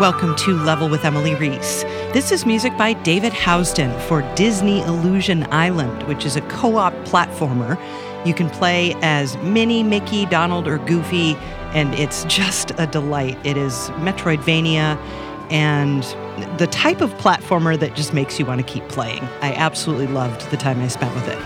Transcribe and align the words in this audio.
Welcome 0.00 0.36
to 0.36 0.52
Level 0.52 0.90
with 0.90 1.06
Emily 1.06 1.34
Reese. 1.36 1.82
This 2.12 2.30
is 2.30 2.44
music 2.44 2.76
by 2.76 2.92
David 2.92 3.32
Housden 3.32 3.98
for 4.02 4.20
Disney 4.34 4.82
Illusion 4.82 5.50
Island, 5.50 6.02
which 6.02 6.26
is 6.26 6.36
a 6.36 6.42
co 6.42 6.76
op 6.76 6.92
platformer. 7.06 7.80
You 8.26 8.34
can 8.34 8.50
play 8.50 8.94
as 9.00 9.38
Minnie, 9.38 9.82
Mickey, 9.82 10.26
Donald, 10.26 10.68
or 10.68 10.76
Goofy, 10.76 11.34
and 11.72 11.94
it's 11.94 12.24
just 12.28 12.72
a 12.76 12.86
delight. 12.86 13.38
It 13.42 13.56
is 13.56 13.88
Metroidvania 13.92 14.98
and 15.50 16.02
the 16.58 16.66
type 16.66 17.00
of 17.00 17.14
platformer 17.14 17.78
that 17.78 17.96
just 17.96 18.12
makes 18.12 18.38
you 18.38 18.44
want 18.44 18.60
to 18.60 18.70
keep 18.70 18.86
playing. 18.90 19.22
I 19.40 19.54
absolutely 19.54 20.08
loved 20.08 20.50
the 20.50 20.58
time 20.58 20.82
I 20.82 20.88
spent 20.88 21.14
with 21.14 21.26
it. 21.26 21.38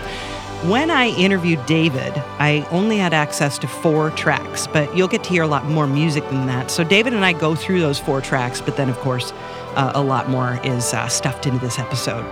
When 0.64 0.90
I 0.90 1.08
interviewed 1.08 1.64
David, 1.64 2.12
I 2.38 2.68
only 2.70 2.98
had 2.98 3.14
access 3.14 3.58
to 3.60 3.66
four 3.66 4.10
tracks, 4.10 4.66
but 4.66 4.94
you'll 4.94 5.08
get 5.08 5.24
to 5.24 5.30
hear 5.30 5.42
a 5.42 5.46
lot 5.46 5.64
more 5.64 5.86
music 5.86 6.22
than 6.28 6.46
that. 6.48 6.70
So 6.70 6.84
David 6.84 7.14
and 7.14 7.24
I 7.24 7.32
go 7.32 7.54
through 7.54 7.80
those 7.80 7.98
four 7.98 8.20
tracks, 8.20 8.60
but 8.60 8.76
then, 8.76 8.90
of 8.90 8.98
course, 8.98 9.32
uh, 9.74 9.92
a 9.94 10.02
lot 10.02 10.28
more 10.28 10.60
is 10.62 10.92
uh, 10.92 11.08
stuffed 11.08 11.46
into 11.46 11.58
this 11.60 11.78
episode. 11.78 12.26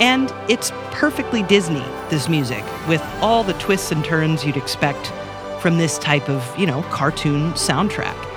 And 0.00 0.32
it's 0.48 0.70
perfectly 0.92 1.42
Disney, 1.42 1.84
this 2.10 2.28
music, 2.28 2.64
with 2.86 3.02
all 3.20 3.42
the 3.42 3.54
twists 3.54 3.90
and 3.90 4.04
turns 4.04 4.44
you'd 4.44 4.56
expect 4.56 5.12
from 5.60 5.76
this 5.76 5.98
type 5.98 6.28
of, 6.28 6.56
you 6.56 6.66
know, 6.66 6.82
cartoon 6.84 7.54
soundtrack 7.54 8.33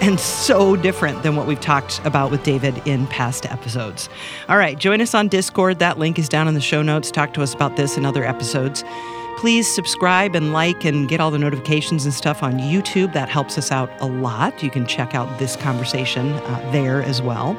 and 0.00 0.18
so 0.18 0.76
different 0.76 1.22
than 1.22 1.36
what 1.36 1.46
we've 1.46 1.60
talked 1.60 2.00
about 2.04 2.30
with 2.30 2.42
David 2.42 2.80
in 2.86 3.06
past 3.08 3.46
episodes. 3.46 4.08
All 4.48 4.56
right, 4.56 4.78
join 4.78 5.00
us 5.00 5.14
on 5.14 5.28
Discord. 5.28 5.78
That 5.78 5.98
link 5.98 6.18
is 6.18 6.28
down 6.28 6.48
in 6.48 6.54
the 6.54 6.60
show 6.60 6.82
notes. 6.82 7.10
Talk 7.10 7.34
to 7.34 7.42
us 7.42 7.54
about 7.54 7.76
this 7.76 7.96
and 7.96 8.06
other 8.06 8.24
episodes. 8.24 8.84
Please 9.36 9.72
subscribe 9.74 10.34
and 10.34 10.52
like 10.52 10.84
and 10.84 11.08
get 11.08 11.18
all 11.18 11.30
the 11.30 11.38
notifications 11.38 12.04
and 12.04 12.12
stuff 12.12 12.42
on 12.42 12.58
YouTube. 12.58 13.14
That 13.14 13.30
helps 13.30 13.56
us 13.56 13.72
out 13.72 13.90
a 14.00 14.06
lot. 14.06 14.62
You 14.62 14.70
can 14.70 14.86
check 14.86 15.14
out 15.14 15.38
this 15.38 15.56
conversation 15.56 16.32
uh, 16.32 16.70
there 16.72 17.02
as 17.02 17.22
well. 17.22 17.56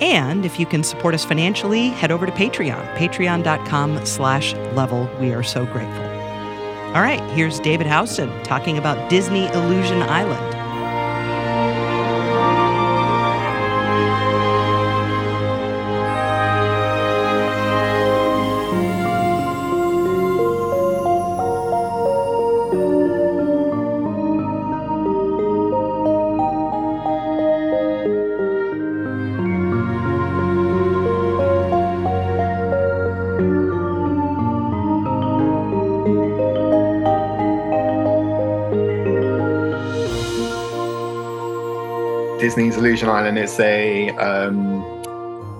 And 0.00 0.44
if 0.44 0.60
you 0.60 0.66
can 0.66 0.84
support 0.84 1.14
us 1.14 1.24
financially, 1.24 1.88
head 1.88 2.12
over 2.12 2.26
to 2.26 2.32
Patreon, 2.32 2.96
patreon.com 2.96 4.06
slash 4.06 4.54
level. 4.74 5.10
We 5.18 5.32
are 5.32 5.42
so 5.42 5.66
grateful. 5.66 6.04
All 6.94 7.02
right, 7.02 7.20
here's 7.32 7.58
David 7.58 7.86
Housden 7.86 8.44
talking 8.44 8.78
about 8.78 9.10
Disney 9.10 9.46
Illusion 9.48 10.02
Island. 10.02 10.55
Illusion 42.96 43.14
Island 43.14 43.38
is 43.38 43.60
a 43.60 44.08
um, 44.16 44.80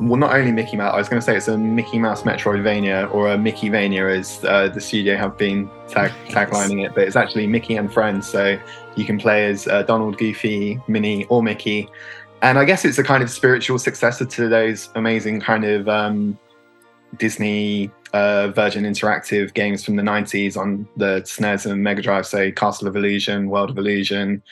well, 0.09 0.17
not 0.17 0.35
only 0.35 0.53
Mickey 0.53 0.79
Mouse. 0.79 0.95
I 0.95 0.97
was 0.97 1.07
going 1.07 1.21
to 1.21 1.25
say 1.27 1.37
it's 1.37 1.49
a 1.49 1.59
Mickey 1.59 1.99
Mouse 1.99 2.23
Metroidvania 2.23 3.13
or 3.13 3.31
a 3.31 3.37
Mickey 3.37 3.69
Vania, 3.69 4.09
as 4.09 4.43
uh, 4.45 4.69
the 4.69 4.81
studio 4.81 5.19
have 5.19 5.37
been 5.37 5.69
tag 5.87 6.13
taglining 6.29 6.87
it, 6.87 6.95
but 6.95 7.05
it's 7.05 7.15
actually 7.15 7.47
Mickey 7.47 7.77
and 7.77 7.93
friends. 7.93 8.27
So 8.27 8.59
you 8.97 9.05
can 9.05 9.19
play 9.19 9.51
as 9.51 9.69
uh, 9.69 9.83
Donald, 9.83 10.17
Goofy, 10.17 10.81
Minnie, 10.89 11.27
or 11.27 11.43
Mickey. 11.43 11.91
And 12.41 12.59
I 12.59 12.65
guess 12.65 12.87
it's 12.87 12.97
a 12.97 13.05
kind 13.05 13.23
of 13.23 13.29
spiritual 13.29 13.79
successor 13.79 14.25
to 14.25 14.49
those 14.49 14.89
amazing 14.95 15.43
kind 15.43 15.67
of 15.67 15.91
um, 15.91 16.39
Disney 17.19 17.91
uh, 18.15 18.49
Virgin 18.49 18.85
Interactive 18.85 19.53
games 19.53 19.85
from 19.85 19.97
the 19.97 20.03
90s 20.03 20.57
on 20.57 20.89
the 20.97 21.21
SNES 21.21 21.71
and 21.71 21.83
Mega 21.83 22.01
Drive, 22.01 22.27
say 22.27 22.51
Castle 22.51 22.89
of 22.89 22.97
Illusion, 22.97 23.51
World 23.51 23.69
of 23.69 23.77
Illusion, 23.77 24.43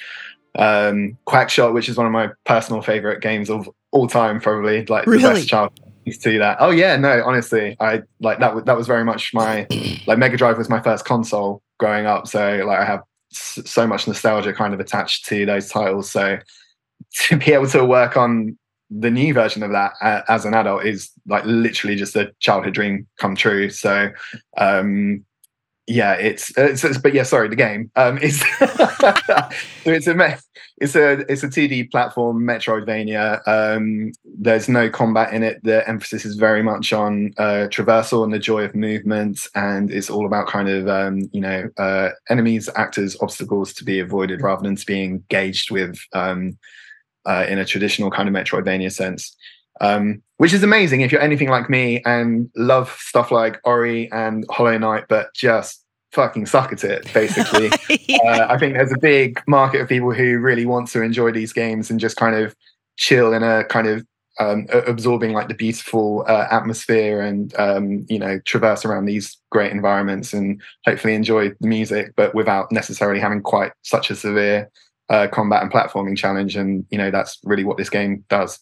um, 0.56 1.16
Quackshot, 1.26 1.72
which 1.72 1.88
is 1.88 1.97
one 1.97 2.06
of 2.06 2.12
my 2.12 2.31
personal 2.44 2.82
favorite 2.82 3.20
games 3.20 3.50
of 3.50 3.69
all 3.91 4.06
time, 4.06 4.41
probably 4.41 4.84
like 4.87 5.06
really? 5.06 5.22
the 5.22 5.28
best 5.28 5.48
child 5.48 5.72
to 6.06 6.38
that. 6.38 6.59
Oh 6.60 6.70
yeah, 6.70 6.97
no, 6.97 7.22
honestly, 7.25 7.76
I 7.81 8.03
like 8.20 8.38
that. 8.41 8.66
That 8.66 8.76
was 8.76 8.87
very 8.87 9.04
much 9.04 9.32
my 9.34 9.66
like 10.06 10.19
Mega 10.19 10.37
Drive 10.37 10.59
was 10.59 10.69
my 10.69 10.81
first 10.81 11.04
console 11.04 11.62
growing 11.78 12.06
up, 12.06 12.26
so 12.26 12.62
like 12.66 12.78
I 12.78 12.84
have 12.84 13.03
so 13.31 13.87
much 13.87 14.06
nostalgia 14.06 14.53
kind 14.53 14.75
of 14.75 14.81
attached 14.81 15.26
to 15.26 15.44
those 15.47 15.69
titles. 15.69 16.10
So 16.10 16.38
to 17.14 17.37
be 17.37 17.53
able 17.53 17.69
to 17.69 17.84
work 17.84 18.16
on 18.16 18.59
the 18.91 19.10
new 19.10 19.34
version 19.34 19.62
of 19.62 19.72
that 19.72 19.93
uh, 20.03 20.22
as 20.28 20.44
an 20.44 20.54
adult 20.54 20.84
is 20.84 21.10
like 21.26 21.43
literally 21.44 21.97
just 21.97 22.14
a 22.16 22.32
childhood 22.38 22.75
dream 22.75 23.06
come 23.19 23.34
true. 23.34 23.70
So 23.70 24.10
um 24.56 25.25
yeah, 25.87 26.15
it's, 26.15 26.56
it's, 26.56 26.83
it's, 26.83 26.99
but 26.99 27.12
yeah, 27.12 27.25
sorry, 27.25 27.49
the 27.49 27.56
game 27.56 27.91
um, 27.97 28.19
is 28.22 28.43
it's 29.84 30.06
a 30.06 30.39
it's 30.78 30.97
a 30.97 31.31
it's 31.31 31.43
a 31.43 31.49
2D 31.49 31.91
platform 31.91 32.43
Metroidvania. 32.43 33.47
Um, 33.47 34.12
there's 34.25 34.69
no 34.69 34.89
combat 34.89 35.33
in 35.34 35.43
it. 35.43 35.62
The 35.62 35.87
emphasis 35.89 36.25
is 36.25 36.37
very 36.37 36.62
much 36.62 36.93
on 36.93 37.34
uh, 37.39 37.69
traversal 37.71 38.25
and 38.25 38.33
the 38.33 38.39
joy 38.39 38.65
of 38.65 38.75
movement, 38.75 39.47
and 39.55 39.91
it's 39.91 40.09
all 40.09 40.27
about 40.27 40.49
kind 40.49 40.69
of 40.69 40.89
um, 40.89 41.28
you 41.33 41.41
know 41.41 41.69
uh, 41.77 42.11
enemies, 42.31 42.69
actors, 42.77 43.17
obstacles 43.21 43.75
to 43.75 43.84
be 43.84 44.00
avoided 44.00 44.41
rather 44.41 44.62
than 44.62 44.77
to 44.77 44.87
be 44.87 45.03
engaged 45.03 45.71
with 45.71 45.99
um, 46.15 46.56
uh, 47.27 47.44
in 47.49 47.59
a 47.59 47.65
traditional 47.65 48.11
kind 48.11 48.28
of 48.28 48.34
Metroidvania 48.34 48.91
sense 48.91 49.37
um, 49.81 50.23
which 50.37 50.53
is 50.53 50.62
amazing 50.62 51.01
if 51.01 51.12
you're 51.12 51.21
anything 51.21 51.49
like 51.49 51.71
me 51.71 52.03
and 52.05 52.51
love 52.57 52.97
stuff 52.99 53.31
like 53.31 53.61
Ori 53.65 54.11
and 54.12 54.45
Hollow 54.51 54.77
Knight, 54.79 55.05
but 55.09 55.35
just 55.35 55.85
fucking 56.12 56.47
suck 56.47 56.73
at 56.73 56.85
it, 56.85 57.12
basically. 57.12 57.71
yeah. 58.07 58.19
uh, 58.25 58.47
I 58.49 58.59
think 58.59 58.75
there's 58.75 58.93
a 58.93 58.99
big 58.99 59.41
market 59.47 59.81
of 59.81 59.89
people 59.89 60.12
who 60.12 60.39
really 60.39 60.67
want 60.67 60.89
to 60.89 61.03
enjoy 61.03 61.33
these 61.33 61.53
games 61.53 61.91
and 61.91 62.01
just 62.01 62.17
kind 62.17 62.37
of 62.37 62.55
chill 62.97 63.33
in 63.33 63.43
a 63.43 63.65
kind 63.65 63.87
of 63.87 64.07
um, 64.41 64.67
absorbing 64.71 65.33
like 65.33 65.49
the 65.49 65.55
beautiful 65.55 66.25
uh, 66.29 66.47
atmosphere 66.51 67.21
and 67.21 67.55
um, 67.56 68.05
you 68.09 68.19
know 68.19 68.41
traverse 68.41 68.85
around 68.85 69.05
these 69.05 69.39
great 69.51 69.71
environments 69.71 70.33
and 70.33 70.61
hopefully 70.85 71.15
enjoy 71.15 71.51
the 71.61 71.69
music, 71.69 72.12
but 72.17 72.35
without 72.35 72.71
necessarily 72.73 73.21
having 73.21 73.43
quite 73.43 73.73
such 73.83 74.11
a 74.11 74.17
severe 74.17 74.71
uh, 75.09 75.29
combat 75.29 75.62
and 75.62 75.71
platforming 75.71 76.17
challenge. 76.17 76.56
And 76.56 76.85
you 76.91 76.99
know 76.99 77.11
that's 77.11 77.39
really 77.45 77.65
what 77.65 77.77
this 77.77 77.91
game 77.91 78.25
does. 78.29 78.59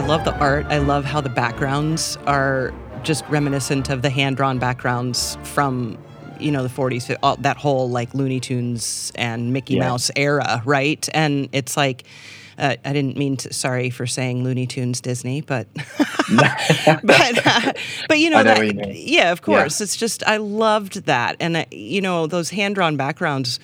I 0.00 0.06
love 0.06 0.24
the 0.24 0.34
art. 0.38 0.64
I 0.70 0.78
love 0.78 1.04
how 1.04 1.20
the 1.20 1.28
backgrounds 1.28 2.16
are 2.26 2.72
just 3.02 3.22
reminiscent 3.28 3.90
of 3.90 4.00
the 4.00 4.08
hand 4.08 4.38
drawn 4.38 4.58
backgrounds 4.58 5.36
from 5.42 5.98
you 6.38 6.50
know 6.50 6.62
the 6.62 6.70
40s 6.70 7.14
all, 7.22 7.36
that 7.36 7.58
whole 7.58 7.90
like 7.90 8.14
looney 8.14 8.40
tunes 8.40 9.12
and 9.14 9.52
mickey 9.52 9.74
yeah. 9.74 9.80
mouse 9.80 10.10
era 10.16 10.62
right 10.64 11.06
and 11.12 11.50
it's 11.52 11.76
like 11.76 12.04
uh, 12.56 12.76
I 12.82 12.92
didn't 12.94 13.18
mean 13.18 13.36
to. 13.38 13.54
Sorry 13.54 13.88
for 13.88 14.06
saying 14.06 14.44
Looney 14.44 14.66
Tunes 14.66 15.00
Disney, 15.00 15.40
but 15.40 15.66
but 16.34 17.46
uh, 17.46 17.72
but 18.06 18.18
you 18.18 18.28
know, 18.30 18.42
know 18.42 18.54
that, 18.54 18.74
you 18.74 18.82
yeah, 19.16 19.32
of 19.32 19.40
course. 19.40 19.80
Yeah. 19.80 19.84
It's 19.84 19.96
just 19.96 20.22
I 20.26 20.36
loved 20.36 21.06
that, 21.06 21.36
and 21.40 21.56
uh, 21.56 21.64
you 21.70 22.02
know 22.02 22.26
those 22.26 22.50
hand 22.50 22.74
drawn 22.74 22.98
backgrounds 22.98 23.60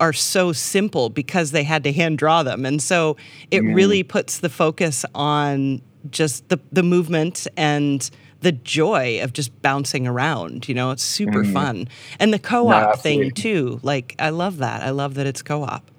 are 0.00 0.12
so 0.12 0.52
simple 0.52 1.10
because 1.10 1.50
they 1.50 1.64
had 1.64 1.84
to 1.84 1.92
hand 1.92 2.18
draw 2.18 2.42
them. 2.42 2.64
And 2.64 2.80
so 2.82 3.16
it 3.50 3.62
mm. 3.62 3.74
really 3.74 4.02
puts 4.02 4.38
the 4.38 4.48
focus 4.48 5.04
on 5.14 5.82
just 6.10 6.48
the, 6.48 6.58
the 6.72 6.82
movement 6.82 7.46
and 7.56 8.08
the 8.40 8.52
joy 8.52 9.20
of 9.22 9.32
just 9.32 9.60
bouncing 9.62 10.06
around. 10.06 10.68
You 10.68 10.74
know, 10.74 10.90
it's 10.92 11.02
super 11.02 11.42
mm. 11.42 11.52
fun. 11.52 11.88
And 12.20 12.32
the 12.32 12.38
co 12.38 12.68
op 12.68 12.94
no, 12.94 13.00
thing 13.00 13.30
too. 13.32 13.80
Like, 13.82 14.14
I 14.18 14.30
love 14.30 14.58
that. 14.58 14.82
I 14.82 14.90
love 14.90 15.14
that 15.14 15.26
it's 15.26 15.42
co 15.42 15.64
op. 15.64 15.90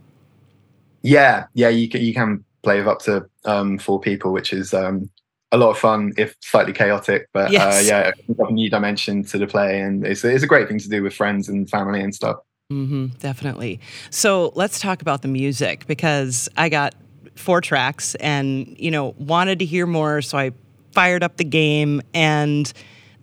Yeah. 1.02 1.48
Yeah. 1.54 1.70
You 1.70 1.90
can, 1.90 2.02
you 2.02 2.14
can 2.14 2.44
play 2.64 2.78
with 2.78 2.88
up 2.88 3.00
to 3.00 3.30
um, 3.46 3.78
four 3.78 4.00
people, 4.00 4.32
which 4.32 4.54
is 4.54 4.74
um, 4.74 5.10
a 5.52 5.58
lot 5.58 5.72
of 5.72 5.78
fun, 5.78 6.14
if 6.18 6.36
slightly 6.42 6.72
chaotic. 6.72 7.28
But 7.34 7.50
uh, 7.50 7.52
yes. 7.52 7.90
uh, 7.90 8.14
yeah, 8.30 8.46
a 8.48 8.52
new 8.52 8.70
dimension 8.70 9.24
to 9.26 9.38
the 9.38 9.48
play. 9.48 9.82
And 9.82 10.06
it's, 10.06 10.24
it's 10.24 10.44
a 10.44 10.48
great 10.48 10.70
thing 10.70 10.80
to 10.80 10.90
do 10.90 11.04
with 11.04 11.14
friends 11.14 11.50
and 11.50 11.70
family 11.70 12.02
and 12.02 12.16
stuff. 12.16 12.38
Mm-hmm, 12.72 13.08
definitely. 13.18 13.80
So 14.12 14.52
let's 14.54 14.80
talk 14.80 15.02
about 15.02 15.24
the 15.24 15.28
music 15.28 15.88
because 15.88 16.48
I 16.56 16.70
got 16.70 16.94
four 17.34 17.62
tracks 17.62 18.14
and, 18.16 18.76
you 18.78 18.92
know, 18.92 19.16
wanted 19.18 19.60
to 19.60 19.66
hear 19.66 19.88
more. 19.88 20.22
So 20.22 20.38
I 20.38 20.52
fired 20.92 21.24
up 21.24 21.38
the 21.38 21.44
game 21.44 22.02
and 22.14 22.72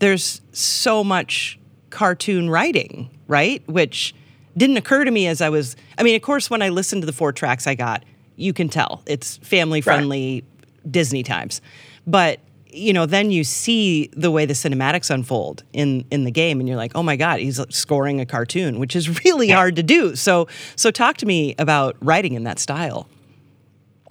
there's 0.00 0.40
so 0.50 1.04
much 1.04 1.60
cartoon 1.90 2.50
writing, 2.50 3.08
right? 3.28 3.62
Which 3.68 4.16
didn't 4.56 4.78
occur 4.78 5.04
to 5.04 5.10
me 5.12 5.28
as 5.28 5.40
I 5.40 5.48
was, 5.48 5.76
I 5.96 6.02
mean, 6.02 6.16
of 6.16 6.22
course, 6.22 6.50
when 6.50 6.60
I 6.60 6.70
listened 6.70 7.02
to 7.02 7.06
the 7.06 7.12
four 7.12 7.32
tracks 7.32 7.68
I 7.68 7.76
got, 7.76 8.04
you 8.34 8.52
can 8.52 8.68
tell 8.68 9.02
it's 9.06 9.36
family 9.38 9.80
friendly 9.80 10.42
right. 10.42 10.92
Disney 10.92 11.22
times. 11.22 11.60
But 12.04 12.40
you 12.76 12.92
know, 12.92 13.06
then 13.06 13.30
you 13.30 13.44
see 13.44 14.10
the 14.12 14.30
way 14.30 14.46
the 14.46 14.54
cinematics 14.54 15.10
unfold 15.10 15.62
in 15.72 16.04
in 16.10 16.24
the 16.24 16.30
game, 16.30 16.60
and 16.60 16.68
you're 16.68 16.76
like, 16.76 16.92
oh 16.94 17.02
my 17.02 17.16
god, 17.16 17.40
he's 17.40 17.60
scoring 17.70 18.20
a 18.20 18.26
cartoon, 18.26 18.78
which 18.78 18.94
is 18.94 19.24
really 19.24 19.48
hard 19.48 19.76
to 19.76 19.82
do. 19.82 20.14
So, 20.16 20.46
so 20.76 20.90
talk 20.90 21.16
to 21.18 21.26
me 21.26 21.54
about 21.58 21.96
writing 22.00 22.34
in 22.34 22.44
that 22.44 22.58
style. 22.58 23.08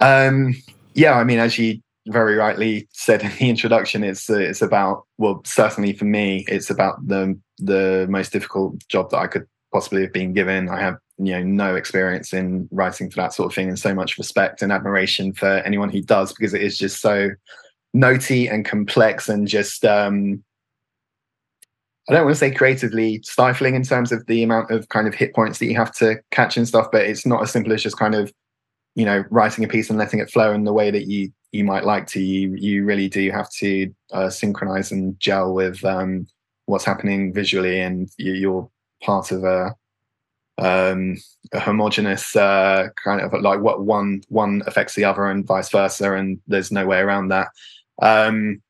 Um, 0.00 0.54
yeah, 0.94 1.14
I 1.14 1.24
mean, 1.24 1.38
as 1.38 1.58
you 1.58 1.80
very 2.08 2.36
rightly 2.36 2.88
said 2.92 3.22
in 3.22 3.30
the 3.38 3.48
introduction, 3.50 4.04
it's 4.04 4.28
uh, 4.28 4.38
it's 4.38 4.62
about 4.62 5.04
well, 5.18 5.42
certainly 5.44 5.92
for 5.92 6.04
me, 6.04 6.44
it's 6.48 6.70
about 6.70 7.06
the 7.06 7.38
the 7.58 8.06
most 8.08 8.32
difficult 8.32 8.86
job 8.88 9.10
that 9.10 9.18
I 9.18 9.26
could 9.26 9.46
possibly 9.72 10.02
have 10.02 10.12
been 10.12 10.32
given. 10.32 10.68
I 10.68 10.80
have 10.80 10.96
you 11.18 11.32
know 11.32 11.42
no 11.42 11.74
experience 11.76 12.32
in 12.32 12.68
writing 12.70 13.10
for 13.10 13.16
that 13.16 13.32
sort 13.32 13.50
of 13.50 13.54
thing, 13.54 13.68
and 13.68 13.78
so 13.78 13.94
much 13.94 14.18
respect 14.18 14.62
and 14.62 14.72
admiration 14.72 15.32
for 15.32 15.46
anyone 15.46 15.90
who 15.90 16.02
does 16.02 16.32
because 16.32 16.54
it 16.54 16.62
is 16.62 16.76
just 16.78 17.00
so 17.00 17.30
notey 17.96 18.52
and 18.52 18.64
complex 18.64 19.28
and 19.28 19.48
just 19.48 19.84
um 19.84 20.44
I 22.08 22.12
don't 22.12 22.24
want 22.24 22.36
to 22.36 22.38
say 22.38 22.52
creatively 22.52 23.20
stifling 23.22 23.74
in 23.74 23.82
terms 23.82 24.12
of 24.12 24.24
the 24.26 24.44
amount 24.44 24.70
of 24.70 24.88
kind 24.90 25.08
of 25.08 25.14
hit 25.14 25.34
points 25.34 25.58
that 25.58 25.66
you 25.66 25.74
have 25.76 25.92
to 25.96 26.20
catch 26.30 26.56
and 26.56 26.68
stuff, 26.68 26.86
but 26.92 27.04
it's 27.04 27.26
not 27.26 27.42
as 27.42 27.50
simple 27.50 27.72
as 27.72 27.82
just 27.82 27.98
kind 27.98 28.14
of, 28.14 28.32
you 28.94 29.04
know, 29.04 29.24
writing 29.30 29.64
a 29.64 29.68
piece 29.68 29.90
and 29.90 29.98
letting 29.98 30.20
it 30.20 30.30
flow 30.30 30.52
in 30.52 30.64
the 30.64 30.72
way 30.72 30.90
that 30.92 31.06
you 31.06 31.32
you 31.50 31.64
might 31.64 31.84
like 31.84 32.06
to. 32.08 32.20
You 32.20 32.54
you 32.54 32.84
really 32.84 33.08
do 33.08 33.28
have 33.32 33.50
to 33.58 33.92
uh, 34.12 34.30
synchronize 34.30 34.92
and 34.92 35.18
gel 35.18 35.52
with 35.52 35.84
um, 35.84 36.28
what's 36.66 36.84
happening 36.84 37.32
visually, 37.32 37.80
and 37.80 38.08
you, 38.18 38.56
are 38.56 38.68
part 39.02 39.32
of 39.32 39.42
a 39.42 39.74
um, 40.58 41.16
a 41.52 41.58
homogenous 41.58 42.36
uh, 42.36 42.88
kind 43.02 43.20
of 43.20 43.32
like 43.42 43.60
what 43.60 43.84
one 43.84 44.22
one 44.28 44.62
affects 44.66 44.94
the 44.94 45.04
other 45.04 45.26
and 45.26 45.44
vice 45.44 45.70
versa, 45.70 46.12
and 46.14 46.38
there's 46.46 46.70
no 46.70 46.86
way 46.86 46.98
around 47.00 47.28
that. 47.28 47.48
Um, 48.00 48.62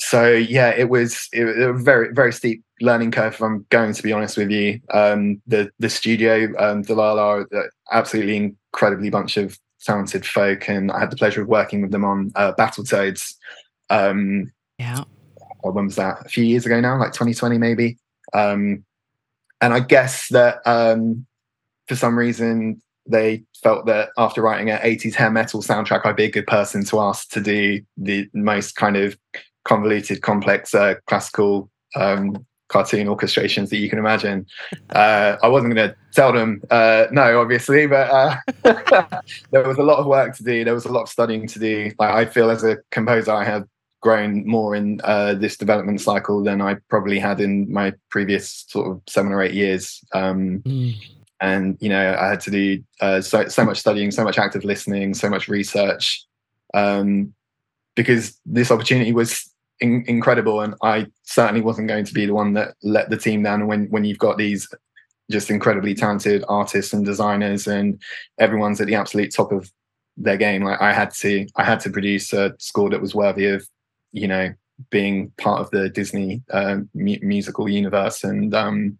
so 0.00 0.32
yeah, 0.32 0.70
it 0.70 0.88
was, 0.88 1.28
it 1.32 1.44
was 1.44 1.56
a 1.56 1.72
very 1.72 2.12
very 2.12 2.32
steep 2.32 2.64
learning 2.80 3.12
curve. 3.12 3.34
If 3.34 3.42
I'm 3.42 3.66
going 3.70 3.94
to 3.94 4.02
be 4.02 4.12
honest 4.12 4.36
with 4.36 4.50
you, 4.50 4.80
um, 4.92 5.40
the 5.46 5.70
the 5.78 5.88
studio, 5.88 6.52
um, 6.58 6.82
Dlala, 6.82 7.46
are 7.52 7.70
absolutely 7.92 8.36
incredibly 8.36 9.10
bunch 9.10 9.36
of 9.36 9.58
talented 9.80 10.26
folk, 10.26 10.68
and 10.68 10.90
I 10.90 11.00
had 11.00 11.10
the 11.10 11.16
pleasure 11.16 11.42
of 11.42 11.48
working 11.48 11.82
with 11.82 11.92
them 11.92 12.04
on 12.04 12.32
uh, 12.34 12.52
Battletoads. 12.58 13.34
Um, 13.90 14.50
yeah, 14.78 15.04
when 15.72 15.86
was 15.86 15.96
that? 15.96 16.26
A 16.26 16.28
few 16.28 16.44
years 16.44 16.66
ago 16.66 16.80
now, 16.80 16.98
like 16.98 17.12
2020 17.12 17.58
maybe. 17.58 17.98
Um, 18.32 18.84
and 19.60 19.72
I 19.72 19.80
guess 19.80 20.28
that 20.28 20.58
um, 20.66 21.26
for 21.88 21.96
some 21.96 22.18
reason 22.18 22.82
they 23.06 23.44
felt 23.62 23.86
that 23.86 24.10
after 24.16 24.42
writing 24.42 24.70
an 24.70 24.80
80s 24.80 25.14
hair 25.14 25.30
metal 25.30 25.62
soundtrack, 25.62 26.04
I'd 26.04 26.16
be 26.16 26.24
a 26.24 26.30
good 26.30 26.46
person 26.46 26.84
to 26.86 27.00
ask 27.00 27.28
to 27.30 27.40
do 27.40 27.80
the 27.96 28.28
most 28.32 28.76
kind 28.76 28.96
of 28.96 29.16
convoluted, 29.64 30.22
complex 30.22 30.74
uh, 30.74 30.94
classical 31.06 31.70
um, 31.96 32.44
cartoon 32.68 33.06
orchestrations 33.06 33.68
that 33.68 33.76
you 33.76 33.88
can 33.88 33.98
imagine. 33.98 34.46
Uh, 34.90 35.36
I 35.42 35.48
wasn't 35.48 35.74
going 35.74 35.90
to 35.90 35.96
tell 36.12 36.32
them 36.32 36.62
uh, 36.70 37.06
no, 37.10 37.40
obviously, 37.40 37.86
but 37.86 38.10
uh, 38.10 38.36
there 39.50 39.66
was 39.66 39.78
a 39.78 39.82
lot 39.82 39.98
of 39.98 40.06
work 40.06 40.36
to 40.36 40.42
do. 40.42 40.64
There 40.64 40.74
was 40.74 40.86
a 40.86 40.92
lot 40.92 41.02
of 41.02 41.08
studying 41.08 41.46
to 41.48 41.58
do. 41.58 41.92
Like 41.98 42.10
I 42.10 42.24
feel 42.24 42.50
as 42.50 42.64
a 42.64 42.78
composer, 42.90 43.32
I 43.32 43.44
have 43.44 43.66
grown 44.00 44.46
more 44.46 44.74
in 44.74 45.00
uh, 45.04 45.34
this 45.34 45.56
development 45.56 46.00
cycle 46.00 46.42
than 46.42 46.60
I 46.60 46.76
probably 46.90 47.18
had 47.18 47.40
in 47.40 47.72
my 47.72 47.94
previous 48.10 48.66
sort 48.68 48.90
of 48.90 49.02
seven 49.08 49.32
or 49.32 49.42
eight 49.42 49.54
years. 49.54 50.02
Um, 50.12 50.60
mm 50.60 50.94
and 51.44 51.76
you 51.80 51.88
know 51.88 52.16
i 52.18 52.28
had 52.28 52.40
to 52.40 52.50
do 52.50 52.82
uh, 53.00 53.20
so 53.20 53.46
so 53.48 53.64
much 53.64 53.78
studying 53.78 54.10
so 54.10 54.24
much 54.24 54.38
active 54.38 54.64
listening 54.64 55.14
so 55.14 55.28
much 55.28 55.48
research 55.48 56.24
um, 56.74 57.32
because 57.94 58.38
this 58.44 58.70
opportunity 58.70 59.12
was 59.12 59.48
in- 59.80 60.04
incredible. 60.06 60.60
And 60.60 60.74
i 60.82 61.06
certainly 61.22 61.60
wasn't 61.60 61.88
going 61.88 62.04
to 62.04 62.14
be 62.14 62.26
the 62.26 62.34
one 62.34 62.52
that 62.54 62.74
let 62.82 63.10
the 63.10 63.16
team 63.16 63.42
down 63.42 63.66
when 63.66 63.86
when 63.86 64.04
you've 64.04 64.18
got 64.18 64.38
these 64.38 64.68
just 65.30 65.50
incredibly 65.50 65.94
talented 65.94 66.44
artists 66.48 66.92
and 66.92 67.04
designers 67.04 67.66
and 67.66 68.00
everyone's 68.38 68.80
at 68.80 68.86
the 68.86 68.94
absolute 68.94 69.32
top 69.32 69.52
of 69.52 69.70
their 70.16 70.36
game. 70.36 70.62
Like 70.62 70.80
i 70.80 70.92
had 70.92 71.12
to 71.22 71.46
i 71.56 71.64
had 71.64 71.80
to 71.80 71.90
produce 71.90 72.32
a 72.32 72.54
score 72.58 72.90
that 72.90 73.00
was 73.00 73.14
worthy 73.14 73.46
of 73.46 73.66
you 74.12 74.28
know 74.28 74.52
being 74.90 75.30
part 75.38 75.60
of 75.60 75.70
the 75.70 75.88
disney 75.88 76.42
uh, 76.50 76.78
mu- 76.94 77.22
musical 77.22 77.68
universe. 77.68 78.24
And 78.24 78.54
um, 78.54 78.98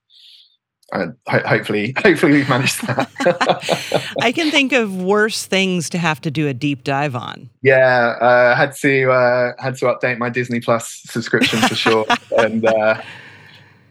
uh, 0.93 1.07
hopefully, 1.27 1.95
hopefully 1.99 2.33
we've 2.33 2.49
managed 2.49 2.87
that. 2.87 4.15
I 4.21 4.33
can 4.33 4.51
think 4.51 4.73
of 4.73 5.03
worse 5.03 5.47
things 5.47 5.89
to 5.91 5.99
have 5.99 6.21
to 6.23 6.31
do 6.31 6.47
a 6.49 6.55
deep 6.55 6.85
dive 6.85 7.17
on. 7.17 7.51
Yeah, 7.63 8.17
uh, 8.21 8.55
had 8.55 8.75
to 8.77 9.11
uh, 9.11 9.53
had 9.59 9.77
to 9.77 9.87
update 9.87 10.19
my 10.19 10.31
Disney 10.31 10.61
Plus 10.61 11.03
subscription 11.07 11.61
for 11.61 11.75
sure, 11.75 12.07
and 12.39 12.67
uh, 12.67 13.01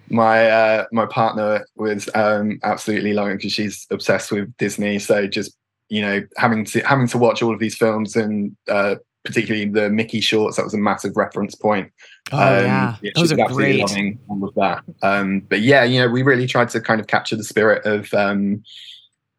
my 0.10 0.50
uh, 0.50 0.86
my 0.92 1.06
partner 1.06 1.66
was 1.76 2.10
um, 2.16 2.60
absolutely 2.64 3.14
loving 3.14 3.38
because 3.38 3.54
she's 3.54 3.88
obsessed 3.90 4.32
with 4.32 4.56
Disney. 4.58 5.00
So 5.00 5.28
just 5.28 5.58
you 5.90 6.02
know 6.02 6.22
having 6.38 6.66
to 6.66 6.82
having 6.82 7.08
to 7.08 7.18
watch 7.18 7.42
all 7.42 7.54
of 7.54 7.60
these 7.60 7.76
films 7.76 8.16
and 8.16 8.56
uh, 8.70 8.96
particularly 9.24 9.66
the 9.66 9.90
Mickey 9.90 10.20
shorts. 10.20 10.58
That 10.58 10.64
was 10.64 10.74
a 10.74 10.78
massive 10.78 11.16
reference 11.16 11.56
point. 11.56 11.92
Oh 12.32 12.38
um, 12.38 12.66
yeah, 12.66 12.96
yeah 13.02 13.12
those 13.16 13.32
are 13.32 13.48
great. 13.48 13.80
Loving 13.80 14.20
all 14.28 14.44
of 14.48 14.54
that. 14.56 14.84
Um, 15.02 15.42
but 15.42 15.62
yeah, 15.62 15.84
you 15.84 16.00
know, 16.00 16.10
we 16.10 16.24
really 16.24 16.48
tried 16.48 16.70
to 16.70 16.82
kind 16.82 17.00
of 17.00 17.08
capture 17.08 17.36
the 17.36 17.44
spirit 17.44 17.86
of 17.86 18.14
um, 18.14 18.64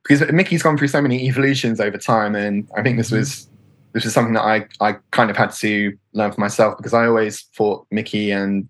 because 0.03 0.31
Mickey's 0.33 0.63
gone 0.63 0.77
through 0.77 0.89
so 0.89 1.01
many 1.01 1.27
evolutions 1.27 1.81
over 1.81 1.99
time, 1.99 2.35
and 2.35 2.69
I 2.77 2.83
think 2.83 2.97
this 2.97 3.09
mm-hmm. 3.09 3.19
was 3.19 3.49
this 3.93 4.05
was 4.05 4.13
something 4.13 4.35
that 4.35 4.43
I 4.43 4.67
I 4.81 4.97
kind 5.11 5.31
of 5.31 5.37
had 5.37 5.53
to 5.53 5.97
learn 6.13 6.32
for 6.32 6.41
myself 6.41 6.77
because 6.77 6.94
I 6.94 7.06
always 7.06 7.43
thought 7.56 7.87
Mickey 7.91 8.31
and 8.31 8.69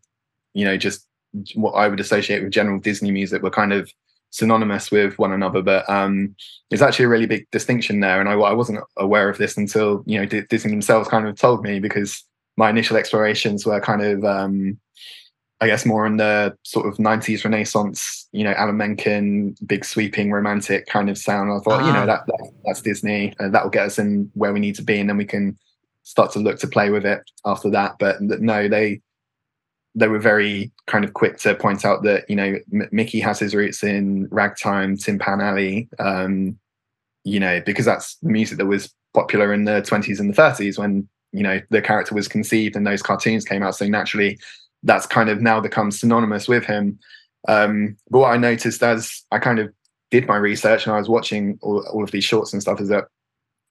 you 0.53 0.65
know 0.65 0.77
just 0.77 1.07
what 1.55 1.73
I 1.73 1.89
would 1.89 2.01
associate 2.01 2.43
with 2.43 2.53
general 2.53 2.79
Disney 2.79 3.11
music 3.11 3.43
were 3.43 3.51
kind 3.51 3.73
of 3.73 3.91
synonymous 4.35 4.91
with 4.91 5.17
one 5.17 5.33
another, 5.33 5.63
but 5.63 5.89
um, 5.89 6.35
there's 6.69 6.83
actually 6.83 7.05
a 7.05 7.09
really 7.09 7.27
big 7.27 7.49
distinction 7.53 8.01
there. 8.01 8.21
And 8.21 8.29
I, 8.29 8.33
I 8.33 8.53
wasn't 8.53 8.81
aware 8.97 9.29
of 9.29 9.39
this 9.39 9.57
until 9.57 10.03
you 10.07 10.19
know 10.19 10.27
Disney 10.27 10.73
themselves 10.73 11.09
kind 11.09 11.29
of 11.29 11.39
told 11.39 11.63
me 11.63 11.79
because 11.79 12.25
my 12.57 12.69
initial 12.69 12.97
explorations 12.97 13.65
were 13.65 13.81
kind 13.81 14.03
of 14.03 14.25
um, 14.25 14.77
I 15.61 15.69
guess 15.69 15.87
more 15.87 16.05
in 16.05 16.17
the 16.17 16.57
sort 16.65 16.87
of 16.87 16.97
90s 16.97 17.45
Renaissance, 17.45 18.29
you 18.33 18.43
know, 18.43 18.53
Alan 18.53 18.77
Menken, 18.77 19.55
big 19.65 19.85
sweeping 19.85 20.33
romantic 20.33 20.87
kind 20.87 21.09
of 21.09 21.17
sound. 21.17 21.53
I 21.53 21.59
thought, 21.61 21.87
you 21.87 21.93
know, 21.93 22.03
ah. 22.03 22.07
that, 22.07 22.27
that 22.27 22.51
that's 22.65 22.83
Disney, 22.83 23.33
and 23.39 23.55
that 23.55 23.63
will 23.63 23.71
get 23.71 23.87
us 23.87 24.01
in 24.01 24.31
where 24.35 24.53
we 24.53 24.59
need 24.59 24.75
to 24.75 24.83
be, 24.83 24.99
and 24.99 25.09
then 25.09 25.17
we 25.17 25.25
can 25.25 25.57
start 26.03 26.33
to 26.33 26.41
look 26.41 26.59
to 26.59 26.67
play 26.67 26.91
with 26.91 27.07
it 27.07 27.23
after 27.47 27.71
that. 27.71 27.97
But 28.01 28.21
no, 28.21 28.69
they 28.69 29.01
they 29.95 30.09
were 30.09 30.19
very 30.19 30.73
kind 30.87 31.05
of 31.05 31.15
quick 31.15 31.39
to 31.39 31.55
point 31.55 31.85
out 31.85 32.03
that 32.03 32.29
you 32.29 32.37
know 32.37 32.59
M- 32.73 32.89
Mickey 32.91 33.21
has 33.21 33.39
his 33.39 33.55
roots 33.55 33.83
in 33.83 34.29
ragtime, 34.31 34.97
Tin 34.97 35.19
Pan 35.19 35.41
Alley, 35.41 35.89
um, 35.99 36.59
you 37.25 37.41
know, 37.41 37.61
because 37.65 37.85
that's 37.85 38.17
the 38.17 38.31
music 38.31 38.59
that 38.59 38.67
was 38.67 38.93
popular 39.15 39.53
in 39.53 39.65
the 39.65 39.83
20s 39.83 40.19
and 40.19 40.35
the 40.35 40.41
30s 40.41 40.79
when 40.79 41.09
you 41.33 41.43
know 41.43 41.61
the 41.71 41.81
character 41.81 42.15
was 42.15 42.29
conceived 42.29 42.77
and 42.77 42.87
those 42.87 43.03
cartoons 43.03 43.45
came 43.45 43.63
out. 43.63 43.77
So 43.77 43.87
naturally, 43.87 44.39
that's 44.83 45.07
kind 45.07 45.29
of 45.29 45.41
now 45.41 45.61
become 45.61 45.91
synonymous 45.91 46.49
with 46.49 46.65
him. 46.65 46.99
Um, 47.47 47.97
but 48.11 48.21
what 48.21 48.33
I 48.33 48.37
noticed 48.37 48.83
as 48.83 49.23
I 49.31 49.39
kind 49.39 49.59
of 49.59 49.73
did 50.11 50.27
my 50.27 50.37
research 50.37 50.87
and 50.87 50.95
I 50.95 50.99
was 50.99 51.09
watching 51.09 51.59
all, 51.63 51.87
all 51.93 52.05
of 52.05 52.11
these 52.11 52.25
shorts 52.25 52.53
and 52.53 52.63
stuff 52.63 52.81
is 52.81 52.89
that 52.89 53.05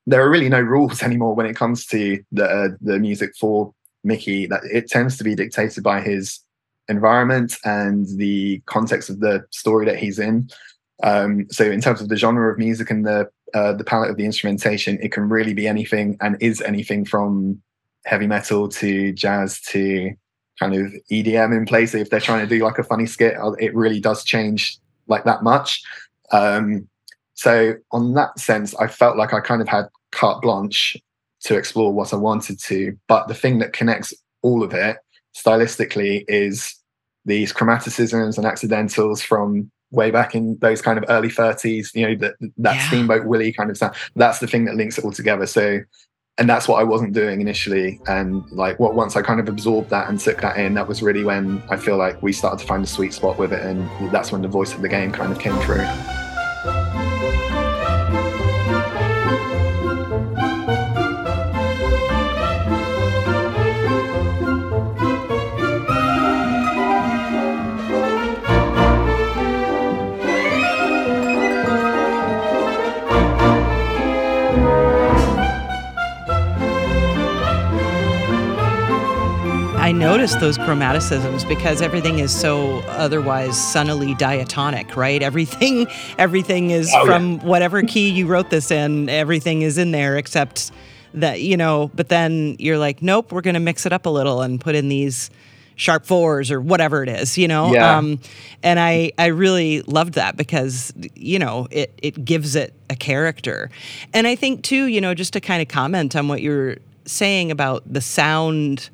there 0.06 0.22
are 0.22 0.30
really 0.30 0.50
no 0.50 0.60
rules 0.60 1.02
anymore 1.04 1.36
when 1.36 1.46
it 1.46 1.56
comes 1.56 1.86
to 1.88 2.24
the 2.32 2.46
uh, 2.46 2.70
the 2.82 3.00
music 3.00 3.32
for 3.40 3.74
Mickey 4.04 4.46
that 4.48 4.62
it 4.66 4.90
tends 4.90 5.18
to 5.18 5.24
be 5.24 5.36
dictated 5.36 5.84
by 5.84 6.02
his 6.02 6.40
environment 6.90 7.58
and 7.64 8.06
the 8.18 8.62
context 8.66 9.10
of 9.10 9.20
the 9.20 9.46
story 9.52 9.86
that 9.86 9.98
he's 9.98 10.20
in. 10.20 10.50
Um, 11.02 11.48
so 11.50 11.66
in 11.66 11.82
terms 11.82 12.02
of 12.02 12.10
the 12.10 12.16
genre 12.16 12.52
of 12.52 12.58
music 12.58 12.90
and 12.90 13.06
the 13.06 13.30
uh, 13.54 13.74
the 13.74 13.84
palette 13.84 14.10
of 14.10 14.18
the 14.18 14.26
instrumentation, 14.26 14.98
it 15.02 15.12
can 15.12 15.30
really 15.30 15.54
be 15.54 15.68
anything 15.68 16.18
and 16.22 16.38
is 16.42 16.60
anything 16.62 17.06
from 17.06 17.62
heavy 18.06 18.26
metal 18.26 18.68
to 18.68 19.14
jazz 19.14 19.62
to 19.62 20.12
kind 20.60 20.74
of 20.74 20.92
EDM 21.12 21.56
in 21.56 21.66
place. 21.66 21.94
If 21.94 22.10
they're 22.10 22.20
trying 22.20 22.48
to 22.48 22.48
do 22.48 22.64
like 22.64 22.80
a 22.80 22.84
funny 22.84 23.06
skit, 23.06 23.36
uh, 23.38 23.52
it 23.54 23.76
really 23.76 24.00
does 24.00 24.24
change 24.24 24.80
like 25.08 25.24
that 25.26 25.44
much. 25.44 25.84
Um, 26.32 26.88
so 27.36 27.76
on 27.92 28.14
that 28.14 28.40
sense, 28.40 28.76
I 28.76 28.88
felt 28.88 29.18
like 29.18 29.34
I 29.34 29.40
kind 29.40 29.62
of 29.62 29.68
had 29.68 29.88
carte 30.12 30.42
blanche 30.42 30.98
to 31.44 31.56
explore 31.56 31.94
what 31.94 32.14
I 32.14 32.18
wanted 32.18 32.60
to. 32.62 32.98
But 33.08 33.28
the 33.28 33.36
thing 33.36 33.60
that 33.60 33.74
connects 33.74 34.14
all 34.42 34.64
of 34.64 34.74
it 34.74 34.98
stylistically 35.36 36.26
is 36.28 36.76
these 37.26 37.54
chromaticisms 37.54 38.38
and 38.38 38.46
accidentals 38.46 39.22
from 39.22 39.72
way 39.92 40.12
back 40.12 40.36
in 40.36 40.58
those 40.60 40.82
kind 40.82 40.98
of 40.98 41.06
early 41.08 41.30
30s, 41.30 41.94
you 41.94 42.08
know, 42.08 42.16
that 42.16 42.36
that 42.58 42.76
Yeah. 42.76 42.88
Steamboat 42.88 43.26
Willie 43.26 43.54
kind 43.54 43.70
of 43.70 43.78
sound. 43.78 43.96
That's 44.16 44.40
the 44.40 44.48
thing 44.48 44.66
that 44.66 44.76
links 44.76 44.98
it 44.98 45.06
all 45.06 45.12
together. 45.12 45.46
So, 45.46 45.80
and 46.40 46.50
that's 46.50 46.68
what 46.68 46.80
I 46.80 46.84
wasn't 46.84 47.14
doing 47.14 47.42
initially. 47.42 48.00
And 48.08 48.44
like, 48.52 48.80
what 48.80 48.96
once 48.96 49.16
I 49.16 49.22
kind 49.22 49.40
of 49.40 49.48
absorbed 49.48 49.92
that 49.92 50.10
and 50.10 50.20
took 50.20 50.42
that 50.42 50.58
in, 50.58 50.74
that 50.74 50.88
was 50.88 51.04
really 51.04 51.24
when 51.24 51.62
I 51.70 51.78
feel 51.78 51.98
like 51.98 52.22
we 52.24 52.34
started 52.34 52.60
to 52.60 52.66
find 52.66 52.84
a 52.84 52.88
sweet 52.88 53.14
spot 53.14 53.38
with 53.38 53.54
it, 53.54 53.62
and 53.64 53.88
that's 54.12 54.32
when 54.32 54.42
the 54.42 54.48
voice 54.48 54.74
of 54.74 54.82
the 54.82 54.90
game 54.90 55.12
kind 55.12 55.32
of 55.32 55.40
came 55.40 55.56
through. 55.60 55.86
I 80.04 80.06
noticed 80.08 80.42
those 80.42 80.58
chromaticisms 80.58 81.48
because 81.48 81.82
everything 81.82 82.20
is 82.20 82.38
so 82.38 82.80
otherwise 82.90 83.58
sunnily 83.58 84.16
diatonic, 84.16 84.98
right? 84.98 85.24
Everything 85.24 85.88
everything 86.18 86.72
is 86.72 86.92
Oh, 86.94 87.06
yeah. 87.06 87.14
from 87.14 87.40
whatever 87.40 87.82
key 87.84 88.10
you 88.10 88.28
wrote 88.28 88.50
this 88.50 88.70
in, 88.70 89.08
everything 89.08 89.62
is 89.62 89.78
in 89.78 89.92
there 89.92 90.18
except 90.18 90.72
that, 91.14 91.40
you 91.40 91.56
know, 91.56 91.90
but 91.96 92.10
then 92.10 92.58
you're 92.60 92.78
like, 92.78 93.02
nope, 93.02 93.32
we're 93.32 93.40
going 93.40 93.54
to 93.54 93.62
mix 93.62 93.86
it 93.86 93.94
up 93.94 94.06
a 94.06 94.10
little 94.10 94.42
and 94.42 94.60
put 94.60 94.76
in 94.76 94.90
these 94.90 95.30
sharp 95.78 96.06
fours 96.06 96.52
or 96.52 96.60
whatever 96.60 97.02
it 97.02 97.08
is, 97.08 97.38
you 97.38 97.48
know? 97.48 97.74
Yeah. 97.74 97.98
Um, 97.98 98.20
and 98.62 98.82
I, 98.82 99.14
I 99.18 99.28
really 99.28 99.84
loved 99.84 100.16
that 100.16 100.36
because, 100.36 100.92
you 101.16 101.40
know, 101.40 101.70
it, 101.72 101.98
it 102.04 102.26
gives 102.26 102.58
it 102.58 102.74
a 102.90 102.98
character. 102.98 103.70
And 104.14 104.28
I 104.28 104.36
think, 104.36 104.64
too, 104.64 104.88
you 104.88 105.00
know, 105.00 105.14
just 105.14 105.32
to 105.32 105.40
kind 105.40 105.62
of 105.62 105.70
comment 105.70 106.14
on 106.14 106.28
what 106.28 106.42
you're 106.42 106.76
saying 107.06 107.52
about 107.52 107.84
the 107.92 108.02
sound 108.02 108.90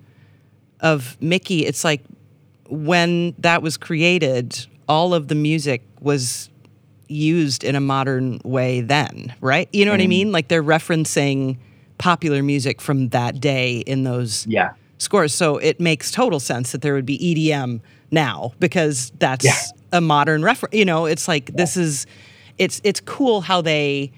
of 0.82 1.18
Mickey, 1.22 1.66
it's 1.66 1.84
like 1.84 2.04
when 2.70 3.34
that 3.40 3.62
was 3.62 3.78
created, 3.78 4.66
all 4.88 5.14
of 5.14 5.28
the 5.28 5.36
music 5.36 5.84
was 6.02 6.50
used 7.08 7.64
in 7.64 7.76
a 7.76 7.80
modern 7.80 8.40
way 8.44 8.82
then, 8.82 9.34
right? 9.42 9.68
You 9.74 9.86
know 9.86 9.92
what 9.92 10.02
I 10.02 10.08
mean? 10.08 10.32
Like 10.32 10.48
they're 10.48 10.64
referencing 10.64 11.58
popular 11.98 12.44
music 12.44 12.80
from 12.82 13.10
that 13.10 13.40
day 13.42 13.80
in 13.80 14.04
those 14.04 14.46
Yeah. 14.48 14.72
scores. 15.00 15.34
So 15.34 15.58
it 15.58 15.80
makes 15.80 16.12
total 16.12 16.40
sense 16.40 16.72
that 16.72 16.82
there 16.82 16.94
would 16.94 17.06
be 17.06 17.18
EDM 17.18 17.82
now 18.12 18.54
because 18.60 19.12
that's 19.20 19.44
Yeah. 19.46 19.54
a 19.92 20.02
modern 20.02 20.44
reference. 20.44 20.76
You 20.76 20.86
know, 20.86 21.06
it's 21.06 21.28
like 21.28 21.52
this 21.56 21.76
is 21.76 22.06
it's 22.58 22.80
it's 22.84 23.00
cool 23.00 23.42
how 23.42 23.62
they 23.62 24.12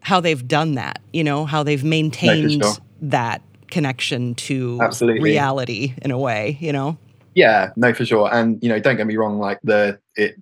how 0.00 0.20
they've 0.20 0.46
done 0.46 0.74
that, 0.74 1.00
you 1.14 1.24
know, 1.24 1.46
how 1.46 1.62
they've 1.62 1.82
maintained 1.84 2.62
that 3.00 3.40
connection 3.74 4.34
to 4.36 4.78
Absolutely. 4.80 5.20
reality 5.20 5.94
in 6.00 6.10
a 6.10 6.18
way, 6.18 6.56
you 6.60 6.72
know. 6.72 6.96
Yeah, 7.34 7.72
no, 7.76 7.92
for 7.92 8.06
sure. 8.06 8.32
And 8.32 8.62
you 8.62 8.68
know, 8.68 8.78
don't 8.78 8.96
get 8.96 9.06
me 9.06 9.16
wrong. 9.16 9.38
Like 9.38 9.58
the 9.64 9.98
it, 10.16 10.40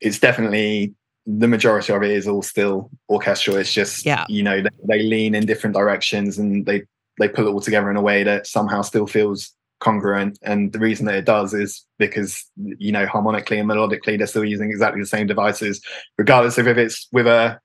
it's 0.00 0.18
definitely 0.18 0.94
the 1.26 1.46
majority 1.46 1.92
of 1.92 2.02
it 2.02 2.10
is 2.10 2.26
all 2.26 2.42
still 2.42 2.90
orchestral. 3.08 3.56
It's 3.56 3.72
just 3.72 4.04
Yeah. 4.04 4.24
you 4.28 4.42
know 4.42 4.62
they, 4.62 4.70
they 4.88 5.02
lean 5.02 5.34
in 5.34 5.46
different 5.46 5.76
directions 5.76 6.38
and 6.38 6.66
they 6.66 6.82
they 7.20 7.28
pull 7.28 7.46
it 7.46 7.52
all 7.52 7.60
together 7.60 7.90
in 7.90 7.96
a 7.96 8.02
way 8.02 8.24
that 8.24 8.46
somehow 8.46 8.80
still 8.82 9.06
feels 9.06 9.54
congruent. 9.80 10.38
And 10.42 10.72
the 10.72 10.78
reason 10.78 11.06
that 11.06 11.16
it 11.16 11.26
does 11.26 11.52
is 11.52 11.84
because 11.98 12.42
you 12.56 12.90
know 12.90 13.06
harmonically 13.06 13.58
and 13.58 13.68
melodically 13.68 14.16
they're 14.16 14.26
still 14.26 14.44
using 14.44 14.70
exactly 14.70 15.00
the 15.02 15.06
same 15.06 15.26
devices, 15.26 15.80
regardless 16.16 16.56
of 16.58 16.66
if 16.66 16.78
it's 16.78 17.06
with 17.12 17.26
a 17.26 17.60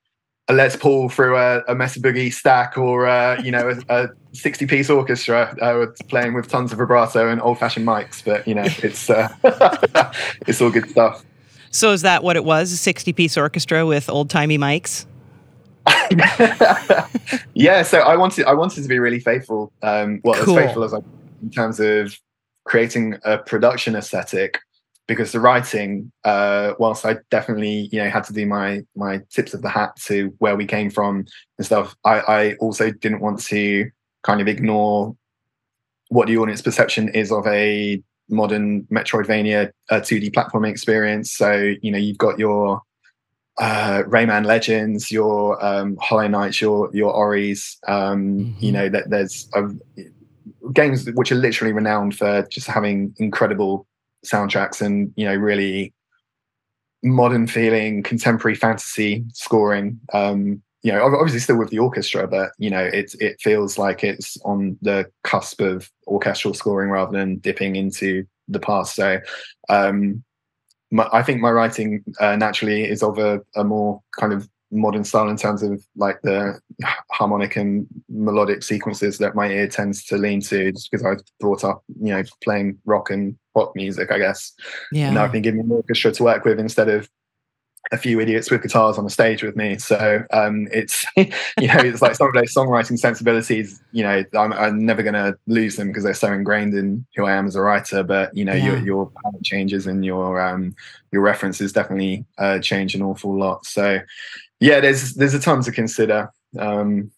a 0.50 0.54
Les 0.54 0.76
Paul 0.76 1.10
through 1.10 1.36
a, 1.38 1.62
a 1.68 1.76
Mesa 1.76 2.00
Boogie 2.00 2.32
stack 2.34 2.78
or 2.78 3.08
uh, 3.08 3.42
you 3.42 3.52
know 3.52 3.70
a, 3.90 4.04
a 4.04 4.10
60 4.34 4.66
piece 4.68 4.90
orchestra 4.90 5.56
uh, 5.62 5.86
playing 6.08 6.34
with 6.34 6.48
tons 6.48 6.72
of 6.72 6.78
vibrato 6.78 7.30
and 7.30 7.42
old 7.42 7.60
fashioned 7.60 7.86
mics. 7.86 8.24
But 8.24 8.48
you 8.48 8.56
know 8.56 8.64
it's 8.66 9.10
uh, 9.10 9.30
it's 10.48 10.62
all 10.62 10.72
good 10.72 10.90
stuff. 10.90 11.24
So 11.72 11.92
is 11.92 12.02
that 12.02 12.24
what 12.24 12.36
it 12.36 12.46
was? 12.46 12.72
A 12.72 12.78
60 12.78 13.14
piece 13.14 13.38
orchestra 13.38 13.86
with 13.86 14.10
old 14.10 14.30
timey 14.30 14.58
mics? 14.58 15.06
yeah, 17.54 17.82
so 17.82 18.00
I 18.00 18.16
wanted 18.16 18.46
I 18.46 18.54
wanted 18.54 18.84
to 18.84 18.88
be 18.88 19.00
really 19.00 19.20
faithful. 19.20 19.72
Um, 19.82 20.22
well, 20.24 20.42
Cool. 20.44 20.58
as 20.60 20.66
faithful 20.66 20.84
as 20.84 20.94
I 20.94 21.00
in 21.42 21.52
terms 21.52 21.80
of 21.80 22.18
creating 22.66 23.18
a 23.24 23.38
production 23.38 23.96
aesthetic, 23.96 24.60
because 25.08 25.32
the 25.32 25.40
writing, 25.40 26.12
uh, 26.26 26.74
whilst 26.80 27.06
I 27.06 27.18
definitely 27.32 27.90
you 27.92 28.00
know 28.04 28.10
had 28.10 28.26
to 28.26 28.34
do 28.34 28.46
my 28.46 28.82
my 28.96 29.22
tips 29.34 29.54
of 29.54 29.62
the 29.62 29.70
hat 29.70 29.96
to 30.06 30.34
where 30.40 30.56
we 30.56 30.66
came 30.66 30.90
from 30.90 31.26
and 31.58 31.66
stuff, 31.66 31.96
I, 32.04 32.20
I 32.20 32.54
also 32.56 32.92
didn't 32.92 33.22
want 33.22 33.42
to 33.46 33.90
kind 34.24 34.42
of 34.42 34.48
ignore 34.48 35.16
what 36.10 36.28
the 36.28 36.38
audience 36.38 36.62
perception 36.62 37.10
is 37.10 37.32
of 37.32 37.46
a 37.48 38.02
modern 38.30 38.84
Metroidvania 38.84 39.72
uh, 39.90 40.02
2D 40.02 40.32
platforming 40.32 40.70
experience. 40.70 41.32
So 41.32 41.74
you 41.82 41.92
know 41.92 41.98
you've 41.98 42.18
got 42.18 42.38
your 42.38 42.82
uh, 43.60 44.04
Rayman 44.08 44.46
Legends, 44.46 45.10
your 45.10 45.64
um, 45.66 45.98
Hollow 46.00 46.28
Knights, 46.28 46.62
your 46.62 46.90
your 46.94 47.14
Oris. 47.14 47.78
Um, 47.88 48.56
You 48.60 48.72
Mhm. 48.72 48.74
know 48.74 48.90
that 48.90 49.10
there's 49.10 49.48
uh, 49.56 49.70
games 50.74 51.10
which 51.14 51.32
are 51.32 51.36
literally 51.36 51.74
renowned 51.74 52.16
for 52.16 52.46
just 52.52 52.68
having 52.68 53.14
incredible 53.18 53.88
soundtracks 54.26 54.82
and 54.82 55.14
you 55.16 55.26
know 55.26 55.36
really 55.36 55.94
modern 57.04 57.48
feeling 57.48 58.04
contemporary 58.04 58.56
fantasy 58.56 59.24
scoring. 59.34 60.00
Um, 60.14 60.62
you 60.84 60.92
know, 60.92 61.04
obviously 61.04 61.40
still 61.40 61.58
with 61.58 61.70
the 61.70 61.80
orchestra, 61.80 62.28
but 62.28 62.52
you 62.58 62.70
know 62.70 62.84
it 62.84 63.16
it 63.20 63.40
feels 63.42 63.78
like 63.78 64.04
it's 64.04 64.38
on 64.46 64.78
the 64.82 65.06
cusp 65.24 65.62
of 65.62 65.90
orchestral 66.08 66.54
scoring 66.54 66.90
rather 66.90 67.18
than 67.18 67.38
dipping 67.38 67.76
into 67.76 68.26
the 68.48 68.60
past. 68.60 68.96
So. 68.96 69.20
Um, 69.70 70.24
my, 70.90 71.06
I 71.12 71.22
think 71.22 71.42
my 71.42 71.52
writing 71.52 72.02
uh, 72.22 72.38
naturally 72.38 72.90
is 72.90 73.04
of 73.04 73.18
a, 73.18 73.42
a 73.58 73.64
more 73.66 74.02
kind 74.18 74.32
of 74.32 74.48
modern 74.72 75.04
style 75.04 75.30
in 75.30 75.38
terms 75.38 75.64
of 75.64 75.84
like 75.96 76.22
the 76.24 76.60
harmonic 77.12 77.56
and 77.56 77.88
melodic 78.10 78.64
sequences 78.64 79.18
that 79.18 79.36
my 79.36 79.48
ear 79.48 79.68
tends 79.68 80.04
to 80.06 80.18
lean 80.18 80.42
to 80.42 80.72
just 80.72 80.92
because 80.92 81.06
I've 81.06 81.22
brought 81.40 81.64
up, 81.64 81.84
you 82.02 82.14
know, 82.14 82.24
playing 82.44 82.78
rock 82.86 83.10
and 83.10 83.38
pop 83.58 83.76
music, 83.76 84.12
I 84.12 84.20
guess. 84.20 84.54
Yeah. 84.92 85.10
And 85.10 85.18
I've 85.18 85.32
been 85.32 85.42
given 85.42 85.62
an 85.62 85.72
orchestra 85.72 86.12
to 86.12 86.24
work 86.24 86.46
with 86.46 86.60
instead 86.60 86.90
of 86.90 87.10
a 87.94 87.98
few 87.98 88.20
idiots 88.20 88.52
with 88.52 88.62
guitars 88.62 88.98
on 88.98 89.06
the 89.06 89.10
stage 89.10 89.42
with 89.44 89.56
me. 89.56 89.78
So 89.78 90.24
um, 90.32 90.68
it's, 90.74 91.06
you 91.16 91.68
know, 91.68 91.78
it's 91.78 92.02
like 92.02 92.16
some 92.16 92.28
of 92.28 92.34
those 92.34 92.54
songwriting 92.54 93.00
sensibilities, 93.00 93.82
you 93.94 94.04
know, 94.04 94.26
I'm, 94.38 94.52
I'm 94.54 94.86
never 94.86 95.04
going 95.04 95.14
to 95.14 95.38
lose 95.48 95.78
them 95.78 95.88
because 95.88 96.04
they're 96.04 96.14
so 96.14 96.34
ingrained 96.34 96.74
in 96.74 97.06
who 97.16 97.26
I 97.26 97.34
am 97.34 97.48
as 97.48 97.56
a 97.56 97.62
writer. 97.62 98.04
But, 98.04 98.36
you 98.36 98.44
know, 98.44 98.54
Yeah. 98.54 98.66
your, 98.66 98.78
your 98.80 99.12
palette 99.24 99.44
changes 99.44 99.88
and 99.88 100.04
your, 100.04 100.42
um, 100.42 100.76
your 101.14 101.22
references 101.22 101.72
definitely 101.72 102.26
uh, 102.38 102.60
change 102.60 102.94
an 102.94 103.02
awful 103.02 103.38
lot. 103.38 103.66
So 103.66 104.00
yeah, 104.60 104.82
there's, 104.82 105.14
there's 105.14 105.34
a 105.34 105.40
ton 105.40 105.62
to 105.64 105.72
consider. 105.72 106.30
Um, 106.60 107.12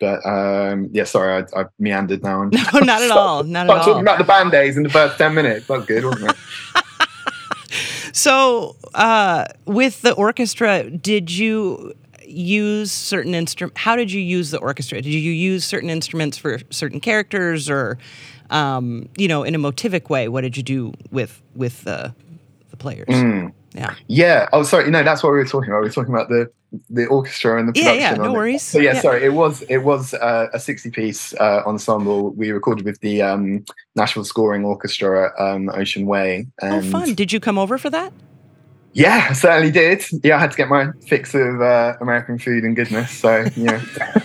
but 0.00 0.24
um, 0.26 0.88
yeah, 0.92 1.04
sorry, 1.04 1.44
I, 1.54 1.60
I 1.60 1.64
meandered 1.78 2.22
now. 2.22 2.42
And 2.42 2.52
No, 2.72 2.80
not 2.80 3.02
at 3.02 3.10
all. 3.10 3.44
Not 3.44 3.66
at 3.66 3.70
I'm 3.70 3.78
talking 3.78 3.94
all. 3.94 4.00
about 4.00 4.18
the 4.18 4.24
band 4.24 4.54
aids 4.54 4.76
in 4.76 4.82
the 4.82 4.88
first 4.90 5.18
10 5.18 5.34
minutes. 5.34 5.66
That's 5.66 5.86
good, 5.86 6.04
wasn't 6.04 6.30
it? 6.30 6.36
So, 8.12 8.74
uh, 8.94 9.44
with 9.66 10.02
the 10.02 10.12
orchestra, 10.12 10.90
did 10.90 11.30
you 11.30 11.94
use 12.26 12.90
certain 12.90 13.32
instrument? 13.34 13.78
How 13.78 13.94
did 13.94 14.10
you 14.10 14.20
use 14.20 14.50
the 14.50 14.58
orchestra? 14.58 15.00
Did 15.00 15.12
you 15.12 15.30
use 15.30 15.64
certain 15.64 15.88
instruments 15.88 16.36
for 16.36 16.58
certain 16.70 16.98
characters, 16.98 17.70
or 17.70 17.96
um, 18.50 19.08
you 19.16 19.28
know, 19.28 19.44
in 19.44 19.54
a 19.54 19.58
motivic 19.58 20.08
way? 20.08 20.26
What 20.26 20.40
did 20.40 20.56
you 20.56 20.62
do 20.64 20.94
with 21.12 21.40
with 21.54 21.84
the 21.84 22.12
the 22.70 22.76
players? 22.76 23.06
Mm. 23.08 23.52
Yeah. 23.78 23.94
Yeah. 24.08 24.48
Oh, 24.52 24.62
sorry. 24.64 24.90
No, 24.90 25.02
that's 25.04 25.22
what 25.22 25.30
we 25.30 25.38
were 25.38 25.44
talking 25.44 25.70
about. 25.70 25.80
We 25.82 25.86
were 25.88 25.92
talking 25.92 26.12
about 26.12 26.28
the 26.28 26.50
the 26.90 27.06
orchestra 27.06 27.58
and 27.58 27.68
the 27.72 27.78
Yeah, 27.78 27.84
production. 27.92 28.16
yeah, 28.18 28.22
yeah. 28.22 28.28
no 28.28 28.32
worries. 28.34 28.62
So 28.62 28.78
yeah, 28.78 28.94
Yeah. 28.94 29.00
sorry. 29.00 29.24
It 29.24 29.32
was 29.34 29.62
it 29.62 29.78
was 29.78 30.14
uh, 30.14 30.48
a 30.52 30.58
sixty 30.58 30.90
piece 30.90 31.32
uh, 31.34 31.62
ensemble. 31.66 32.30
We 32.30 32.50
recorded 32.50 32.84
with 32.84 33.00
the 33.00 33.22
um, 33.22 33.64
Nashville 33.94 34.24
Scoring 34.24 34.64
Orchestra 34.64 35.28
at 35.32 35.40
um, 35.40 35.70
Ocean 35.72 36.06
Way. 36.06 36.48
Oh, 36.60 36.80
fun! 36.82 37.14
Did 37.14 37.32
you 37.32 37.40
come 37.40 37.56
over 37.58 37.78
for 37.78 37.88
that? 37.90 38.12
Yeah, 38.94 39.28
I 39.30 39.32
certainly 39.34 39.70
did. 39.70 40.02
Yeah, 40.24 40.36
I 40.36 40.40
had 40.40 40.50
to 40.50 40.56
get 40.56 40.68
my 40.68 40.88
fix 41.06 41.32
of 41.34 41.60
uh, 41.60 41.94
American 42.00 42.36
food 42.38 42.64
and 42.64 42.74
goodness. 42.74 43.12
So 43.12 43.44
yeah, 43.54 43.80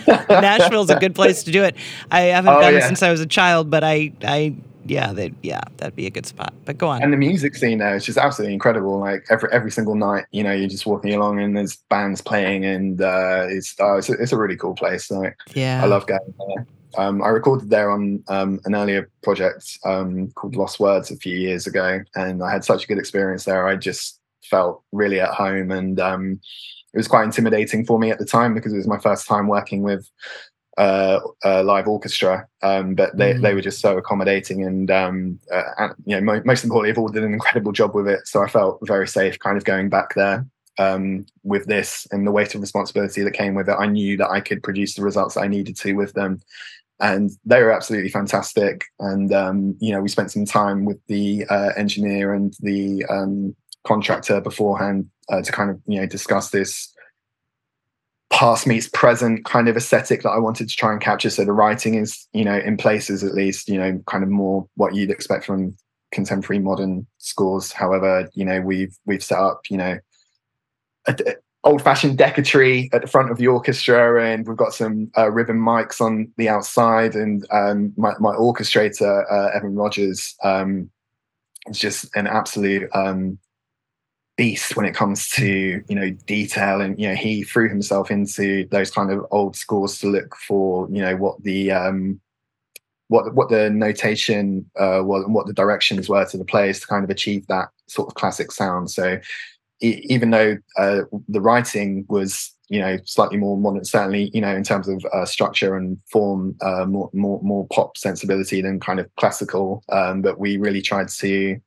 Nashville's 0.28 0.90
a 0.90 0.98
good 0.98 1.14
place 1.14 1.44
to 1.44 1.52
do 1.52 1.62
it. 1.62 1.76
I 2.10 2.22
haven't 2.22 2.54
Oh, 2.54 2.60
done 2.60 2.74
it 2.74 2.82
since 2.82 3.02
I 3.02 3.10
was 3.10 3.20
a 3.20 3.26
child, 3.26 3.70
but 3.70 3.84
I, 3.84 4.12
I, 4.22 4.54
yeah, 4.86 5.12
they, 5.12 5.32
yeah, 5.42 5.60
that'd 5.78 5.96
be 5.96 6.06
a 6.06 6.10
good 6.10 6.26
spot. 6.26 6.52
But 6.64 6.78
go 6.78 6.88
on. 6.88 7.02
and 7.02 7.12
the 7.12 7.16
music 7.16 7.54
scene 7.54 7.78
there 7.78 7.94
is 7.94 8.04
just 8.04 8.18
absolutely 8.18 8.54
incredible. 8.54 8.98
Like 8.98 9.26
every 9.30 9.48
every 9.52 9.70
single 9.70 9.94
night, 9.94 10.26
you 10.30 10.42
know, 10.42 10.52
you're 10.52 10.68
just 10.68 10.86
walking 10.86 11.14
along 11.14 11.40
and 11.40 11.56
there's 11.56 11.76
bands 11.88 12.20
playing, 12.20 12.64
and 12.64 13.00
uh, 13.00 13.46
it's 13.48 13.78
uh, 13.80 13.96
it's, 13.96 14.08
a, 14.08 14.12
it's 14.14 14.32
a 14.32 14.38
really 14.38 14.56
cool 14.56 14.74
place. 14.74 15.10
Like 15.10 15.36
yeah, 15.54 15.82
I 15.82 15.86
love 15.86 16.06
going 16.06 16.34
there. 16.38 16.66
um, 16.98 17.22
I 17.22 17.28
recorded 17.28 17.70
there 17.70 17.90
on 17.90 18.22
um, 18.28 18.60
an 18.64 18.74
earlier 18.74 19.10
project 19.22 19.78
um, 19.84 20.30
called 20.32 20.56
Lost 20.56 20.80
Words 20.80 21.10
a 21.10 21.16
few 21.16 21.36
years 21.36 21.66
ago, 21.66 22.02
and 22.14 22.42
I 22.42 22.50
had 22.50 22.64
such 22.64 22.84
a 22.84 22.86
good 22.86 22.98
experience 22.98 23.44
there. 23.44 23.66
I 23.66 23.76
just 23.76 24.20
felt 24.42 24.82
really 24.92 25.20
at 25.20 25.30
home, 25.30 25.70
and 25.70 25.98
um, 25.98 26.40
it 26.92 26.98
was 26.98 27.08
quite 27.08 27.24
intimidating 27.24 27.84
for 27.84 27.98
me 27.98 28.10
at 28.10 28.18
the 28.18 28.24
time 28.24 28.54
because 28.54 28.72
it 28.72 28.76
was 28.76 28.86
my 28.86 28.98
first 28.98 29.26
time 29.26 29.48
working 29.48 29.82
with 29.82 30.08
uh, 30.76 31.20
a 31.44 31.62
live 31.62 31.86
orchestra. 31.88 32.46
Um, 32.62 32.94
but 32.94 33.16
they, 33.16 33.34
mm. 33.34 33.42
they 33.42 33.54
were 33.54 33.60
just 33.60 33.80
so 33.80 33.96
accommodating, 33.96 34.64
and, 34.64 34.90
um, 34.90 35.38
uh, 35.52 35.62
and 35.78 35.94
you 36.04 36.16
know, 36.16 36.22
mo- 36.22 36.42
most 36.44 36.64
importantly, 36.64 36.90
have 36.90 36.98
all 36.98 37.08
did 37.08 37.24
an 37.24 37.32
incredible 37.32 37.72
job 37.72 37.94
with 37.94 38.08
it. 38.08 38.26
So 38.26 38.42
I 38.42 38.48
felt 38.48 38.78
very 38.82 39.08
safe, 39.08 39.38
kind 39.38 39.56
of 39.56 39.64
going 39.64 39.88
back 39.88 40.14
there 40.14 40.46
um, 40.78 41.26
with 41.42 41.66
this 41.66 42.06
and 42.10 42.26
the 42.26 42.32
weight 42.32 42.54
of 42.54 42.60
responsibility 42.60 43.22
that 43.22 43.32
came 43.32 43.54
with 43.54 43.68
it. 43.68 43.76
I 43.78 43.86
knew 43.86 44.16
that 44.16 44.30
I 44.30 44.40
could 44.40 44.62
produce 44.62 44.94
the 44.94 45.02
results 45.02 45.36
I 45.36 45.46
needed 45.46 45.76
to 45.76 45.92
with 45.92 46.12
them. 46.14 46.40
And 47.00 47.30
they 47.44 47.60
were 47.60 47.72
absolutely 47.72 48.10
fantastic. 48.10 48.84
And, 49.00 49.32
um, 49.32 49.76
you 49.80 49.92
know, 49.92 50.00
we 50.00 50.08
spent 50.08 50.30
some 50.30 50.44
time 50.44 50.84
with 50.84 50.98
the 51.08 51.44
uh, 51.50 51.70
engineer 51.76 52.32
and 52.32 52.54
the 52.60 53.04
um, 53.10 53.56
contractor 53.84 54.40
beforehand 54.40 55.10
uh, 55.28 55.42
to 55.42 55.52
kind 55.52 55.70
of, 55.70 55.80
you 55.86 56.00
know, 56.00 56.06
discuss 56.06 56.50
this 56.50 56.93
past 58.34 58.66
meets 58.66 58.88
present 58.88 59.44
kind 59.44 59.68
of 59.68 59.76
aesthetic 59.76 60.22
that 60.22 60.30
I 60.30 60.38
wanted 60.38 60.68
to 60.68 60.74
try 60.74 60.90
and 60.90 61.00
capture. 61.00 61.30
So 61.30 61.44
the 61.44 61.52
writing 61.52 61.94
is, 61.94 62.26
you 62.32 62.44
know, 62.44 62.58
in 62.58 62.76
places 62.76 63.22
at 63.22 63.32
least, 63.32 63.68
you 63.68 63.78
know, 63.78 64.02
kind 64.06 64.24
of 64.24 64.28
more 64.28 64.68
what 64.74 64.94
you'd 64.94 65.10
expect 65.10 65.44
from 65.44 65.76
contemporary 66.10 66.58
modern 66.58 67.06
scores. 67.18 67.70
However, 67.70 68.28
you 68.34 68.44
know, 68.44 68.60
we've 68.60 68.98
we've 69.06 69.22
set 69.22 69.38
up, 69.38 69.62
you 69.70 69.76
know, 69.76 69.98
a 71.06 71.16
old-fashioned 71.62 72.18
Decca 72.18 72.42
tree 72.42 72.90
at 72.92 73.02
the 73.02 73.08
front 73.08 73.30
of 73.30 73.38
the 73.38 73.46
orchestra, 73.46 74.22
and 74.22 74.46
we've 74.46 74.56
got 74.56 74.74
some 74.74 75.10
uh, 75.16 75.30
ribbon 75.30 75.58
mics 75.58 76.00
on 76.00 76.30
the 76.36 76.48
outside. 76.48 77.14
And 77.14 77.46
um, 77.50 77.92
my, 77.96 78.12
my, 78.20 78.34
orchestrator, 78.34 79.24
uh, 79.30 79.56
Evan 79.56 79.74
Rogers, 79.74 80.34
um, 80.42 80.90
is 81.68 81.78
just 81.78 82.14
an 82.16 82.26
absolute 82.26 82.90
um, 82.94 83.38
beast 84.36 84.76
when 84.76 84.86
it 84.86 84.94
comes 84.94 85.28
to 85.30 85.82
you 85.88 85.94
know 85.94 86.10
detail. 86.26 86.80
And 86.80 86.98
you 86.98 87.08
know, 87.08 87.14
he 87.14 87.42
threw 87.42 87.68
himself 87.68 88.10
into 88.10 88.66
those 88.70 88.90
kind 88.90 89.10
of 89.10 89.26
old 89.30 89.56
scores 89.56 89.98
to 89.98 90.08
look 90.08 90.34
for 90.36 90.88
you 90.90 91.02
know 91.02 91.16
what 91.16 91.42
the 91.42 91.72
um, 91.72 92.20
what 93.08 93.34
what 93.34 93.48
the 93.48 93.70
notation 93.70 94.68
uh, 94.78 95.00
was 95.02 95.24
and 95.24 95.34
what 95.34 95.46
the 95.46 95.52
directions 95.52 96.08
were 96.08 96.24
to 96.26 96.38
the 96.38 96.44
players 96.44 96.80
to 96.80 96.86
kind 96.86 97.04
of 97.04 97.10
achieve 97.10 97.46
that 97.46 97.68
sort 97.86 98.08
of 98.08 98.14
classic 98.14 98.50
sound. 98.52 98.90
So 98.90 99.18
even 99.80 100.30
though 100.30 100.56
uh, 100.78 101.02
the 101.28 101.40
writing 101.40 102.06
was 102.08 102.52
you 102.68 102.80
know 102.80 102.96
slightly 103.04 103.36
more 103.36 103.58
modern 103.58 103.84
certainly 103.84 104.30
you 104.32 104.40
know 104.40 104.54
in 104.54 104.62
terms 104.62 104.88
of 104.88 105.04
uh, 105.12 105.26
structure 105.26 105.76
and 105.76 105.98
form 106.10 106.56
uh, 106.62 106.86
more 106.86 107.10
more 107.12 107.40
more 107.42 107.66
pop 107.68 107.96
sensibility 107.98 108.62
than 108.62 108.80
kind 108.80 108.98
of 108.98 109.14
classical 109.16 109.84
um, 109.90 110.22
but 110.22 110.38
we 110.38 110.56
really 110.56 110.80
tried 110.80 111.08
to 111.08 111.60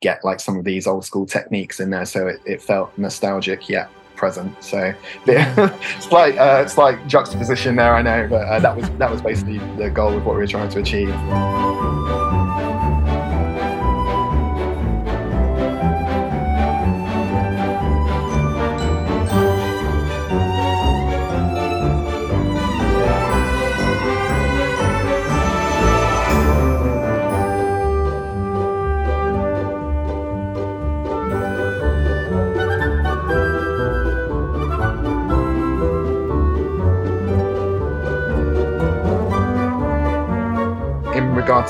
get 0.00 0.24
like 0.24 0.40
some 0.40 0.56
of 0.56 0.64
these 0.64 0.86
old 0.86 1.04
school 1.04 1.26
techniques 1.26 1.80
in 1.80 1.90
there 1.90 2.04
so 2.04 2.26
it, 2.26 2.40
it 2.44 2.62
felt 2.62 2.96
nostalgic 2.96 3.68
yet 3.68 3.90
present. 4.18 4.52
So 4.62 4.92
slight 6.00 6.36
uh, 6.36 6.66
slight 6.68 7.06
juxtaposition 7.06 7.76
there 7.76 7.94
i 7.94 8.02
know 8.02 8.26
but 8.28 8.42
uh, 8.48 8.58
that 8.60 8.76
was 8.76 8.90
that 8.98 9.10
was 9.10 9.22
basically 9.22 9.58
the 9.76 9.88
goal 9.88 10.14
of 10.14 10.26
what 10.26 10.34
we 10.34 10.40
were 10.40 10.46
trying 10.46 10.68
to 10.70 10.80
achieve 10.80 11.14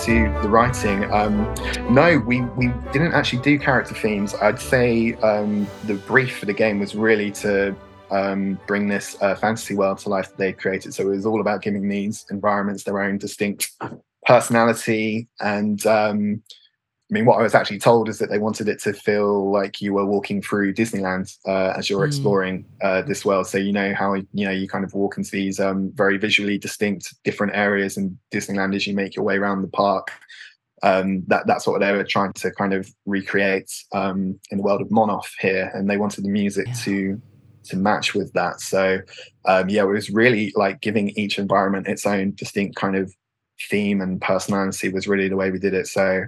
to 0.04 0.32
the 0.42 0.48
writing, 0.48 1.10
um, 1.12 1.54
no, 1.90 2.18
we, 2.18 2.42
we 2.42 2.68
didn't 2.92 3.14
actually 3.14 3.42
do 3.42 3.58
character 3.58 3.94
themes. 3.94 4.34
I'd 4.34 4.60
say 4.60 5.14
um, 5.14 5.66
the 5.84 5.94
brief 5.94 6.38
for 6.38 6.46
the 6.46 6.52
game 6.52 6.78
was 6.78 6.94
really 6.94 7.30
to 7.32 7.74
um, 8.10 8.58
bring 8.66 8.88
this 8.88 9.16
uh, 9.20 9.34
fantasy 9.34 9.74
world 9.74 9.98
to 9.98 10.08
life 10.08 10.28
that 10.28 10.36
they 10.36 10.52
created. 10.52 10.94
So 10.94 11.02
it 11.04 11.16
was 11.16 11.26
all 11.26 11.40
about 11.40 11.62
giving 11.62 11.88
these 11.88 12.26
environments 12.30 12.84
their 12.84 13.00
own 13.00 13.18
distinct 13.18 13.72
personality 14.24 15.28
and 15.40 15.84
um, 15.86 16.42
I 17.10 17.14
mean, 17.14 17.24
what 17.24 17.38
I 17.38 17.42
was 17.42 17.54
actually 17.54 17.78
told 17.78 18.10
is 18.10 18.18
that 18.18 18.28
they 18.28 18.38
wanted 18.38 18.68
it 18.68 18.82
to 18.82 18.92
feel 18.92 19.50
like 19.50 19.80
you 19.80 19.94
were 19.94 20.04
walking 20.04 20.42
through 20.42 20.74
Disneyland 20.74 21.34
uh, 21.46 21.72
as 21.74 21.88
you're 21.88 22.04
mm. 22.04 22.06
exploring 22.06 22.66
uh, 22.82 23.00
this 23.00 23.24
world. 23.24 23.46
So 23.46 23.56
you 23.56 23.72
know 23.72 23.94
how 23.94 24.12
you 24.14 24.26
know 24.34 24.50
you 24.50 24.68
kind 24.68 24.84
of 24.84 24.92
walk 24.92 25.16
into 25.16 25.30
these 25.30 25.58
um, 25.58 25.90
very 25.94 26.18
visually 26.18 26.58
distinct 26.58 27.14
different 27.24 27.54
areas 27.54 27.96
in 27.96 28.18
Disneyland 28.30 28.76
as 28.76 28.86
you 28.86 28.94
make 28.94 29.16
your 29.16 29.24
way 29.24 29.36
around 29.36 29.62
the 29.62 29.68
park. 29.68 30.12
Um, 30.82 31.24
that 31.28 31.46
that's 31.46 31.66
what 31.66 31.80
they 31.80 31.92
were 31.92 32.04
trying 32.04 32.34
to 32.34 32.50
kind 32.50 32.74
of 32.74 32.88
recreate 33.06 33.72
um, 33.94 34.38
in 34.50 34.58
the 34.58 34.62
world 34.62 34.82
of 34.82 34.88
Monoth 34.88 35.32
here, 35.40 35.70
and 35.74 35.88
they 35.88 35.96
wanted 35.96 36.24
the 36.24 36.30
music 36.30 36.66
yeah. 36.66 36.74
to 36.84 37.22
to 37.64 37.76
match 37.78 38.14
with 38.14 38.30
that. 38.34 38.60
So 38.60 39.00
um, 39.46 39.70
yeah, 39.70 39.84
it 39.84 39.86
was 39.86 40.10
really 40.10 40.52
like 40.56 40.82
giving 40.82 41.08
each 41.10 41.38
environment 41.38 41.88
its 41.88 42.06
own 42.06 42.34
distinct 42.34 42.76
kind 42.76 42.96
of 42.96 43.14
theme 43.70 44.00
and 44.00 44.20
personality 44.20 44.88
was 44.90 45.08
really 45.08 45.28
the 45.28 45.36
way 45.36 45.50
we 45.50 45.58
did 45.58 45.74
it. 45.74 45.86
So 45.86 46.26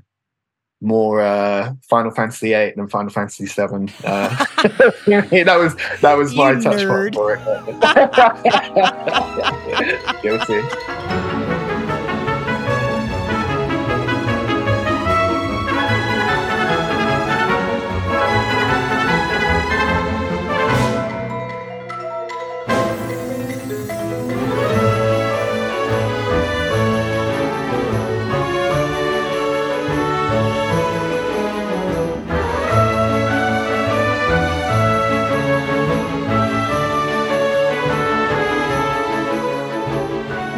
more 0.80 1.20
uh, 1.20 1.74
Final 1.82 2.10
Fantasy 2.10 2.48
VIII 2.50 2.72
than 2.76 2.88
Final 2.88 3.10
Fantasy 3.10 3.44
VII. 3.46 3.92
Uh, 4.04 4.28
that 5.06 5.56
was 5.58 5.76
that 6.00 6.16
was 6.16 6.34
my 6.34 6.52
you 6.52 6.62
touch 6.62 6.86
point 6.86 7.14
for 7.14 7.34
it. 7.34 7.40
Guilty. 10.22 10.60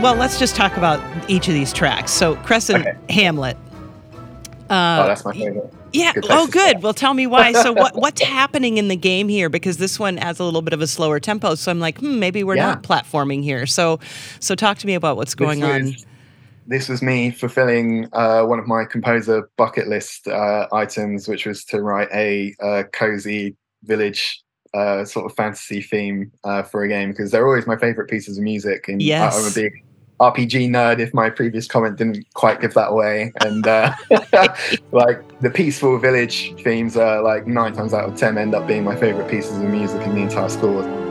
Well, 0.02 0.16
let's 0.16 0.36
just 0.36 0.56
talk 0.56 0.76
about 0.76 1.00
each 1.30 1.46
of 1.46 1.54
these 1.54 1.72
tracks. 1.72 2.10
So, 2.10 2.34
Crescent 2.34 2.84
okay. 2.84 2.98
Hamlet. 3.08 3.56
Uh, 4.68 4.98
oh, 5.00 5.06
that's 5.06 5.24
my 5.24 5.32
favorite. 5.32 5.72
Yeah. 5.92 6.12
Good 6.12 6.26
oh, 6.28 6.48
good. 6.48 6.82
Well, 6.82 6.92
tell 6.92 7.14
me 7.14 7.28
why. 7.28 7.52
So, 7.52 7.72
what 7.72 7.94
what's 7.94 8.20
happening 8.20 8.78
in 8.78 8.88
the 8.88 8.96
game 8.96 9.28
here? 9.28 9.48
Because 9.48 9.76
this 9.76 10.00
one 10.00 10.16
has 10.16 10.40
a 10.40 10.44
little 10.44 10.60
bit 10.60 10.72
of 10.72 10.80
a 10.80 10.88
slower 10.88 11.20
tempo. 11.20 11.54
So, 11.54 11.70
I'm 11.70 11.78
like, 11.78 12.00
hmm, 12.00 12.18
maybe 12.18 12.42
we're 12.42 12.56
yeah. 12.56 12.66
not 12.66 12.82
platforming 12.82 13.44
here. 13.44 13.64
So, 13.64 14.00
so 14.40 14.56
talk 14.56 14.78
to 14.78 14.88
me 14.88 14.94
about 14.94 15.16
what's 15.16 15.36
going 15.36 15.60
this 15.60 16.02
on. 16.02 16.10
this 16.66 16.88
was 16.88 17.00
me 17.00 17.30
fulfilling 17.30 18.08
uh, 18.12 18.42
one 18.42 18.58
of 18.58 18.66
my 18.66 18.84
composer 18.84 19.48
bucket 19.56 19.86
list 19.86 20.26
uh, 20.26 20.66
items, 20.72 21.28
which 21.28 21.46
was 21.46 21.64
to 21.66 21.80
write 21.80 22.08
a 22.12 22.56
uh, 22.60 22.82
cozy 22.92 23.54
village 23.84 24.42
uh, 24.74 25.04
sort 25.04 25.26
of 25.26 25.36
fantasy 25.36 25.80
theme 25.80 26.32
uh, 26.42 26.64
for 26.64 26.82
a 26.82 26.88
game 26.88 27.10
because 27.10 27.30
they're 27.30 27.46
always 27.46 27.68
my 27.68 27.76
favorite 27.76 28.10
pieces 28.10 28.36
of 28.36 28.42
music. 28.42 28.88
And 28.88 29.00
yes. 29.00 29.38
I'm 29.38 29.48
a 29.48 29.54
big 29.54 29.72
RPG 30.22 30.70
nerd 30.70 31.00
if 31.00 31.12
my 31.12 31.30
previous 31.30 31.66
comment 31.66 31.96
didn't 31.96 32.26
quite 32.34 32.60
give 32.60 32.74
that 32.74 32.88
away. 32.88 33.32
And 33.40 33.66
uh, 33.66 33.92
like 34.92 35.40
the 35.40 35.50
peaceful 35.50 35.98
village 35.98 36.54
themes 36.62 36.96
are 36.96 37.22
like 37.22 37.46
nine 37.46 37.72
times 37.72 37.92
out 37.92 38.08
of 38.08 38.16
ten 38.16 38.38
end 38.38 38.54
up 38.54 38.66
being 38.66 38.84
my 38.84 38.96
favorite 38.96 39.30
pieces 39.30 39.58
of 39.58 39.64
music 39.64 40.00
in 40.02 40.14
the 40.14 40.22
entire 40.22 40.48
score. 40.48 41.01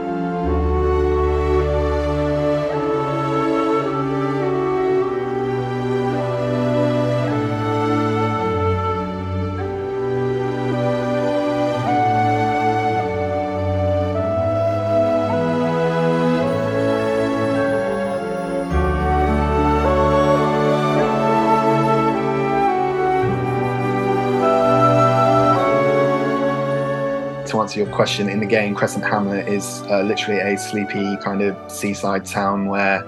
Question, 28.01 28.29
in 28.29 28.39
the 28.39 28.47
game, 28.47 28.73
Crescent 28.73 29.05
Hamlet 29.05 29.47
is 29.47 29.83
uh, 29.83 30.01
literally 30.01 30.39
a 30.39 30.57
sleepy 30.57 31.17
kind 31.17 31.43
of 31.43 31.71
seaside 31.71 32.25
town 32.25 32.65
where 32.65 33.03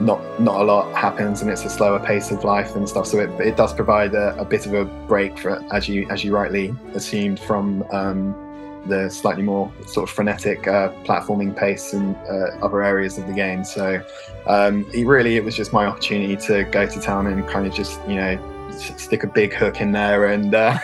not 0.00 0.20
not 0.40 0.60
a 0.60 0.62
lot 0.62 0.96
happens 0.96 1.42
and 1.42 1.50
it's 1.50 1.64
a 1.64 1.68
slower 1.68 1.98
pace 1.98 2.30
of 2.30 2.44
life 2.44 2.76
and 2.76 2.88
stuff. 2.88 3.08
So 3.08 3.18
it, 3.18 3.30
it 3.40 3.56
does 3.56 3.74
provide 3.74 4.14
a, 4.14 4.36
a 4.38 4.44
bit 4.44 4.64
of 4.64 4.74
a 4.74 4.84
break 4.84 5.36
for 5.36 5.60
as 5.74 5.88
you 5.88 6.08
as 6.10 6.22
you 6.22 6.32
rightly 6.32 6.72
assumed 6.94 7.40
from 7.40 7.82
um, 7.90 8.36
the 8.86 9.10
slightly 9.10 9.42
more 9.42 9.72
sort 9.88 10.08
of 10.08 10.14
frenetic 10.14 10.68
uh, 10.68 10.90
platforming 11.02 11.56
pace 11.56 11.92
in 11.92 12.14
uh, 12.14 12.56
other 12.62 12.84
areas 12.84 13.18
of 13.18 13.26
the 13.26 13.32
game. 13.32 13.64
So 13.64 14.00
um, 14.46 14.88
it 14.94 15.08
really 15.08 15.34
it 15.34 15.42
was 15.42 15.56
just 15.56 15.72
my 15.72 15.86
opportunity 15.86 16.36
to 16.46 16.62
go 16.70 16.86
to 16.86 17.00
town 17.00 17.26
and 17.26 17.44
kind 17.48 17.66
of 17.66 17.74
just 17.74 17.98
you 18.06 18.14
know 18.14 18.38
stick 18.70 19.24
a 19.24 19.26
big 19.26 19.52
hook 19.52 19.80
in 19.80 19.90
there 19.90 20.26
and 20.26 20.54
uh, 20.54 20.78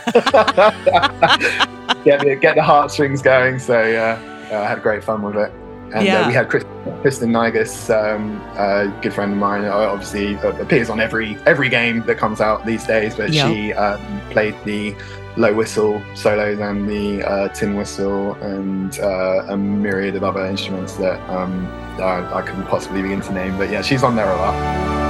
get 2.04 2.20
the, 2.20 2.34
get 2.36 2.56
the 2.56 2.62
heartstrings 2.62 3.22
going. 3.22 3.58
So 3.58 3.74
uh, 3.74 4.18
I 4.54 4.68
had 4.68 4.82
great 4.82 5.02
fun 5.04 5.22
with 5.22 5.36
it. 5.36 5.52
And 5.94 6.06
Yeah. 6.06 6.22
uh, 6.22 6.26
we 6.26 6.32
had 6.32 6.48
Chris, 6.48 6.64
Kristin 7.02 7.30
Naigus, 7.30 7.90
um, 7.90 8.40
a 8.56 8.88
good 9.02 9.12
friend 9.12 9.32
of 9.32 9.38
mine. 9.38 9.64
uh, 9.64 9.72
Obviously, 9.72 10.36
uh, 10.38 10.52
appears 10.60 10.88
on 10.88 11.00
every 11.00 11.36
every 11.44 11.68
game 11.68 12.02
that 12.06 12.16
comes 12.16 12.40
out 12.40 12.64
these 12.64 12.86
days. 12.86 13.14
But 13.14 13.34
she 13.48 13.72
um, 13.74 14.00
played 14.30 14.54
the 14.64 14.94
low 15.36 15.52
whistle 15.54 16.02
solos 16.14 16.58
and 16.60 16.88
the 16.88 17.22
uh, 17.26 17.48
tin 17.48 17.74
whistle 17.76 18.34
and 18.42 18.98
uh, 19.00 19.44
a 19.48 19.56
myriad 19.56 20.14
of 20.16 20.24
other 20.24 20.44
instruments 20.46 20.94
that 20.96 21.18
um, 21.30 21.66
I, 22.00 22.38
I 22.38 22.42
couldn't 22.42 22.66
possibly 22.66 23.02
begin 23.02 23.20
to 23.22 23.32
name. 23.32 23.58
But 23.58 23.70
yeah, 23.70 23.82
she's 23.82 24.02
on 24.02 24.16
there 24.16 24.30
a 24.30 24.36
lot. 24.36 25.01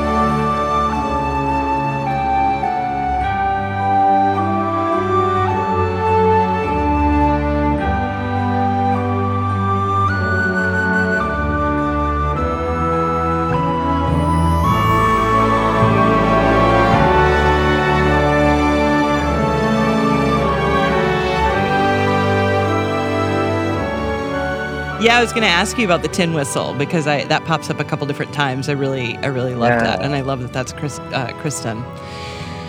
Was 25.22 25.30
going 25.32 25.42
to 25.44 25.48
ask 25.48 25.78
you 25.78 25.84
about 25.84 26.02
the 26.02 26.08
tin 26.08 26.34
whistle 26.34 26.74
because 26.74 27.06
I 27.06 27.22
that 27.26 27.44
pops 27.44 27.70
up 27.70 27.78
a 27.78 27.84
couple 27.84 28.08
different 28.08 28.32
times. 28.34 28.68
I 28.68 28.72
really, 28.72 29.16
I 29.18 29.26
really 29.26 29.54
love 29.54 29.70
Yeah. 29.70 29.78
that, 29.84 30.02
and 30.02 30.16
I 30.16 30.20
love 30.20 30.42
that 30.42 30.52
that's 30.52 30.72
Chris, 30.72 30.98
uh, 30.98 31.28
Kristin. 31.40 31.80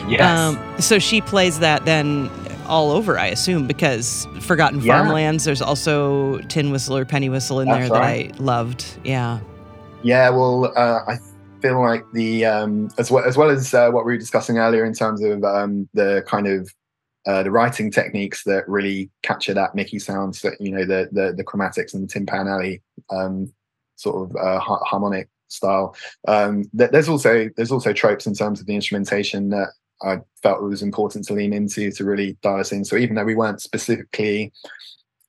Yes. 0.07 0.21
Um, 0.21 0.59
so 0.79 0.99
she 0.99 1.19
plays 1.19 1.57
that 1.59 1.83
then 1.85 2.29
all 2.67 2.91
over, 2.91 3.17
I 3.17 3.25
assume, 3.27 3.65
because 3.65 4.27
Forgotten 4.39 4.81
Yeah. 4.81 4.99
Farmlands. 4.99 5.45
There's 5.45 5.63
also 5.63 6.37
Tin 6.41 6.69
Whistle 6.69 6.95
or 6.95 7.05
Penny 7.05 7.27
Whistle 7.27 7.59
in 7.59 7.67
That's 7.69 7.89
there 7.89 7.99
right. 7.99 8.31
that 8.33 8.39
I 8.39 8.43
loved. 8.43 8.85
Yeah. 9.03 9.39
Yeah, 10.03 10.29
well, 10.29 10.71
uh, 10.77 10.99
I 11.07 11.17
feel 11.59 11.81
like 11.81 12.05
the 12.13 12.45
um, 12.45 12.89
as 12.99 13.09
well 13.09 13.23
as 13.25 13.35
well 13.35 13.49
as 13.49 13.73
uh, 13.73 13.89
what 13.89 14.05
we 14.05 14.13
were 14.13 14.19
discussing 14.19 14.59
earlier 14.59 14.85
in 14.85 14.93
terms 14.93 15.23
of 15.23 15.43
um, 15.43 15.89
the 15.95 16.23
kind 16.27 16.45
of 16.45 16.69
uh, 17.25 17.43
the 17.43 17.51
writing 17.51 17.91
techniques 17.91 18.43
that 18.43 18.67
really 18.67 19.09
capture 19.21 19.53
that 19.53 19.75
Mickey 19.75 19.99
sound, 19.99 20.35
so, 20.35 20.51
you 20.59 20.71
know, 20.71 20.85
the 20.85 21.09
the, 21.11 21.33
the 21.35 21.43
chromatics 21.43 21.93
and 21.93 22.03
the 22.03 22.07
Tin 22.07 22.25
Pan 22.25 22.47
Alley 22.47 22.81
um, 23.09 23.51
sort 23.95 24.29
of 24.29 24.35
uh, 24.35 24.59
ha- 24.59 24.83
harmonic 24.83 25.29
style. 25.47 25.95
Um, 26.27 26.63
th- 26.77 26.91
there's 26.91 27.09
also 27.09 27.49
there's 27.55 27.71
also 27.71 27.93
tropes 27.93 28.25
in 28.25 28.33
terms 28.33 28.59
of 28.59 28.65
the 28.65 28.75
instrumentation 28.75 29.49
that 29.49 29.69
I 30.01 30.17
felt 30.41 30.61
it 30.61 30.65
was 30.65 30.81
important 30.81 31.25
to 31.27 31.33
lean 31.33 31.53
into 31.53 31.91
to 31.91 32.03
really 32.03 32.37
dial 32.41 32.59
us 32.59 32.71
in. 32.71 32.83
So 32.83 32.97
even 32.97 33.15
though 33.15 33.23
we 33.23 33.35
weren't 33.35 33.61
specifically 33.61 34.51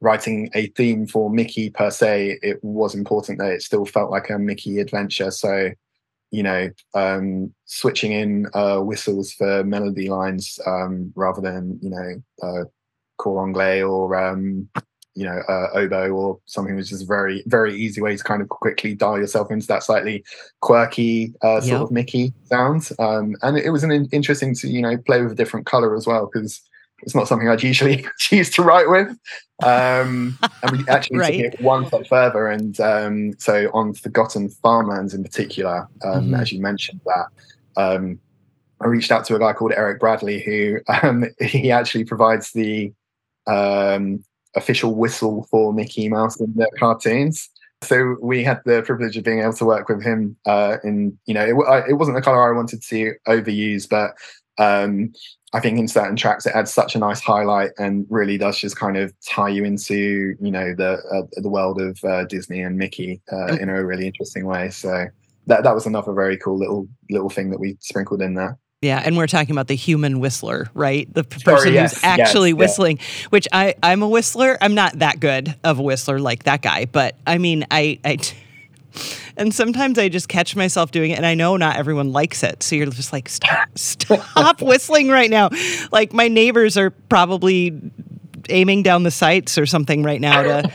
writing 0.01 0.51
a 0.55 0.67
theme 0.69 1.07
for 1.07 1.31
Mickey 1.31 1.71
per 1.71 1.91
se, 1.91 2.39
it 2.43 2.59
was 2.63 2.95
important 2.95 3.39
that 3.39 3.53
it 3.53 3.63
still 3.63 3.87
felt 3.87 4.11
like 4.11 4.31
a 4.31 4.39
Mickey 4.39 4.81
adventure. 4.81 5.31
So, 5.31 5.71
you 6.35 6.43
know, 6.43 6.69
um, 6.95 7.55
switching 7.65 8.11
in 8.11 8.47
uh, 8.55 8.79
whistles 8.79 9.33
for 9.33 9.63
melody 9.63 10.09
lines 10.09 10.59
um, 10.67 11.13
rather 11.15 11.41
than, 11.41 11.79
you 11.81 11.91
know, 11.91 12.23
uh, 12.43 12.65
cor 13.19 13.47
anglais 13.47 13.83
or, 13.83 14.17
um, 14.17 14.69
you 15.15 15.25
know, 15.25 15.41
uh, 15.49 15.69
oboe 15.75 16.11
or 16.11 16.41
something 16.47 16.75
which 16.75 16.91
is 16.91 17.03
a 17.03 17.07
very, 17.07 17.45
very 17.47 17.73
easy 17.77 18.01
way 18.01 18.17
to 18.17 18.25
kind 18.25 18.43
of 18.43 18.49
quickly 18.49 18.97
dial 18.97 19.17
yourself 19.17 19.49
into 19.53 19.69
that 19.69 19.85
slightly 19.85 20.25
quirky 20.61 21.33
uh, 21.43 21.61
sort 21.61 21.81
Yep. 21.81 21.81
of 21.83 21.91
Mickey 21.93 22.35
sound. 22.47 22.91
Um, 22.99 23.37
and 23.43 23.57
it 23.57 23.71
was 23.71 23.85
an 23.85 23.93
in- 23.93 24.09
interesting 24.11 24.57
to, 24.57 24.67
you 24.67 24.83
know, 24.83 24.97
play 24.97 25.23
with 25.23 25.31
a 25.31 25.37
different 25.37 25.67
color 25.67 25.95
as 25.95 26.05
well 26.05 26.29
because 26.33 26.61
it's 27.03 27.15
not 27.15 27.29
something 27.29 27.49
I'd 27.49 27.63
usually 27.63 28.07
choose 28.19 28.51
to 28.51 28.63
write 28.63 28.89
with. 28.89 29.09
Um, 29.63 30.39
and 30.63 30.71
we 30.73 30.85
actually 30.89 31.19
Right. 31.19 31.43
took 31.45 31.55
it 31.55 31.61
one 31.61 31.87
step 31.87 32.07
further. 32.09 32.49
And 32.49 32.79
um, 32.81 33.33
so 33.39 33.71
on 33.75 33.95
Forgotten 33.95 34.49
Farmlands 34.49 35.15
in 35.15 35.23
particular, 35.23 35.89
um, 36.05 36.31
Mhm. 36.31 36.41
as 36.41 36.53
you 36.53 36.61
mentioned 36.61 37.01
that, 37.07 37.27
um, 37.81 38.19
I 38.81 38.87
reached 38.87 39.11
out 39.13 39.25
to 39.27 39.37
a 39.37 39.39
guy 39.39 39.53
called 39.53 39.73
Eric 39.77 40.01
Bradley 40.01 40.41
who 40.43 40.79
um, 41.03 41.25
he 41.41 41.71
actually 41.71 42.05
provides 42.05 42.53
the 42.53 42.93
um, 43.47 44.25
official 44.57 44.95
whistle 44.95 45.47
for 45.51 45.73
Mickey 45.73 46.09
Mouse 46.09 46.41
in 46.41 46.53
the 46.55 46.69
cartoons. 46.79 47.49
So 47.83 48.17
we 48.23 48.43
had 48.43 48.61
the 48.65 48.83
privilege 48.83 49.17
of 49.17 49.25
being 49.25 49.41
able 49.41 49.53
to 49.55 49.65
work 49.67 49.89
with 49.89 50.03
him. 50.03 50.37
Uh, 50.47 50.79
in 50.85 51.19
you 51.27 51.35
know, 51.35 51.45
it, 51.45 51.55
I- 51.69 51.89
it 51.89 51.93
wasn't 51.95 52.17
the 52.17 52.23
color 52.23 52.49
I 52.53 52.57
wanted 52.57 52.83
to 52.83 53.15
overuse, 53.29 53.89
but 53.89 54.13
um, 54.59 55.13
I 55.53 55.61
think 55.61 55.79
in 55.79 55.87
certain 55.87 56.17
tracks 56.17 56.47
it 56.47 56.55
adds 56.55 56.73
such 56.73 56.95
a 56.95 56.99
nice 56.99 57.21
highlight 57.21 57.71
and 57.79 58.07
really 58.11 58.37
does 58.39 58.59
just 58.59 58.77
kind 58.77 58.97
of 58.97 59.13
tie 59.21 59.49
you 59.49 59.65
into 59.65 60.35
you 60.41 60.51
know 60.51 60.75
the 60.75 60.99
uh, 61.13 61.41
the 61.41 61.49
world 61.49 61.81
of 61.81 61.99
uh, 62.05 62.25
Disney 62.25 62.61
and 62.61 62.77
Mickey 62.77 63.21
uh, 63.33 63.57
in 63.57 63.69
a 63.69 63.85
really 63.85 64.07
interesting 64.07 64.47
way. 64.47 64.71
So 64.71 65.07
that 65.47 65.63
that 65.63 65.75
was 65.75 65.87
another 65.87 66.13
very 66.13 66.37
cool 66.37 66.59
little 66.59 66.89
little 67.11 67.31
thing 67.31 67.51
that 67.51 67.61
we 67.61 67.77
sprinkled 67.81 68.21
in 68.21 68.35
there. 68.35 68.59
Yeah, 68.83 69.01
and 69.03 69.17
we're 69.17 69.29
talking 69.29 69.53
about 69.53 69.69
the 69.69 69.77
human 69.77 70.21
whistler, 70.21 70.69
right? 70.75 71.13
The 71.15 71.25
Sorry, 71.39 71.57
person 71.57 71.73
yes, 71.73 71.95
who's 71.95 72.03
yes, 72.03 72.21
actually 72.21 72.51
yeah. 72.51 72.57
whistling, 72.57 72.99
which 73.31 73.49
I 73.51 73.77
I'm 73.83 74.03
a 74.03 74.09
whistler. 74.09 74.59
I'm 74.61 74.75
not 74.75 74.99
that 74.99 75.21
good 75.21 75.55
of 75.65 75.79
a 75.79 75.83
whistler 75.83 76.19
like 76.19 76.43
that 76.43 76.61
guy, 76.61 76.85
but 76.85 77.17
I 77.27 77.39
mean, 77.39 77.65
I 77.71 77.99
I 78.05 78.19
and 79.37 79.53
sometimes 79.55 79.99
I 79.99 80.09
just 80.09 80.29
catch 80.29 80.55
myself 80.57 80.91
doing 80.91 81.11
it 81.11 81.17
and 81.17 81.27
I 81.27 81.35
know 81.35 81.57
not 81.57 81.77
everyone 81.77 82.13
likes 82.13 82.43
it. 82.43 82.63
So 82.63 82.77
you're 82.77 82.87
just 82.87 83.13
like 83.13 83.29
stop 83.29 83.69
stop 83.77 84.63
whistling 84.63 85.09
right 85.09 85.31
now. 85.31 85.51
Like 85.93 86.13
my 86.13 86.29
neighbors 86.29 86.77
are 86.77 86.91
probably 86.91 87.73
aiming 88.51 88.83
down 88.83 89.05
the 89.05 89.11
sights 89.11 89.57
or 89.57 89.65
something 89.65 90.03
right 90.03 90.21
now 90.21 90.43
to 90.43 90.71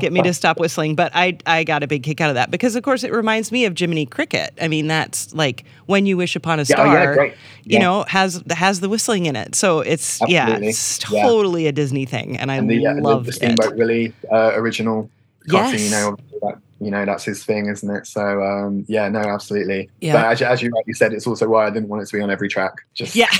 get 0.00 0.12
me 0.12 0.20
to 0.22 0.34
stop 0.34 0.58
whistling. 0.58 0.96
But 0.96 1.12
I 1.14 1.38
I 1.46 1.62
got 1.62 1.82
a 1.84 1.86
big 1.86 2.02
kick 2.02 2.20
out 2.20 2.30
of 2.30 2.34
that 2.34 2.50
because 2.50 2.74
of 2.74 2.82
course 2.82 3.04
it 3.04 3.12
reminds 3.12 3.52
me 3.52 3.64
of 3.64 3.78
Jiminy 3.78 4.06
Cricket. 4.06 4.52
I 4.60 4.66
mean 4.68 4.88
that's 4.88 5.32
like 5.32 5.64
when 5.86 6.04
you 6.04 6.16
wish 6.16 6.34
upon 6.36 6.58
a 6.58 6.64
star. 6.64 6.86
oh, 6.86 6.92
yeah, 6.92 7.14
great. 7.14 7.34
You 7.64 7.78
know 7.78 8.04
has 8.08 8.42
has 8.50 8.80
the 8.80 8.88
whistling 8.88 9.26
in 9.26 9.36
it. 9.36 9.54
So 9.54 9.80
it's 9.80 10.20
yeah, 10.26 10.42
Absolutely. 10.44 10.68
it's 10.68 11.10
Yeah. 11.12 11.22
totally 11.22 11.66
a 11.68 11.72
Disney 11.72 12.06
thing, 12.06 12.36
and 12.38 12.50
I 12.50 12.56
and 12.56 12.68
the, 12.68 12.84
uh, 12.86 12.94
the, 12.94 13.00
love 13.00 13.24
the 13.24 13.30
it. 13.30 13.34
Steamboat 13.34 13.76
Willie 13.76 14.12
uh, 14.32 14.50
original 14.54 15.08
cartoon, 15.48 15.78
Yes. 15.78 15.84
you 15.84 15.90
know, 15.90 16.16
you 16.84 16.90
know, 16.90 17.04
that's 17.04 17.24
his 17.24 17.44
thing, 17.44 17.66
isn't 17.68 17.88
it? 17.90 18.06
So 18.06 18.42
um, 18.42 18.84
yeah, 18.88 19.08
no, 19.08 19.20
absolutely. 19.20 19.90
Yeah. 20.00 20.14
But 20.14 20.24
as, 20.32 20.40
you- 20.40 20.46
as 20.46 20.62
you 20.62 20.70
rightly 20.70 20.94
said, 20.94 21.12
it's 21.12 21.26
also 21.26 21.48
why 21.48 21.66
I 21.66 21.70
didn't 21.70 21.88
want 21.88 22.02
it 22.02 22.06
to 22.06 22.16
be 22.16 22.22
on 22.22 22.30
every 22.30 22.48
track. 22.48 22.72
Just 22.94 23.14
Yeah. 23.14 23.26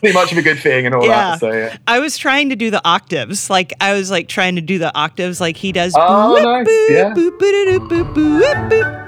pretty 0.00 0.14
much 0.14 0.32
of 0.32 0.38
a 0.38 0.42
good 0.42 0.58
thing 0.58 0.84
and 0.86 0.94
all 0.94 1.04
Yeah. 1.06 1.30
that. 1.30 1.40
So 1.40 1.52
yeah. 1.52 1.76
I 1.86 1.98
was 2.00 2.18
trying 2.18 2.48
to 2.50 2.56
do 2.56 2.70
the 2.70 2.82
octaves. 2.86 3.48
Like 3.48 3.72
I 3.80 3.94
was 3.94 4.10
like 4.10 4.28
trying 4.28 4.56
to 4.56 4.60
do 4.62 4.78
the 4.78 4.94
octaves 4.96 5.40
like 5.40 5.56
he 5.56 5.72
does. 5.72 5.94
Oh, 5.96 6.34
nice. 6.42 6.66
Yeah. 6.90 7.14
boop, 7.14 7.38
boop, 7.38 8.14
boop. 8.14 9.04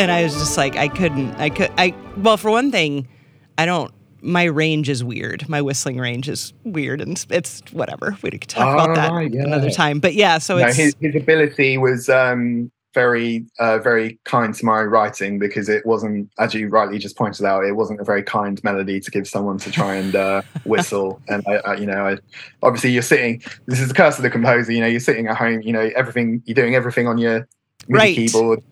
And 0.00 0.12
I 0.12 0.22
was 0.22 0.32
just 0.34 0.56
like, 0.56 0.76
I 0.76 0.86
couldn't. 0.88 1.34
I 1.40 1.50
could. 1.50 1.72
I 1.76 1.92
well, 2.16 2.36
for 2.36 2.50
one 2.52 2.70
thing, 2.70 3.08
I 3.56 3.66
don't. 3.66 3.92
My 4.20 4.44
range 4.44 4.88
is 4.88 5.04
weird. 5.04 5.48
My 5.48 5.62
whistling 5.62 5.98
range 5.98 6.28
is 6.28 6.52
weird, 6.64 7.00
and 7.00 7.24
it's, 7.30 7.62
whatever. 7.72 8.16
We 8.22 8.30
could 8.30 8.48
talk 8.48 8.74
about 8.74 8.90
Oh, 8.90 8.94
that 8.94 9.32
yeah. 9.32 9.42
another 9.42 9.70
time. 9.70 10.00
But 10.00 10.14
yeah, 10.14 10.38
so 10.38 10.58
no, 10.58 10.66
it's 10.66 10.76
his, 10.76 10.96
his 11.00 11.14
ability 11.14 11.78
was 11.78 12.08
um, 12.08 12.70
very, 12.94 13.46
uh, 13.60 13.78
very 13.78 14.18
kind 14.24 14.54
to 14.54 14.64
my 14.64 14.82
writing 14.82 15.38
because 15.38 15.68
it 15.68 15.86
wasn't, 15.86 16.30
as 16.38 16.54
you 16.54 16.68
rightly 16.68 16.98
just 16.98 17.16
pointed 17.16 17.44
out, 17.46 17.64
it 17.64 17.72
wasn't 17.72 18.00
a 18.00 18.04
very 18.04 18.22
kind 18.22 18.62
melody 18.64 18.98
to 18.98 19.10
give 19.10 19.28
someone 19.28 19.58
to 19.58 19.70
try 19.70 19.94
and 19.94 20.16
uh, 20.16 20.42
whistle. 20.64 21.20
And 21.28 21.44
I, 21.46 21.54
I, 21.56 21.74
you 21.76 21.86
know, 21.86 22.06
I, 22.08 22.16
obviously 22.62 22.90
you're 22.90 23.02
sitting. 23.02 23.42
This 23.66 23.80
is 23.80 23.88
the 23.88 23.94
curse 23.94 24.16
of 24.16 24.22
the 24.22 24.30
composer. 24.30 24.72
You 24.72 24.80
know, 24.80 24.86
you're 24.86 25.00
sitting 25.00 25.28
at 25.28 25.36
home. 25.36 25.62
You 25.62 25.72
know, 25.72 25.90
everything 25.94 26.42
you're 26.44 26.54
doing 26.54 26.74
everything 26.74 27.06
on 27.06 27.18
your 27.18 27.46
Right. 27.88 28.14
keyboard, 28.16 28.62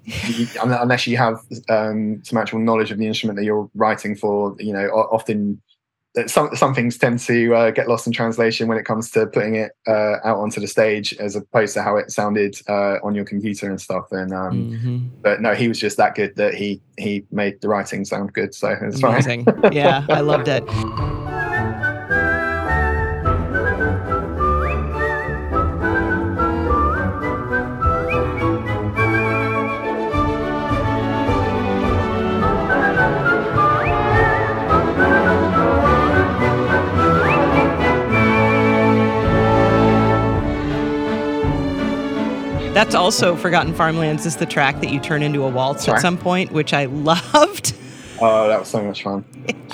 unless 0.63 1.07
you 1.07 1.17
have 1.17 1.39
um, 1.69 2.23
some 2.25 2.39
actual 2.39 2.59
knowledge 2.59 2.91
of 2.91 2.99
the 2.99 3.07
instrument 3.07 3.39
that 3.39 3.45
you're 3.45 3.71
writing 3.75 4.15
for. 4.17 4.55
You 4.59 4.73
know, 4.73 4.89
often 4.89 5.61
some 6.27 6.55
some 6.55 6.75
things 6.75 6.97
tend 6.99 7.19
to 7.21 7.55
uh, 7.55 7.71
get 7.71 7.89
lost 7.89 8.07
in 8.07 8.13
translation 8.13 8.69
when 8.69 8.79
it 8.79 8.85
comes 8.85 9.11
to 9.13 9.27
putting 9.27 9.57
it 9.57 9.73
uh, 9.87 10.17
out 10.25 10.39
onto 10.39 10.61
the 10.61 10.67
stage 10.67 11.15
as 11.15 11.37
opposed 11.37 11.75
to 11.75 11.83
how 11.83 11.97
it 11.97 12.11
sounded 12.11 12.57
uh, 12.69 12.97
on 13.03 13.15
your 13.15 13.25
computer 13.25 13.69
and 13.69 13.81
stuff. 13.81 14.07
And 14.11 14.33
um, 14.33 14.71
Mhm. 14.71 15.11
but 15.23 15.41
no, 15.41 15.55
he 15.55 15.69
was 15.69 15.79
just 15.79 15.97
that 15.97 16.15
good 16.15 16.37
that 16.37 16.55
he 16.55 16.81
he 16.99 17.25
made 17.31 17.61
the 17.61 17.69
writing 17.69 18.05
sound 18.05 18.33
good. 18.33 18.55
So 18.55 18.77
it's 18.81 19.03
amazing. 19.03 19.47
yeah, 19.73 20.05
I 20.09 20.21
loved 20.21 20.49
it. 20.49 20.65
That's 42.77 42.95
also 42.95 43.37
Forgotten 43.37 43.73
Farmlands 43.73 44.27
is 44.27 44.37
the 44.37 44.45
track 44.45 44.83
that 44.83 44.91
you 44.91 45.01
turn 45.01 45.23
into 45.23 45.45
a 45.45 45.49
waltz 45.49 45.89
at 45.89 45.99
some 45.99 46.19
point, 46.19 46.53
which 46.53 46.75
I 46.75 46.85
loved. 47.07 47.75
Oh, 48.21 48.49
that 48.49 48.61
was 48.61 48.69
so 48.69 48.83
much 48.83 49.03
fun. 49.03 49.25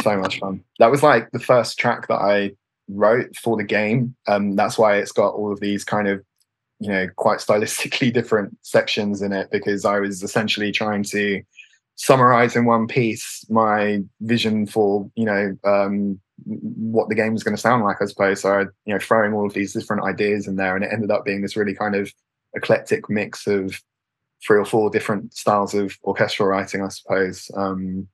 so 0.05 0.17
much 0.19 0.39
fun. 0.39 0.63
That 0.79 0.89
was 0.89 1.03
like 1.03 1.29
the 1.33 1.41
first 1.41 1.81
track 1.81 2.07
that 2.07 2.21
I 2.21 2.53
wrote 2.87 3.35
for 3.35 3.57
the 3.57 3.65
game. 3.65 4.15
Um, 4.29 4.55
that's 4.55 4.79
why 4.79 4.99
it's 4.99 5.11
got 5.11 5.35
all 5.35 5.51
of 5.53 5.59
these 5.59 5.83
kind 5.83 6.07
of, 6.07 6.23
you 6.79 6.91
know, 6.91 7.09
quite 7.17 7.41
stylistically 7.41 8.13
different 8.15 8.57
sections 8.63 9.21
in 9.21 9.33
it 9.33 9.49
because 9.51 9.85
I 9.85 9.99
was 9.99 10.23
essentially 10.23 10.71
trying 10.71 11.03
to 11.03 11.43
summarize 11.97 12.55
in 12.55 12.67
one 12.67 12.87
piece 12.87 13.45
my 13.51 14.01
vision 14.21 14.65
for, 14.65 15.11
you 15.17 15.25
know, 15.25 15.57
um, 15.65 16.21
what 16.45 17.09
the 17.09 17.17
game 17.17 17.33
was 17.33 17.43
going 17.43 17.57
to 17.57 17.61
sound 17.61 17.83
like, 17.83 17.97
I 18.01 18.05
suppose. 18.05 18.43
So, 18.43 18.53
I, 18.53 18.61
you 18.61 18.95
know, 18.95 19.01
throwing 19.01 19.33
all 19.33 19.45
of 19.45 19.55
these 19.55 19.73
different 19.73 20.05
ideas 20.05 20.47
in 20.47 20.55
there, 20.55 20.77
and 20.77 20.85
it 20.85 20.93
ended 20.93 21.11
up 21.11 21.25
being 21.25 21.43
this 21.43 21.57
really 21.57 21.75
kind 21.75 21.97
of 21.97 22.13
eclectic 22.55 23.09
mix 23.09 23.47
of 23.47 23.81
three 24.47 24.59
or 24.59 24.65
four 24.65 24.91
different 24.91 25.35
styles 25.35 25.75
of 25.75 25.97
orchestral 26.05 26.49
writing, 26.49 26.83
I 26.83 26.89
suppose. 26.89 27.51
Um, 27.57 28.09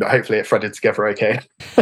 hopefully, 0.00 0.38
it 0.38 0.46
threaded 0.46 0.74
together 0.74 1.06
okay. 1.08 1.40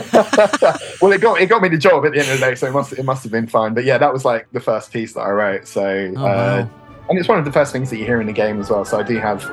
well, 1.00 1.12
it 1.12 1.20
got 1.20 1.40
it 1.40 1.48
got 1.48 1.62
me 1.62 1.68
the 1.68 1.78
job 1.78 2.04
at 2.04 2.12
the 2.12 2.20
end 2.20 2.30
of 2.30 2.40
the 2.40 2.46
day, 2.46 2.54
so 2.54 2.66
it 2.66 2.72
must 2.72 2.92
it 2.92 3.04
must 3.04 3.22
have 3.22 3.32
been 3.32 3.46
fine. 3.46 3.74
But 3.74 3.84
yeah, 3.84 3.98
that 3.98 4.12
was 4.12 4.24
like 4.24 4.50
the 4.52 4.60
first 4.60 4.92
piece 4.92 5.14
that 5.14 5.20
I 5.20 5.30
wrote. 5.30 5.66
So, 5.66 6.12
oh, 6.16 6.20
uh, 6.20 6.22
wow. 6.22 6.70
and 7.08 7.18
it's 7.18 7.28
one 7.28 7.38
of 7.38 7.44
the 7.44 7.52
first 7.52 7.72
things 7.72 7.90
that 7.90 7.98
you 7.98 8.06
hear 8.06 8.20
in 8.20 8.26
the 8.26 8.32
game 8.32 8.60
as 8.60 8.70
well. 8.70 8.84
So 8.84 8.98
I 8.98 9.02
do 9.02 9.18
have 9.18 9.44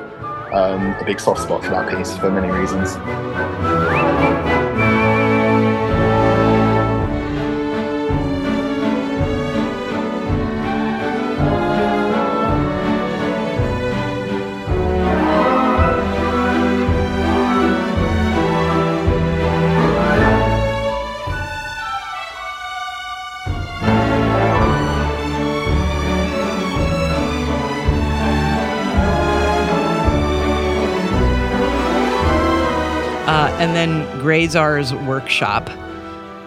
um, 0.52 0.94
a 1.00 1.04
big 1.04 1.20
soft 1.20 1.42
spot 1.42 1.64
for 1.64 1.70
that 1.70 1.96
piece 1.96 2.16
for 2.16 2.30
many 2.30 2.50
reasons. 2.50 2.96
And 33.32 33.74
then 33.74 34.06
Grayzar's 34.20 34.94
workshop, 35.06 35.68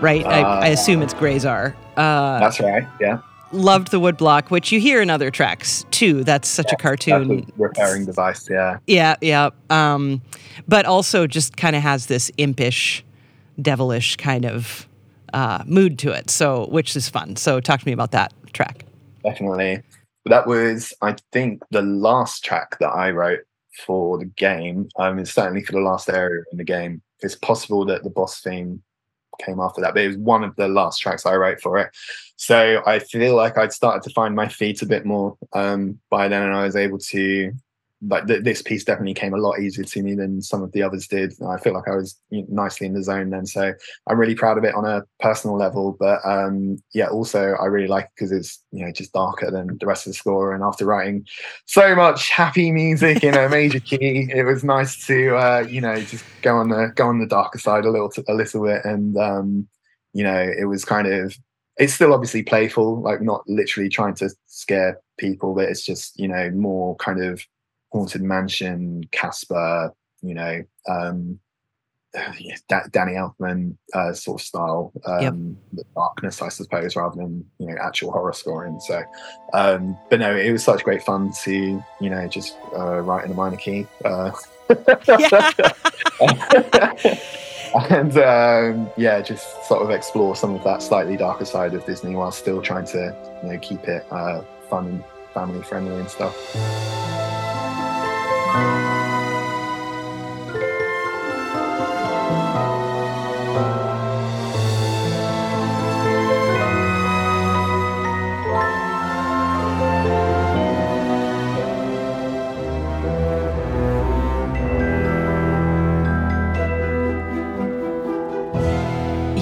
right? 0.02 0.26
Uh, 0.26 0.30
I, 0.30 0.42
I, 0.42 0.68
assume 0.68 1.02
it's 1.02 1.14
Grazar. 1.14 1.76
Uh, 1.98 2.40
that's 2.40 2.60
right. 2.60 2.88
Yeah. 3.00 3.22
Loved 3.52 3.92
the 3.92 4.00
woodblock, 4.00 4.50
which 4.50 4.72
you 4.72 4.80
hear 4.80 5.02
in 5.02 5.10
other 5.10 5.32
tracks 5.32 5.86
too. 5.92 6.24
That's 6.24 6.48
such 6.48 6.68
yeah, 6.68 6.76
a 6.76 6.78
cartoon. 6.78 7.52
repairing 7.58 8.06
device. 8.06 8.50
Yeah. 8.50 8.80
Yeah, 8.88 9.16
yeah. 9.22 9.50
Um, 9.70 10.22
but 10.68 10.86
also 10.86 11.28
just 11.28 11.56
kind 11.58 11.76
of 11.76 11.82
has 11.82 12.08
this 12.08 12.32
impish, 12.38 13.04
devilish 13.62 14.18
kind 14.18 14.46
of 14.46 14.88
uh, 15.34 15.64
mood 15.66 16.00
to 16.00 16.12
it. 16.12 16.30
So, 16.30 16.68
which 16.68 16.96
is 16.96 17.10
fun. 17.10 17.36
So, 17.36 17.60
talk 17.60 17.80
to 17.80 17.86
me 17.86 17.94
about 17.94 18.12
that 18.12 18.34
track. 18.54 18.86
Definitely. 19.24 19.82
That 20.26 20.48
was, 20.48 20.94
I 21.02 21.16
think, 21.32 21.62
the 21.72 21.82
last 21.82 22.44
track 22.44 22.80
that 22.80 22.90
I 22.90 23.12
wrote 23.12 23.40
for 23.86 24.18
the 24.18 24.26
game. 24.26 24.90
I 24.98 25.12
mean, 25.12 25.26
certainly 25.26 25.64
for 25.64 25.74
the 25.74 25.80
last 25.80 26.10
area 26.10 26.44
in 26.52 26.58
the 26.58 26.64
game 26.64 27.02
it's 27.22 27.36
possible 27.36 27.86
that 27.86 28.04
the 28.04 28.10
boss 28.10 28.42
theme 28.42 28.82
came 29.44 29.60
after 29.60 29.82
that, 29.82 29.94
but 29.94 30.04
it 30.04 30.08
was 30.08 30.18
one 30.18 30.44
of 30.44 30.56
the 30.56 30.68
last 30.68 31.00
tracks 31.00 31.26
I 31.26 31.36
wrote 31.36 31.60
for 31.62 31.78
it. 31.78 31.90
So 32.38 32.82
I 32.86 33.00
feel 33.00 33.36
like 33.36 33.58
I'd 33.58 33.74
started 33.74 34.04
to 34.04 34.14
find 34.14 34.36
my 34.36 34.48
feet 34.48 34.82
a 34.82 34.86
bit 34.86 35.06
more 35.06 35.38
um, 35.54 36.00
by 36.10 36.28
then, 36.28 36.44
and 36.44 36.56
I 36.56 36.64
was 36.64 36.76
able 36.76 37.00
to 37.00 37.52
like 38.02 38.28
th- 38.28 38.44
this 38.44 38.62
piece 38.62 38.84
definitely 38.84 39.14
came 39.14 39.34
a 39.34 39.38
lot 39.38 39.60
easier 39.60 39.84
to 39.84 40.04
me 40.04 40.16
than 40.16 40.42
some 40.42 40.62
of 40.62 40.72
the 40.74 40.84
others 40.84 41.08
did. 41.08 41.34
I 41.44 41.58
feel 41.58 41.74
like 41.74 41.88
I 41.88 41.96
was 41.96 42.20
nicely 42.32 42.88
in 42.88 42.94
the 42.94 43.04
zone 43.04 43.30
then, 43.30 43.46
so 43.46 43.74
I'm 44.08 44.20
really 44.20 44.36
proud 44.36 44.58
of 44.58 44.64
it 44.64 44.76
on 44.76 44.86
a 44.86 45.04
personal 45.20 45.58
level. 45.58 45.96
But 46.00 46.20
um, 46.26 46.82
yeah, 46.94 47.08
also 47.08 47.54
I 47.54 47.66
really 47.66 47.88
like 47.88 48.06
it 48.06 48.12
because 48.16 48.32
it's 48.32 48.62
you 48.72 48.86
know 48.86 48.92
just 48.92 49.14
darker 49.14 49.50
than 49.50 49.78
the 49.80 49.86
rest 49.86 50.06
of 50.06 50.12
the 50.12 50.18
score. 50.18 50.54
And 50.54 50.64
after 50.64 50.86
writing 50.86 51.26
so 51.66 51.96
much 51.96 52.30
happy 52.30 52.72
music 52.72 53.24
in 53.24 53.36
a 53.36 53.50
major 53.60 53.80
key, 53.80 54.30
it 54.34 54.44
was 54.44 54.64
nice 54.64 55.06
to 55.08 55.36
uh, 55.36 55.66
you 55.68 55.82
know 55.82 56.00
just 56.02 56.26
go 56.42 56.58
on 56.58 56.70
the 56.70 56.92
go 56.96 57.08
on 57.08 57.20
the 57.20 57.28
darker 57.28 57.60
side 57.60 57.86
a 57.86 57.90
little 57.90 58.12
a 58.28 58.34
little 58.34 58.66
bit. 58.66 58.84
And 58.84 59.18
um, 59.18 59.68
you 60.14 60.24
know 60.24 60.52
it 60.58 60.66
was 60.66 60.86
kind 60.86 61.08
of 61.08 61.36
it's 61.78 61.94
still 61.94 62.14
obviously 62.14 62.44
playful, 62.44 63.02
like 63.02 63.22
not 63.22 63.44
literally 63.48 63.90
trying 63.90 64.16
to 64.16 64.30
scare 64.48 65.00
people, 65.18 65.54
but 65.54 65.70
it's 65.70 65.86
just 65.86 66.20
you 66.20 66.28
know 66.28 66.50
more 66.52 66.96
kind 66.98 67.24
of 67.24 67.46
Haunted 67.96 68.22
Mansion, 68.22 69.06
Casper, 69.12 69.94
you 70.22 70.34
know, 70.34 70.62
um, 70.90 71.40
da- 72.68 72.88
Danny 72.92 73.14
Elfman 73.14 73.78
uh, 73.94 74.12
sort 74.12 74.42
of 74.42 74.46
style, 74.46 74.92
um, 75.06 75.22
yep. 75.22 75.34
the 75.72 75.86
darkness, 75.96 76.42
I 76.42 76.50
suppose, 76.50 76.98
rather 76.98 77.16
than 77.16 77.46
you 77.58 77.68
know 77.68 77.76
actual 77.82 78.12
horror 78.12 78.34
scoring. 78.34 78.82
So, 78.82 79.02
um, 79.54 79.98
but 80.10 80.20
no, 80.20 80.36
it 80.36 80.52
was 80.52 80.62
such 80.62 80.84
great 80.84 81.04
fun 81.04 81.32
to 81.44 81.82
you 82.02 82.10
know 82.10 82.28
just 82.28 82.58
uh, 82.76 83.00
write 83.00 83.24
in 83.24 83.32
a 83.32 83.34
minor 83.34 83.56
key. 83.56 83.88
Uh, 84.04 84.32
and 87.90 88.18
um, 88.18 88.90
yeah, 88.98 89.22
just 89.22 89.66
sort 89.68 89.84
of 89.84 89.90
explore 89.90 90.36
some 90.36 90.54
of 90.54 90.66
that 90.66 90.84
slightly 90.84 91.16
darker 91.16 91.46
side 91.46 91.74
of 91.74 91.86
Disney 91.86 92.14
while 92.14 92.34
still 92.34 92.62
trying 92.62 92.88
to 92.88 93.16
you 93.42 93.54
know 93.54 93.60
keep 93.60 93.88
it 93.88 94.06
uh, 94.12 94.42
fun 94.70 94.86
and 94.88 95.04
family 95.34 95.64
friendly 95.64 95.96
and 95.96 96.10
stuff. 96.10 97.15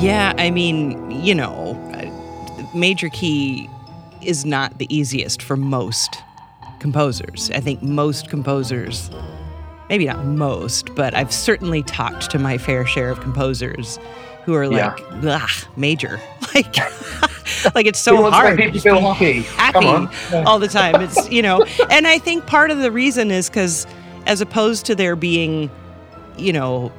Yeah, 0.03 0.33
I 0.37 0.51
mean, 0.51 1.09
you 1.11 1.33
know, 1.33 1.79
uh, 1.93 2.77
major 2.77 3.07
key 3.07 3.69
is 4.21 4.43
not 4.43 4.77
the 4.77 4.93
easiest 4.93 5.41
for 5.41 5.55
most 5.55 6.21
composers. 6.83 7.49
I 7.51 7.61
think 7.61 7.81
most 7.81 8.29
composers, 8.29 9.09
maybe 9.87 10.05
not 10.05 10.25
most, 10.25 10.93
but 10.95 11.15
I've 11.15 11.33
certainly 11.33 11.81
talked 11.81 12.29
to 12.31 12.37
my 12.37 12.57
fair 12.57 12.85
share 12.85 13.09
of 13.09 13.21
composers 13.21 13.99
who 14.43 14.53
are 14.53 14.67
like, 14.67 14.99
yeah. 15.23 15.47
major. 15.77 16.19
Like, 16.53 16.75
like 17.73 17.87
it's 17.87 17.97
so 17.97 18.29
hard. 18.29 18.59
To 18.59 18.79
feel 18.79 19.01
happy, 19.01 19.41
happy 19.41 19.87
all 20.45 20.59
the 20.59 20.67
time. 20.67 21.01
It's 21.01 21.27
you 21.31 21.41
know, 21.41 21.65
and 21.89 22.05
I 22.05 22.19
think 22.19 22.45
part 22.45 22.69
of 22.69 22.77
the 22.77 22.91
reason 22.91 23.31
is 23.31 23.49
because, 23.49 23.87
as 24.27 24.39
opposed 24.39 24.85
to 24.85 24.93
there 24.93 25.15
being, 25.15 25.71
you 26.37 26.53
know, 26.53 26.91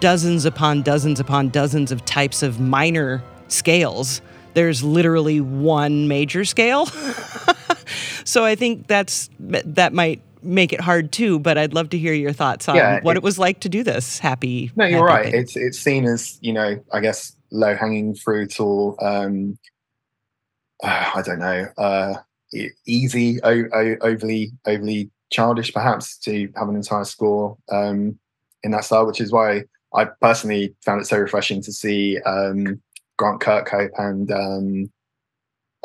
dozens 0.00 0.44
upon 0.44 0.82
dozens 0.82 1.20
upon 1.20 1.50
dozens 1.50 1.92
of 1.92 2.04
types 2.04 2.42
of 2.42 2.58
minor 2.58 3.22
scales, 3.46 4.20
there's 4.54 4.82
literally 4.82 5.40
one 5.40 6.08
major 6.08 6.44
scale. 6.44 6.88
so 8.24 8.44
I 8.44 8.54
think 8.54 8.86
that's 8.86 9.30
that 9.40 9.92
might 9.92 10.22
make 10.42 10.72
it 10.72 10.80
hard 10.80 11.12
too. 11.12 11.38
But 11.38 11.58
I'd 11.58 11.74
love 11.74 11.90
to 11.90 11.98
hear 11.98 12.14
your 12.14 12.32
thoughts 12.32 12.68
on 12.68 12.76
yeah, 12.76 13.00
what 13.02 13.16
it, 13.16 13.18
it, 13.18 13.22
was 13.22 13.38
like 13.38 13.60
to 13.60 13.68
do 13.68 13.82
this. 13.82 14.18
Happy. 14.18 14.70
No, 14.76 14.84
you're 14.84 15.06
happy 15.08 15.22
right. 15.22 15.32
Thing. 15.32 15.40
It's 15.40 15.56
it's 15.56 15.78
seen 15.78 16.04
as 16.04 16.38
you 16.40 16.52
know, 16.52 16.82
I 16.92 17.00
guess 17.00 17.34
low 17.50 17.74
hanging 17.74 18.14
fruit 18.14 18.58
or 18.60 19.02
um, 19.04 19.58
uh, 20.82 21.10
I 21.14 21.22
don't 21.22 21.38
know, 21.38 21.66
uh, 21.78 22.14
easy, 22.86 23.40
o- 23.42 23.68
o- 23.72 23.96
overly 24.02 24.52
overly 24.66 25.10
childish, 25.30 25.72
perhaps 25.72 26.18
to 26.18 26.48
have 26.56 26.68
an 26.68 26.76
entire 26.76 27.04
score 27.04 27.56
um, 27.72 28.18
in 28.62 28.70
that 28.72 28.84
style, 28.84 29.06
which 29.06 29.20
is 29.20 29.32
why 29.32 29.64
I 29.94 30.06
personally 30.20 30.74
found 30.84 31.00
it 31.00 31.06
so 31.06 31.18
refreshing 31.18 31.62
to 31.62 31.72
see 31.72 32.18
um, 32.20 32.80
Grant 33.16 33.40
Kirkhope 33.40 33.90
and 33.98 34.30
um, 34.30 34.92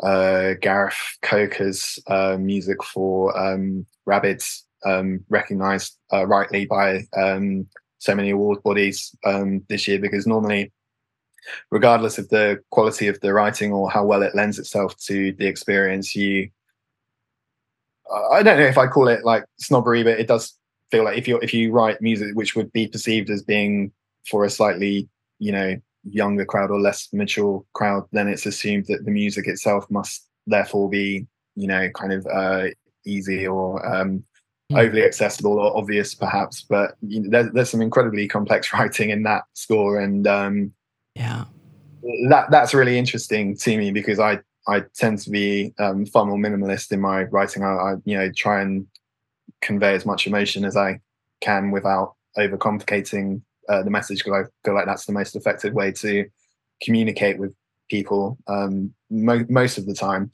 uh, 0.02 0.54
Gareth 0.60 1.18
Coker's 1.22 1.98
uh, 2.06 2.36
music 2.38 2.82
for 2.82 3.36
um, 3.38 3.86
Rabbids 4.08 4.62
um, 4.84 5.24
recognized 5.28 5.98
uh, 6.12 6.26
rightly 6.26 6.66
by 6.66 7.06
um, 7.16 7.66
so 7.98 8.14
many 8.14 8.30
award 8.30 8.62
bodies 8.62 9.14
um, 9.24 9.62
this 9.68 9.86
year 9.86 9.98
because 9.98 10.26
normally, 10.26 10.72
regardless 11.70 12.18
of 12.18 12.28
the 12.30 12.62
quality 12.70 13.08
of 13.08 13.20
the 13.20 13.32
writing 13.32 13.72
or 13.72 13.90
how 13.90 14.04
well 14.04 14.22
it 14.22 14.34
lends 14.34 14.58
itself 14.58 14.96
to 14.98 15.32
the 15.32 15.46
experience, 15.46 16.16
you 16.16 16.50
I 18.32 18.42
don't 18.42 18.58
know 18.58 18.64
if 18.64 18.78
I 18.78 18.86
call 18.86 19.08
it 19.08 19.24
like 19.24 19.44
snobbery, 19.58 20.02
but 20.02 20.18
it 20.18 20.26
does 20.26 20.54
feel 20.90 21.04
like 21.04 21.16
if 21.16 21.28
you 21.28 21.38
if 21.38 21.54
you 21.54 21.70
write 21.72 22.02
music 22.02 22.34
which 22.34 22.56
would 22.56 22.72
be 22.72 22.88
perceived 22.88 23.30
as 23.30 23.42
being 23.42 23.92
for 24.28 24.44
a 24.44 24.50
slightly 24.50 25.08
you 25.38 25.52
know 25.52 25.76
younger 26.04 26.44
crowd 26.44 26.70
or 26.70 26.80
less 26.80 27.08
mature 27.12 27.64
crowd, 27.74 28.04
then 28.12 28.28
it's 28.28 28.46
assumed 28.46 28.86
that 28.86 29.04
the 29.04 29.10
music 29.10 29.46
itself 29.46 29.84
must 29.90 30.28
therefore 30.46 30.88
be, 30.88 31.26
you 31.56 31.66
know, 31.66 31.88
kind 31.90 32.12
of 32.12 32.26
uh, 32.26 32.66
easy 33.04 33.46
or 33.46 33.84
um, 33.86 34.24
Mm. 34.70 34.78
overly 34.78 35.04
accessible 35.04 35.58
or 35.58 35.76
obvious, 35.76 36.14
perhaps. 36.14 36.62
But 36.62 36.94
you 37.00 37.20
know, 37.22 37.28
there's, 37.30 37.52
there's 37.52 37.70
some 37.70 37.82
incredibly 37.82 38.28
complex 38.28 38.72
writing 38.72 39.10
in 39.10 39.24
that 39.24 39.42
score, 39.54 39.98
and 39.98 40.26
um, 40.26 40.72
Yeah. 41.16 41.44
that 42.28 42.50
that's 42.50 42.72
really 42.72 42.98
interesting 42.98 43.56
to 43.56 43.76
me 43.76 43.90
because 43.90 44.20
I 44.20 44.38
I 44.68 44.84
tend 44.94 45.18
to 45.20 45.30
be 45.30 45.74
um, 45.78 46.06
far 46.06 46.24
more 46.24 46.38
minimalist 46.38 46.92
in 46.92 47.00
my 47.00 47.24
writing. 47.24 47.64
I, 47.64 47.72
I 47.72 47.94
you 48.04 48.16
know 48.16 48.30
try 48.36 48.60
and 48.62 48.86
convey 49.60 49.94
as 49.94 50.06
much 50.06 50.26
emotion 50.26 50.64
as 50.64 50.76
I 50.76 51.00
can 51.40 51.70
without 51.72 52.14
overcomplicating 52.38 53.42
uh, 53.70 53.82
the 53.82 53.90
message 53.90 54.18
because 54.24 54.44
I 54.44 54.50
feel 54.64 54.74
like 54.74 54.86
that's 54.86 55.06
the 55.06 55.12
most 55.12 55.36
effective 55.36 55.72
way 55.72 55.92
to 55.92 56.26
communicate 56.82 57.38
with 57.38 57.54
people 57.88 58.38
um, 58.46 58.92
mo- 59.10 59.46
most 59.48 59.78
of 59.78 59.86
the 59.86 59.94
time. 59.94 60.30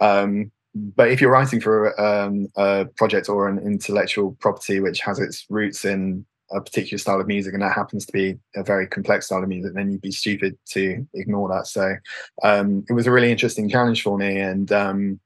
Um, 0.00 0.50
but 0.74 1.10
if 1.10 1.20
you're 1.20 1.30
writing 1.30 1.60
for 1.60 1.98
um, 2.00 2.48
a 2.56 2.86
project 2.96 3.28
or 3.28 3.48
an 3.48 3.58
intellectual 3.58 4.36
property 4.40 4.80
which 4.80 5.00
has 5.00 5.18
its 5.20 5.46
roots 5.48 5.84
in 5.84 6.26
a 6.50 6.60
particular 6.60 6.98
style 6.98 7.20
of 7.20 7.26
music 7.26 7.54
and 7.54 7.62
that 7.62 7.72
happens 7.72 8.04
to 8.06 8.12
be 8.12 8.36
a 8.54 8.62
very 8.62 8.86
complex 8.86 9.26
style 9.26 9.42
of 9.42 9.48
music 9.48 9.72
then 9.74 9.90
you'd 9.90 10.02
be 10.02 10.10
stupid 10.10 10.58
to 10.66 11.06
ignore 11.14 11.48
that 11.48 11.66
so 11.66 11.94
um, 12.42 12.84
it 12.88 12.92
was 12.92 13.06
a 13.06 13.10
really 13.10 13.30
interesting 13.30 13.68
challenge 13.68 14.02
for 14.02 14.18
me 14.18 14.38
and 14.38 14.70
um, 14.72 15.20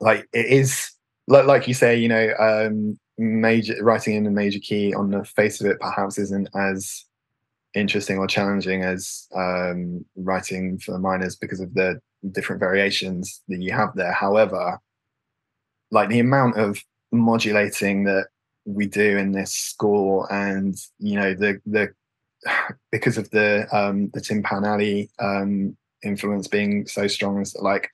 like 0.00 0.26
it 0.32 0.46
is 0.46 0.92
like, 1.28 1.68
you 1.68 1.74
say 1.74 1.96
you 1.96 2.08
know 2.08 2.32
um, 2.38 2.98
major 3.20 3.76
writing 3.84 4.16
in 4.16 4.26
a 4.26 4.30
major 4.30 4.58
key 4.58 4.94
on 4.94 5.10
the 5.10 5.24
face 5.24 5.60
of 5.60 5.66
it 5.66 5.78
perhaps 5.78 6.18
isn't 6.18 6.48
as 6.54 7.04
interesting 7.74 8.18
or 8.18 8.26
challenging 8.26 8.82
as 8.82 9.28
um, 9.34 10.04
writing 10.16 10.78
for 10.78 10.92
the 10.92 10.98
minors 10.98 11.36
because 11.36 11.60
of 11.60 11.72
the 11.74 12.00
different 12.32 12.60
variations 12.60 13.42
that 13.48 13.60
you 13.60 13.72
have 13.72 13.94
there. 13.94 14.12
However, 14.12 14.78
like 15.90 16.08
the 16.08 16.20
amount 16.20 16.56
of 16.56 16.82
modulating 17.12 18.04
that 18.04 18.28
we 18.64 18.86
do 18.86 19.18
in 19.18 19.32
this 19.32 19.52
score, 19.52 20.32
and 20.32 20.74
you 20.98 21.16
know 21.16 21.34
the 21.34 21.60
the 21.66 21.90
because 22.92 23.18
of 23.18 23.28
the 23.30 23.66
um, 23.76 24.10
the 24.14 24.20
Tin 24.20 24.42
Pan 24.42 24.64
Alley 24.64 25.10
um, 25.18 25.76
influence 26.02 26.48
being 26.48 26.86
so 26.86 27.06
strong, 27.06 27.40
is 27.40 27.54
like 27.60 27.90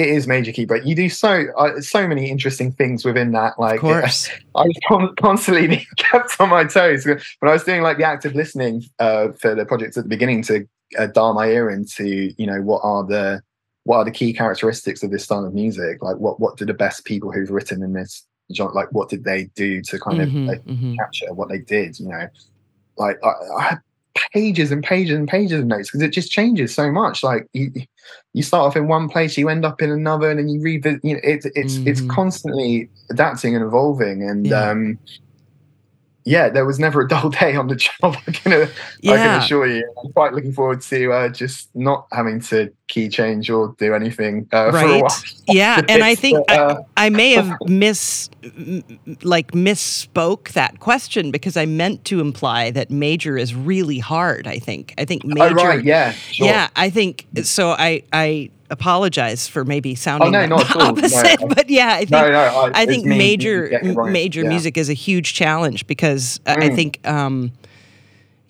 it 0.00 0.08
is 0.08 0.26
major 0.26 0.50
key, 0.50 0.64
but 0.64 0.86
you 0.86 0.94
do 0.94 1.08
so 1.10 1.44
uh, 1.58 1.80
so 1.80 2.08
many 2.08 2.30
interesting 2.30 2.72
things 2.72 3.04
within 3.04 3.32
that. 3.32 3.58
Like, 3.58 3.76
Of 3.76 3.80
course. 4.00 4.30
I 4.54 4.62
was 4.62 4.78
con- 4.88 5.14
constantly 5.16 5.66
being 5.68 5.86
kept 5.98 6.40
on 6.40 6.48
my 6.48 6.64
toes 6.64 7.04
when 7.04 7.18
I 7.42 7.52
was 7.52 7.64
doing 7.64 7.82
like 7.82 7.98
the 7.98 8.04
active 8.04 8.34
listening 8.34 8.84
uh, 8.98 9.32
for 9.32 9.54
the 9.54 9.66
project 9.66 9.96
at 9.96 10.04
the 10.04 10.08
beginning 10.08 10.42
to 10.44 10.66
uh, 10.98 11.06
dial 11.06 11.34
my 11.34 11.48
ear 11.48 11.68
into, 11.70 12.32
you 12.38 12.46
know, 12.46 12.62
what 12.62 12.80
are 12.82 13.04
the 13.04 13.42
what 13.84 13.98
are 13.98 14.04
the 14.04 14.10
key 14.10 14.32
characteristics 14.32 15.02
of 15.02 15.10
this 15.10 15.24
style 15.24 15.44
of 15.44 15.52
music? 15.54 16.02
Like, 16.02 16.16
what 16.16 16.40
what 16.40 16.56
do 16.56 16.64
the 16.64 16.74
best 16.74 17.04
people 17.04 17.30
who've 17.30 17.50
written 17.50 17.82
in 17.82 17.92
this 17.92 18.26
genre, 18.54 18.74
like, 18.74 18.90
what 18.92 19.10
did 19.10 19.24
they 19.24 19.44
do 19.54 19.82
to 19.82 19.98
kind 19.98 20.18
Mhm, 20.18 20.22
of 20.22 20.48
like, 20.48 20.64
mhm. 20.64 20.96
capture 20.96 21.32
what 21.34 21.50
they 21.50 21.58
did? 21.58 21.98
You 22.00 22.08
know, 22.08 22.26
like 22.96 23.18
I, 23.22 23.32
I 23.58 23.62
had 23.62 23.80
pages 24.32 24.70
and 24.70 24.82
pages 24.82 25.16
and 25.16 25.28
pages 25.28 25.60
of 25.60 25.66
notes 25.66 25.88
because 25.88 26.02
it 26.02 26.12
just 26.12 26.30
changes 26.30 26.74
so 26.74 26.90
much. 26.90 27.22
Like 27.22 27.46
you, 27.52 27.70
you 28.32 28.42
start 28.42 28.66
off 28.66 28.76
in 28.76 28.88
one 28.88 29.08
place, 29.08 29.36
you 29.36 29.48
end 29.48 29.64
up 29.64 29.82
in 29.82 29.90
another, 29.90 30.30
and 30.30 30.38
then 30.38 30.48
you 30.48 30.60
revisit. 30.60 31.04
You 31.04 31.14
know, 31.14 31.20
it's 31.22 31.46
it's 31.54 31.78
it's 31.86 32.00
Mhm. 32.00 32.08
constantly 32.08 32.88
adapting 33.10 33.54
and 33.54 33.64
evolving. 33.64 34.22
And 34.22 34.46
Yeah. 34.46 34.70
um, 34.70 34.98
yeah, 36.24 36.48
there 36.48 36.64
was 36.66 36.78
never 36.78 37.00
a 37.00 37.08
dull 37.08 37.30
day 37.30 37.56
on 37.56 37.68
the 37.68 37.76
job. 37.76 38.16
I 38.26 38.30
can, 38.30 38.52
I 38.52 38.66
can 39.18 39.38
assure 39.38 39.66
you. 39.66 39.90
I'm 40.04 40.12
quite 40.12 40.32
looking 40.34 40.52
forward 40.52 40.80
to 40.82 41.12
uh, 41.12 41.28
just 41.28 41.68
not 41.74 42.06
having 42.12 42.40
to 42.42 42.70
key 42.88 43.08
change 43.08 43.50
or 43.50 43.74
do 43.78 43.94
anything 43.94 44.46
uh, 44.52 44.70
for 44.70 44.76
a 44.78 44.86
Right. 44.86 45.02
while. 45.02 45.16
Yeah, 45.46 45.80
and 45.88 46.04
I 46.04 46.12
It's, 46.12 46.20
think 46.20 46.36
uh, 46.50 46.76
I, 46.96 47.06
I 47.06 47.08
may 47.10 47.32
have 47.32 47.56
miss 47.66 48.28
m- 48.39 48.39
m- 48.39 48.39
like 49.22 49.52
misspoke 49.52 50.52
that 50.52 50.80
question 50.80 51.30
because 51.30 51.56
I 51.56 51.66
meant 51.66 52.04
to 52.06 52.20
imply 52.20 52.70
that 52.70 52.90
major 52.90 53.36
is 53.36 53.54
really 53.54 53.98
hard. 53.98 54.46
I 54.46 54.58
think. 54.58 54.94
I 54.98 55.04
think 55.04 55.24
major. 55.24 55.58
oh 55.60 55.64
right, 55.64 55.84
yeah, 55.84 56.12
sure. 56.12 56.46
Yeah, 56.46 56.68
I 56.76 56.90
think 56.90 57.26
so. 57.42 57.70
I 57.70 58.02
I 58.12 58.50
apologize 58.70 59.48
for 59.48 59.64
maybe 59.64 59.94
sounding 59.94 60.28
Oh, 60.34 60.46
no, 60.46 60.56
not. 60.56 60.74
No, 60.76 60.80
opposite, 60.86 61.42
I- 61.42 61.46
but 61.46 61.68
yeah, 61.68 61.88
I 61.94 61.98
think 61.98 62.10
No, 62.12 62.30
no, 62.30 62.38
I, 62.74 62.82
I 62.82 62.86
think 62.86 63.04
major 63.04 63.80
major 64.10 64.42
Yeah. 64.42 64.48
music 64.48 64.76
is 64.78 64.88
a 64.88 64.94
huge 64.94 65.34
challenge 65.34 65.86
because 65.86 66.40
I 66.46 66.52
I 66.52 66.56
Mm. 66.70 66.74
think 66.76 67.08
um, 67.08 67.52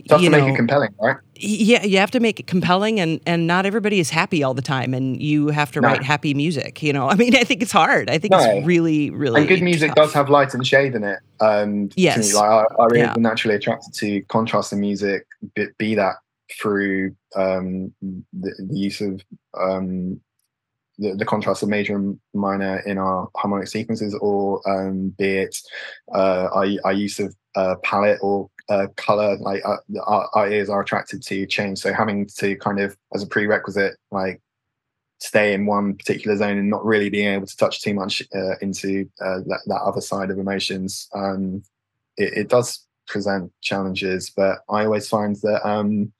Tough 0.08 0.20
to 0.22 0.30
make 0.30 0.44
it 0.44 0.56
compelling, 0.56 0.94
right? 1.00 1.16
Yeah, 1.40 1.82
you 1.84 1.98
have 1.98 2.10
to 2.12 2.20
make 2.20 2.38
it 2.40 2.46
compelling, 2.46 3.00
and 3.00 3.20
and 3.26 3.46
not 3.46 3.66
everybody 3.66 3.98
is 4.00 4.10
happy 4.10 4.42
all 4.42 4.54
the 4.54 4.62
time, 4.62 4.94
and 4.94 5.20
you 5.20 5.48
have 5.48 5.72
to 5.72 5.80
No. 5.80 5.88
write 5.88 6.02
happy 6.02 6.34
music. 6.34 6.82
You 6.82 6.92
know, 6.92 7.08
I 7.10 7.14
mean, 7.16 7.34
I 7.36 7.44
think 7.44 7.62
it's 7.62 7.72
hard. 7.72 8.10
I 8.10 8.18
think 8.18 8.32
No. 8.32 8.38
it's 8.40 8.66
really, 8.66 9.10
really 9.10 9.40
and 9.40 9.48
good 9.48 9.62
music 9.62 9.88
tough. 9.94 9.96
does 10.06 10.12
have 10.14 10.28
light 10.30 10.54
and 10.54 10.66
shade 10.66 10.94
in 10.94 11.04
it. 11.04 11.18
Um. 11.40 11.88
Yes. 11.96 12.34
like 12.34 12.44
I, 12.44 12.64
I 12.78 12.84
really 12.86 13.00
Yeah. 13.00 13.14
naturally 13.18 13.54
attracted 13.56 13.94
to 13.94 14.20
contrast 14.22 14.72
in 14.72 14.80
music, 14.80 15.26
be, 15.54 15.66
be 15.78 15.94
that 15.94 16.16
through 16.60 17.14
um, 17.36 17.92
the, 18.02 18.52
the 18.68 18.76
use 18.76 19.00
of 19.00 19.22
um, 19.58 20.20
the, 20.98 21.14
the 21.14 21.24
contrast 21.24 21.62
of 21.62 21.68
major 21.68 21.94
and 21.96 22.18
minor 22.34 22.80
in 22.80 22.98
our 22.98 23.28
harmonic 23.36 23.68
sequences, 23.68 24.14
or 24.20 24.60
um, 24.68 25.14
be 25.16 25.38
it 25.38 25.56
uh, 26.14 26.48
our, 26.52 26.66
our 26.84 26.92
use 26.92 27.18
of 27.20 27.34
uh, 27.54 27.76
palette 27.82 28.18
or 28.20 28.50
uh, 28.70 28.86
color. 28.96 29.36
Like 29.36 29.62
uh, 29.66 29.76
our, 30.06 30.30
our 30.34 30.50
ears 30.50 30.70
are 30.70 30.80
attracted 30.80 31.22
to 31.24 31.46
change, 31.46 31.78
so 31.78 31.92
having 31.92 32.26
to 32.38 32.56
kind 32.56 32.80
of 32.80 32.96
as 33.14 33.22
a 33.22 33.26
prerequisite, 33.26 33.96
like 34.10 34.40
stay 35.20 35.52
in 35.52 35.66
one 35.66 35.94
particular 35.94 36.36
zone 36.36 36.56
and 36.56 36.70
not 36.70 36.84
really 36.84 37.10
being 37.10 37.28
able 37.28 37.46
to 37.46 37.56
touch 37.56 37.82
too 37.82 37.92
much 37.92 38.22
uh, 38.34 38.56
into 38.62 39.08
uh, 39.20 39.40
that, 39.46 39.60
that 39.66 39.82
other 39.82 40.00
side 40.00 40.30
of 40.30 40.38
emotions 40.38 41.08
um, 41.14 41.62
it, 42.16 42.32
it 42.38 42.48
does 42.48 42.86
present 43.06 43.52
challenges. 43.60 44.30
But 44.34 44.58
i 44.70 44.84
always 44.84 45.08
find 45.08 45.36
that 45.42 45.68
um, 45.68 46.12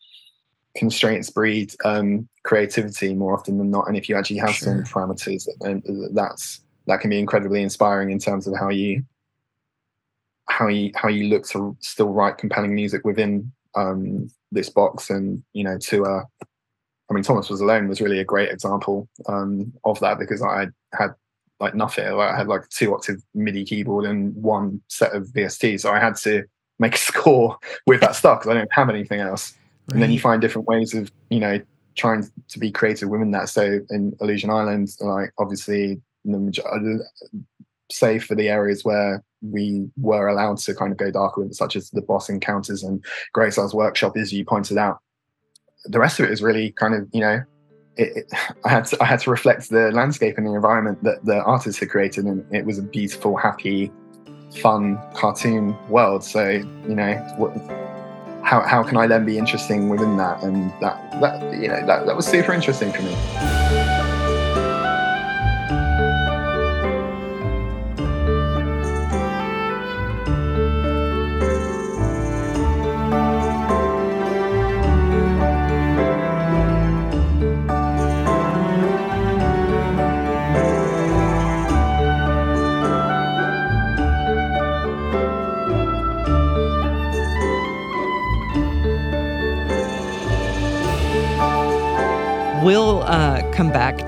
constraints 0.76 1.30
breed 1.30 1.74
um, 1.84 2.28
creativity 2.44 3.14
more 3.14 3.34
often 3.34 3.58
than 3.58 3.70
not. 3.70 3.88
And 3.88 3.96
if 3.96 4.08
you 4.08 4.16
actually 4.16 4.38
have 4.38 4.54
some 4.54 4.82
parameters 4.82 5.48
then 5.60 5.82
that's 6.12 6.60
that 6.86 7.00
can 7.00 7.10
be 7.10 7.18
incredibly 7.18 7.62
inspiring 7.62 8.10
in 8.10 8.18
terms 8.18 8.46
of 8.46 8.56
how 8.58 8.68
you 8.68 9.02
how 10.50 10.68
you 10.68 10.90
how 10.94 11.08
you 11.08 11.28
look 11.28 11.46
to 11.46 11.76
still 11.80 12.08
write 12.08 12.38
compelling 12.38 12.74
music 12.74 13.04
within 13.04 13.50
um, 13.76 14.28
this 14.52 14.68
box 14.68 15.10
and 15.10 15.42
you 15.52 15.64
know 15.64 15.78
to 15.78 16.04
uh 16.04 16.22
I 17.10 17.12
mean, 17.12 17.24
Thomas 17.24 17.50
Was 17.50 17.60
Alone 17.60 17.88
was 17.88 18.00
really 18.00 18.20
a 18.20 18.24
great 18.24 18.50
example 18.50 19.08
um, 19.26 19.72
of 19.84 19.98
that 19.98 20.18
because 20.18 20.42
I 20.42 20.68
had 20.92 21.10
like 21.58 21.74
nothing. 21.74 22.06
I 22.06 22.36
had 22.36 22.46
like 22.46 22.68
two 22.68 22.94
octave 22.94 23.20
MIDI 23.34 23.64
keyboard 23.64 24.04
and 24.04 24.34
one 24.36 24.80
set 24.88 25.12
of 25.12 25.24
VST. 25.28 25.80
So 25.80 25.90
I 25.90 25.98
had 25.98 26.16
to 26.18 26.44
make 26.78 26.94
a 26.94 26.98
score 27.12 27.58
with 27.86 28.00
that 28.00 28.14
stuff 28.14 28.40
because 28.40 28.50
I 28.50 28.58
don't 28.58 28.72
have 28.72 28.88
anything 28.88 29.20
else. 29.20 29.56
And 29.92 30.00
then 30.00 30.12
you 30.12 30.20
find 30.20 30.40
different 30.40 30.68
ways 30.68 30.94
of, 30.94 31.10
you 31.30 31.40
know, 31.40 31.60
trying 31.96 32.24
to 32.48 32.58
be 32.60 32.70
creative 32.70 33.08
within 33.08 33.32
that. 33.32 33.48
So 33.48 33.80
in 33.90 34.16
Illusion 34.20 34.48
Island, 34.48 34.88
like 35.00 35.32
obviously, 35.36 36.00
the 36.24 36.38
major- 36.38 36.62
save 37.90 38.24
for 38.24 38.34
the 38.34 38.48
areas 38.48 38.84
where 38.84 39.22
we 39.42 39.88
were 39.96 40.28
allowed 40.28 40.58
to 40.58 40.74
kind 40.74 40.92
of 40.92 40.98
go 40.98 41.10
darker, 41.10 41.42
with, 41.42 41.54
such 41.54 41.76
as 41.76 41.90
the 41.90 42.02
boss 42.02 42.28
encounters 42.28 42.82
and 42.82 43.04
Grayzar's 43.34 43.74
Workshop, 43.74 44.16
as 44.16 44.32
you 44.32 44.44
pointed 44.44 44.78
out 44.78 45.00
the 45.84 45.98
rest 45.98 46.18
of 46.20 46.26
it 46.26 46.32
is 46.32 46.42
really 46.42 46.72
kind 46.72 46.94
of 46.94 47.08
you 47.12 47.20
know 47.20 47.42
it, 47.96 48.16
it, 48.16 48.32
I 48.64 48.68
had 48.68 48.86
to 48.86 49.02
I 49.02 49.06
had 49.06 49.20
to 49.20 49.30
reflect 49.30 49.70
the 49.70 49.90
landscape 49.92 50.38
and 50.38 50.46
the 50.46 50.54
environment 50.54 51.02
that 51.04 51.24
the 51.24 51.42
artist 51.42 51.80
had 51.80 51.90
created, 51.90 52.24
and 52.24 52.44
it 52.54 52.64
was 52.64 52.78
a 52.78 52.82
beautiful, 52.82 53.36
happy, 53.36 53.90
fun 54.60 54.98
cartoon 55.14 55.76
world. 55.88 56.24
So 56.24 56.48
you 56.48 56.94
know, 56.94 57.14
what, 57.36 57.56
how 58.44 58.60
how 58.60 58.82
can 58.82 58.96
I 58.96 59.06
then 59.06 59.24
be 59.24 59.38
interesting 59.38 59.88
within 59.88 60.16
that? 60.16 60.42
And 60.42 60.70
that 60.80 61.20
that 61.20 61.60
you 61.60 61.68
know 61.68 61.84
that 61.86 62.06
that 62.06 62.16
was 62.16 62.26
super 62.26 62.52
interesting 62.52 62.92
for 62.92 63.02
me. 63.02 63.59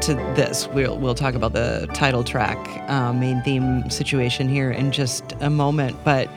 To 0.03 0.15
this. 0.35 0.69
We'll 0.69 0.99
we'll 0.99 1.15
talk 1.15 1.35
about 1.35 1.53
the 1.53 1.89
title 1.95 2.25
track, 2.25 2.59
uh, 2.91 3.13
main 3.13 3.43
theme 3.43 3.89
situation 3.91 4.49
here 4.49 4.71
in 4.71 4.93
just 4.93 5.33
a 5.41 5.51
moment. 5.51 5.97
But 6.05 6.29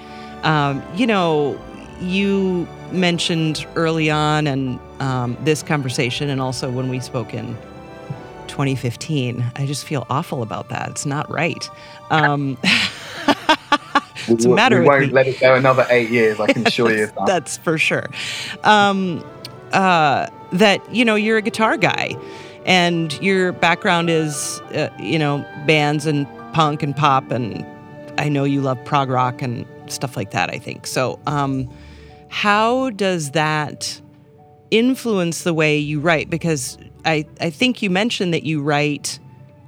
um, 0.44 0.84
you 0.96 1.08
know, 1.08 1.60
you 2.00 2.68
mentioned 2.92 3.66
early 3.76 4.10
on, 4.10 4.48
and 4.48 4.80
um, 5.00 5.38
this 5.42 5.64
conversation, 5.64 6.30
and 6.30 6.40
also 6.40 6.70
when 6.70 6.90
we 6.90 7.00
spoke 7.00 7.34
in 7.34 7.58
2015. 8.48 9.52
I 9.56 9.66
just 9.66 9.86
feel 9.86 10.06
awful 10.10 10.42
about 10.42 10.70
that. 10.70 10.90
It's 10.90 11.06
not 11.06 11.30
right. 11.30 11.70
Um, 12.10 12.58
it's 14.28 14.46
a 14.46 14.50
matter 14.50 14.80
we 14.80 14.88
won't 14.88 15.12
let 15.12 15.28
it 15.28 15.40
go 15.40 15.56
another 15.56 15.86
eight 15.90 16.10
years. 16.10 16.40
I 16.40 16.54
can 16.54 16.66
assure 16.68 16.92
you. 16.92 17.08
That. 17.08 17.26
That's 17.26 17.58
for 17.58 17.78
sure. 17.78 18.10
Um, 18.64 19.26
uh, 19.74 20.28
that 20.54 20.94
you 20.94 21.04
know 21.04 21.16
you're 21.16 21.38
a 21.38 21.42
guitar 21.42 21.76
guy, 21.76 22.16
and 22.66 23.14
your 23.22 23.52
background 23.54 24.10
is 24.10 24.60
uh, 24.74 24.90
you 25.00 25.20
know 25.20 25.46
bands 25.66 26.06
and 26.06 26.28
punk 26.54 26.84
and 26.84 26.96
pop, 26.96 27.32
and 27.32 27.66
I 28.18 28.30
know 28.30 28.44
you 28.44 28.62
love 28.62 28.84
prog 28.86 29.10
rock 29.10 29.42
and 29.42 29.66
stuff 29.88 30.18
like 30.18 30.32
that. 30.32 30.50
I 30.50 30.58
think 30.58 30.88
so. 30.88 31.20
Um, 31.28 31.70
how 32.30 32.90
does 32.92 33.32
that 33.32 34.02
influence 34.72 35.44
the 35.44 35.54
way 35.54 35.78
you 35.78 36.00
write? 36.00 36.30
Because 36.30 36.78
I 37.06 37.26
I 37.40 37.50
think 37.50 37.82
you 37.82 37.90
mentioned 37.90 38.34
that 38.34 38.44
you 38.44 38.62
write 38.62 39.20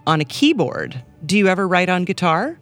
on 0.06 0.22
a 0.22 0.26
keyboard. 0.26 1.04
Do 1.26 1.38
you 1.38 1.48
ever 1.48 1.68
write 1.68 1.90
on 1.90 2.06
guitar? 2.06 2.60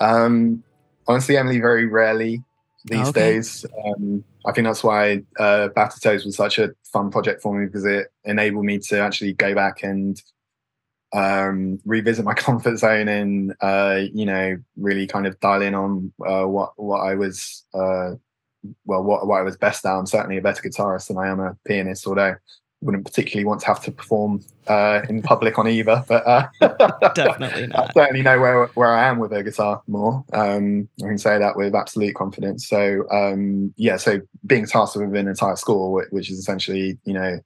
Um, 0.00 0.62
honestly, 1.06 1.36
Emily, 1.36 1.60
very 1.60 1.86
rarely 1.86 2.42
these 2.84 3.08
okay. 3.08 3.32
days. 3.32 3.66
Um, 3.84 4.24
I 4.46 4.52
think 4.52 4.66
that's 4.66 4.82
why 4.82 5.22
uh, 5.38 5.68
Battletoads 5.76 6.24
was 6.24 6.36
such 6.36 6.58
a 6.58 6.70
fun 6.84 7.10
project 7.10 7.42
for 7.42 7.58
me 7.58 7.66
because 7.66 7.84
it 7.84 8.08
enabled 8.24 8.64
me 8.64 8.78
to 8.78 9.00
actually 9.00 9.34
go 9.34 9.54
back 9.54 9.82
and 9.82 10.20
um, 11.12 11.78
revisit 11.84 12.24
my 12.24 12.34
comfort 12.46 12.78
zone 12.78 13.08
and 13.08 13.54
uh, 13.60 14.00
you 14.12 14.24
know 14.24 14.56
really 14.76 15.06
kind 15.06 15.26
of 15.26 15.38
dial 15.40 15.62
in 15.62 15.74
on 15.74 16.12
uh, 16.26 16.44
what 16.44 16.72
what 16.76 17.00
I 17.00 17.14
was 17.14 17.64
uh, 17.74 18.12
well 18.84 19.02
what 19.02 19.26
what 19.26 19.40
I 19.40 19.42
was 19.42 19.56
best 19.56 19.84
at. 19.84 19.92
I'm 19.92 20.06
certainly 20.06 20.38
a 20.38 20.42
better 20.42 20.62
guitarist 20.62 21.08
than 21.08 21.18
I 21.18 21.28
am 21.28 21.40
a 21.40 21.56
pianist, 21.66 22.06
although 22.06 22.36
wouldn't 22.82 23.04
particularly 23.04 23.44
want 23.44 23.60
to 23.60 23.66
have 23.66 23.82
to 23.82 23.90
perform 23.90 24.42
uh, 24.66 25.02
in 25.08 25.22
public 25.22 25.58
on 25.58 25.68
either, 25.68 26.04
but 26.08 26.26
uh, 26.26 26.48
definitely 27.14 27.66
not. 27.66 27.90
I 27.90 27.92
certainly 27.92 28.22
know 28.22 28.40
where 28.40 28.66
where 28.68 28.92
I 28.92 29.06
am 29.06 29.18
with 29.18 29.32
a 29.32 29.42
guitar 29.42 29.82
more. 29.86 30.24
Um, 30.32 30.88
I 31.02 31.08
can 31.08 31.18
say 31.18 31.38
that 31.38 31.56
with 31.56 31.74
absolute 31.74 32.14
confidence. 32.14 32.68
So 32.68 33.08
um, 33.10 33.74
yeah, 33.76 33.96
so 33.96 34.20
being 34.46 34.66
tasked 34.66 34.96
with 34.96 35.14
an 35.14 35.28
entire 35.28 35.56
score, 35.56 36.06
which 36.10 36.30
is 36.30 36.38
essentially 36.38 36.98
you 37.04 37.12
know 37.12 37.40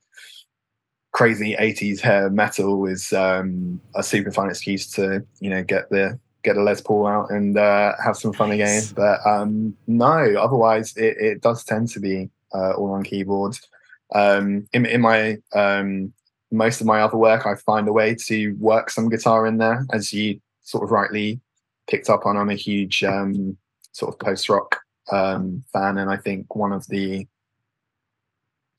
crazy 1.12 1.56
80s 1.58 2.00
hair 2.00 2.30
metal, 2.30 2.86
is 2.86 3.12
um, 3.12 3.80
a 3.94 4.02
super 4.02 4.30
fun 4.30 4.50
excuse 4.50 4.90
to 4.92 5.24
you 5.40 5.50
know 5.50 5.64
get 5.64 5.90
the 5.90 6.18
get 6.44 6.56
a 6.56 6.62
Les 6.62 6.80
Paul 6.80 7.06
out 7.06 7.30
and 7.30 7.58
uh, 7.58 7.94
have 8.04 8.16
some 8.16 8.32
fun 8.32 8.50
nice. 8.50 8.92
again. 8.92 8.94
But 8.94 9.28
um, 9.28 9.76
no, 9.88 10.36
otherwise 10.38 10.96
it, 10.96 11.16
it 11.18 11.40
does 11.40 11.64
tend 11.64 11.88
to 11.88 12.00
be 12.00 12.30
uh, 12.54 12.74
all 12.74 12.92
on 12.92 13.02
keyboards 13.02 13.66
um, 14.14 14.66
in, 14.72 14.86
in 14.86 15.00
my 15.00 15.38
um, 15.54 16.12
most 16.50 16.80
of 16.80 16.86
my 16.86 17.00
other 17.00 17.16
work, 17.16 17.46
I 17.46 17.54
find 17.56 17.88
a 17.88 17.92
way 17.92 18.14
to 18.26 18.52
work 18.58 18.90
some 18.90 19.08
guitar 19.08 19.46
in 19.46 19.58
there, 19.58 19.84
as 19.92 20.12
you 20.12 20.40
sort 20.62 20.84
of 20.84 20.90
rightly 20.90 21.40
picked 21.88 22.08
up 22.08 22.26
on. 22.26 22.36
I'm 22.36 22.50
a 22.50 22.54
huge 22.54 23.02
um, 23.04 23.56
sort 23.92 24.14
of 24.14 24.18
post 24.18 24.48
rock 24.48 24.80
um, 25.10 25.64
fan, 25.72 25.98
and 25.98 26.10
I 26.10 26.16
think 26.16 26.54
one 26.54 26.72
of 26.72 26.86
the 26.88 27.26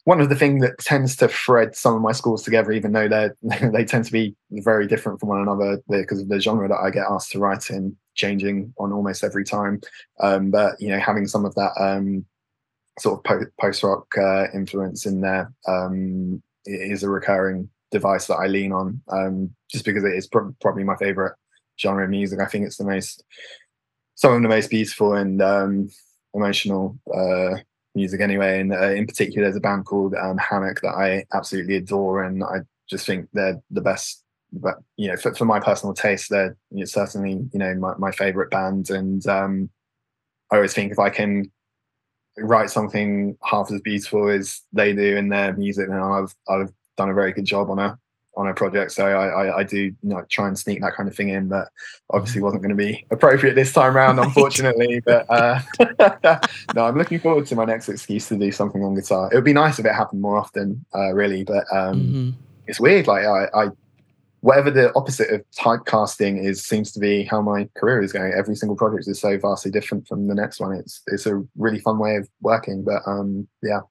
one 0.05 0.21
of 0.21 0.29
the 0.29 0.35
things 0.35 0.61
that 0.61 0.77
tends 0.77 1.15
to 1.15 1.27
thread 1.27 1.75
some 1.75 1.95
of 1.95 2.01
my 2.01 2.11
scores 2.11 2.43
together, 2.43 2.71
even 2.71 2.91
though 2.91 3.07
they 3.09 3.29
they 3.73 3.83
tend 3.83 4.05
to 4.05 4.11
be 4.11 4.35
very 4.51 4.87
different 4.87 5.19
from 5.19 5.29
one 5.29 5.41
another 5.41 5.81
because 5.89 6.21
of 6.21 6.29
the 6.29 6.39
genre 6.39 6.67
that 6.67 6.79
I 6.79 6.89
get 6.91 7.07
asked 7.09 7.31
to 7.31 7.39
write 7.39 7.69
in, 7.69 7.95
changing 8.13 8.73
on 8.77 8.93
almost 8.93 9.23
every 9.23 9.43
time. 9.43 9.81
Um, 10.21 10.51
but 10.51 10.79
you 10.79 10.89
know, 10.89 10.99
having 10.99 11.27
some 11.27 11.43
of 11.43 11.55
that 11.55 11.71
um, 11.79 12.25
sort 12.99 13.25
of 13.25 13.47
post 13.59 13.83
rock 13.83 14.07
uh, 14.17 14.47
influence 14.53 15.05
in 15.05 15.21
there 15.21 15.51
um, 15.67 16.41
is 16.65 17.03
a 17.03 17.09
recurring 17.09 17.69
device 17.91 18.27
that 18.27 18.35
I 18.35 18.47
lean 18.47 18.71
on, 18.71 19.01
um, 19.09 19.55
just 19.69 19.85
because 19.85 20.03
it 20.03 20.15
is 20.15 20.27
probably 20.27 20.83
my 20.83 20.95
favorite 20.97 21.33
genre 21.79 22.03
of 22.03 22.09
music. 22.09 22.39
I 22.39 22.45
think 22.45 22.65
it's 22.65 22.77
the 22.77 22.85
most, 22.85 23.23
some 24.15 24.33
of 24.33 24.41
the 24.41 24.49
most 24.49 24.69
beautiful 24.69 25.13
and 25.13 25.41
um, 25.41 25.89
emotional 26.33 26.97
uh, 27.13 27.57
music 27.95 28.21
anyway. 28.21 28.59
And 28.59 28.73
uh, 28.73 28.91
in 28.91 29.07
particular, 29.07 29.45
there's 29.45 29.57
a 29.57 29.61
band 29.61 29.85
called 29.85 30.15
um, 30.15 30.37
Hammock 30.37 30.81
that 30.81 30.95
I 30.95 31.25
absolutely 31.33 31.75
adore, 31.75 32.23
and 32.23 32.43
I 32.43 32.59
just 32.89 33.05
think 33.05 33.27
they're 33.33 33.61
the 33.71 33.81
best. 33.81 34.23
But 34.53 34.75
you 34.95 35.09
know, 35.09 35.17
for, 35.17 35.33
for 35.35 35.45
my 35.45 35.59
personal 35.59 35.93
taste, 35.93 36.29
they're 36.29 36.55
you 36.71 36.79
know, 36.79 36.85
certainly 36.85 37.47
you 37.51 37.59
know 37.59 37.73
my, 37.75 37.95
my 37.97 38.11
favorite 38.11 38.51
band, 38.51 38.89
and 38.89 39.25
um, 39.27 39.69
I 40.51 40.55
always 40.57 40.73
think 40.73 40.91
if 40.91 40.99
I 40.99 41.09
can 41.09 41.51
write 42.37 42.69
something 42.69 43.37
half 43.43 43.71
as 43.71 43.81
beautiful 43.81 44.29
as 44.29 44.61
they 44.73 44.93
do 44.93 45.17
in 45.17 45.29
their 45.29 45.53
music, 45.53 45.89
then 45.89 45.99
I've 45.99 46.33
I've 46.47 46.71
done 46.97 47.09
a 47.09 47.13
very 47.13 47.33
good 47.33 47.45
job 47.45 47.69
on 47.69 47.79
a 47.79 47.97
on 48.37 48.47
a 48.47 48.53
project. 48.53 48.91
So 48.91 49.05
I, 49.05 49.27
I, 49.27 49.57
I 49.59 49.63
do 49.63 49.77
you 49.77 49.95
know, 50.03 50.23
try 50.29 50.47
and 50.47 50.57
sneak 50.57 50.81
that 50.81 50.93
kind 50.93 51.07
of 51.07 51.15
thing 51.15 51.29
in, 51.29 51.47
but 51.47 51.69
obviously 52.09 52.41
wasn't 52.41 52.63
going 52.63 52.75
to 52.75 52.83
be 52.83 53.05
appropriate 53.11 53.55
this 53.55 53.73
time 53.73 53.95
around, 53.95 54.19
unfortunately. 54.19 54.99
but 55.05 55.25
uh, 55.29 55.61
no, 56.75 56.85
I'm 56.85 56.97
looking 56.97 57.19
forward 57.19 57.45
to 57.47 57.55
my 57.55 57.65
next 57.65 57.89
excuse 57.89 58.27
to 58.29 58.37
do 58.37 58.51
something 58.51 58.83
on 58.83 58.95
guitar. 58.95 59.29
It 59.31 59.35
would 59.35 59.45
be 59.45 59.53
nice 59.53 59.79
if 59.79 59.85
it 59.85 59.93
happened 59.93 60.21
more 60.21 60.37
often, 60.37 60.85
uh, 60.93 61.13
really. 61.13 61.43
But 61.43 61.65
um, 61.71 62.01
mm-hmm. 62.01 62.29
it's 62.67 62.79
weird. 62.79 63.07
Like 63.07 63.25
I, 63.25 63.47
I 63.53 63.67
whatever 64.45 64.69
the 64.69 64.93
opposite 64.95 65.27
of 65.31 65.43
typecasting 65.57 66.45
is 66.45 66.63
seems 66.63 66.91
to 66.91 66.99
be 66.99 67.23
how 67.23 67.41
my 67.41 67.67
career 67.75 67.99
is 68.03 68.13
going. 68.13 68.31
Every 68.31 68.55
single 68.55 68.75
project 68.75 69.07
is 69.07 69.19
so 69.19 69.39
vastly 69.39 69.71
different 69.71 70.07
from 70.07 70.27
the 70.27 70.35
next 70.35 70.59
one. 70.59 70.73
It's 70.73 71.01
it's 71.07 71.25
a 71.25 71.43
really 71.57 71.79
fun 71.79 71.97
way 71.97 72.15
of 72.17 72.29
working. 72.41 72.83
But 72.83 73.01
um, 73.07 73.47
yeah. 73.63 73.81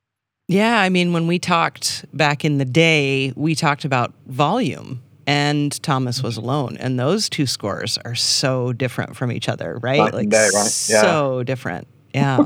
Yeah, 0.46 0.78
I 0.78 0.90
mean, 0.90 1.12
when 1.12 1.26
we 1.26 1.40
talked 1.40 2.04
back 2.16 2.44
in 2.44 2.58
the 2.58 2.64
day, 2.64 3.32
we 3.34 3.56
talked 3.56 3.84
about 3.84 4.14
volume 4.26 5.02
and 5.26 5.82
Thomas 5.82 6.22
was 6.22 6.36
alone, 6.36 6.76
and 6.76 7.00
those 7.00 7.28
two 7.28 7.46
scores 7.46 7.98
are 8.04 8.14
so 8.14 8.72
different 8.74 9.16
from 9.16 9.32
each 9.32 9.48
other, 9.48 9.78
right? 9.82 10.12
like 10.12 10.28
right? 10.30 10.86
Yeah. 10.88 11.00
so 11.00 11.42
different. 11.42 11.88
Yeah. 12.14 12.44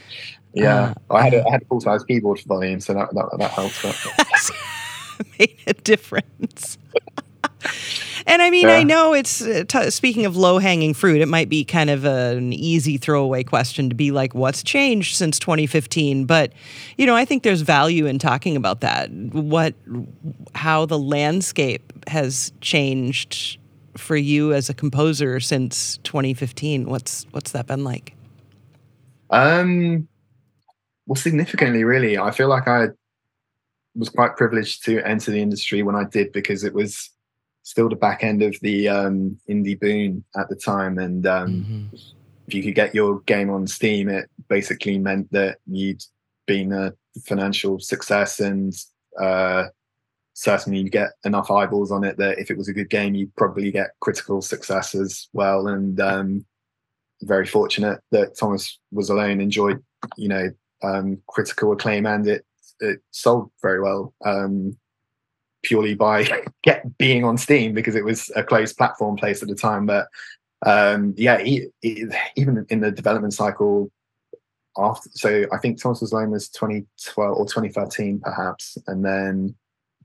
yeah, 0.52 0.92
uh, 1.08 1.14
I 1.14 1.22
had 1.22 1.34
a, 1.34 1.46
I 1.46 1.52
had 1.52 1.62
a 1.62 1.64
full 1.66 1.80
size 1.80 2.04
keyboard 2.04 2.40
for 2.40 2.48
volume, 2.48 2.80
so 2.80 2.92
that 2.94 3.08
that, 3.14 3.36
that 3.38 3.50
helps. 3.52 3.80
But. 3.80 4.50
made 5.38 5.56
a 5.66 5.74
difference. 5.74 6.78
And 8.28 8.42
I 8.42 8.50
mean, 8.50 8.66
yeah. 8.66 8.74
I 8.74 8.82
know 8.82 9.12
it's 9.12 9.40
uh, 9.40 9.62
t- 9.68 9.90
speaking 9.90 10.26
of 10.26 10.36
low 10.36 10.58
hanging 10.58 10.94
fruit, 10.94 11.20
it 11.20 11.28
might 11.28 11.48
be 11.48 11.64
kind 11.64 11.90
of 11.90 12.04
a, 12.04 12.36
an 12.36 12.52
easy 12.52 12.96
throwaway 12.96 13.44
question 13.44 13.88
to 13.88 13.94
be 13.94 14.10
like, 14.10 14.34
what's 14.34 14.64
changed 14.64 15.14
since 15.14 15.38
2015? 15.38 16.24
But, 16.24 16.52
you 16.98 17.06
know, 17.06 17.14
I 17.14 17.24
think 17.24 17.44
there's 17.44 17.60
value 17.60 18.04
in 18.06 18.18
talking 18.18 18.56
about 18.56 18.80
that. 18.80 19.12
What, 19.12 19.74
how 20.56 20.86
the 20.86 20.98
landscape 20.98 21.92
has 22.08 22.52
changed 22.60 23.58
for 23.96 24.16
you 24.16 24.52
as 24.52 24.68
a 24.68 24.74
composer 24.74 25.38
since 25.38 25.98
2015. 25.98 26.86
What's, 26.86 27.26
what's 27.30 27.52
that 27.52 27.68
been 27.68 27.84
like? 27.84 28.14
Um, 29.30 30.08
well, 31.06 31.14
significantly, 31.14 31.84
really. 31.84 32.18
I 32.18 32.32
feel 32.32 32.48
like 32.48 32.66
I 32.66 32.88
was 33.94 34.08
quite 34.08 34.36
privileged 34.36 34.84
to 34.86 35.00
enter 35.06 35.30
the 35.30 35.40
industry 35.40 35.84
when 35.84 35.94
I 35.94 36.04
did 36.04 36.32
because 36.32 36.64
it 36.64 36.74
was 36.74 37.10
still 37.66 37.88
the 37.88 37.96
back 37.96 38.22
end 38.22 38.44
of 38.44 38.56
the 38.62 38.88
um, 38.88 39.36
indie 39.50 39.78
boom 39.78 40.24
at 40.36 40.48
the 40.48 40.54
time, 40.54 40.98
and 40.98 41.26
um, 41.26 41.48
mm-hmm. 41.48 41.96
if 42.46 42.54
you 42.54 42.62
could 42.62 42.76
get 42.76 42.94
your 42.94 43.18
game 43.22 43.50
on 43.50 43.66
Steam, 43.66 44.08
it 44.08 44.30
basically 44.48 44.98
meant 44.98 45.30
that 45.32 45.58
you'd 45.66 46.00
been 46.46 46.72
a 46.72 46.92
financial 47.24 47.80
success, 47.80 48.38
and 48.38 48.72
uh, 49.20 49.64
certainly 50.34 50.78
you 50.78 50.88
get 50.88 51.10
enough 51.24 51.50
eyeballs 51.50 51.90
on 51.90 52.04
it 52.04 52.16
that 52.18 52.38
if 52.38 52.52
it 52.52 52.56
was 52.56 52.68
a 52.68 52.72
good 52.72 52.88
game, 52.88 53.16
you'd 53.16 53.34
probably 53.34 53.72
get 53.72 53.90
critical 54.00 54.40
success 54.40 54.94
as 54.94 55.26
well. 55.32 55.66
And 55.66 55.98
um, 55.98 56.46
very 57.22 57.46
fortunate 57.46 57.98
that 58.12 58.38
Thomas 58.38 58.78
was 58.92 59.10
alone 59.10 59.40
enjoyed, 59.40 59.82
you 60.16 60.28
know, 60.28 60.50
um, 60.84 61.20
critical 61.26 61.72
acclaim, 61.72 62.06
and 62.06 62.28
it 62.28 62.46
it 62.78 63.00
sold 63.10 63.50
very 63.60 63.80
well. 63.80 64.14
Um, 64.24 64.78
purely 65.66 65.94
by 65.94 66.26
get 66.62 66.96
being 66.96 67.24
on 67.24 67.36
Steam 67.36 67.74
because 67.74 67.96
it 67.96 68.04
was 68.04 68.30
a 68.36 68.42
closed 68.42 68.76
platform 68.76 69.16
place 69.16 69.42
at 69.42 69.48
the 69.48 69.54
time. 69.54 69.84
But 69.84 70.06
um, 70.64 71.14
yeah, 71.16 71.38
he, 71.38 71.66
he, 71.82 72.06
even 72.36 72.64
in 72.70 72.80
the 72.80 72.90
development 72.90 73.34
cycle 73.34 73.90
after, 74.78 75.10
so 75.12 75.44
I 75.52 75.58
think 75.58 75.80
Thomas 75.80 76.00
was 76.00 76.12
Alone 76.12 76.30
was 76.30 76.48
2012 76.50 77.36
or 77.36 77.44
2013 77.44 78.20
perhaps, 78.20 78.78
and 78.86 79.04
then 79.04 79.54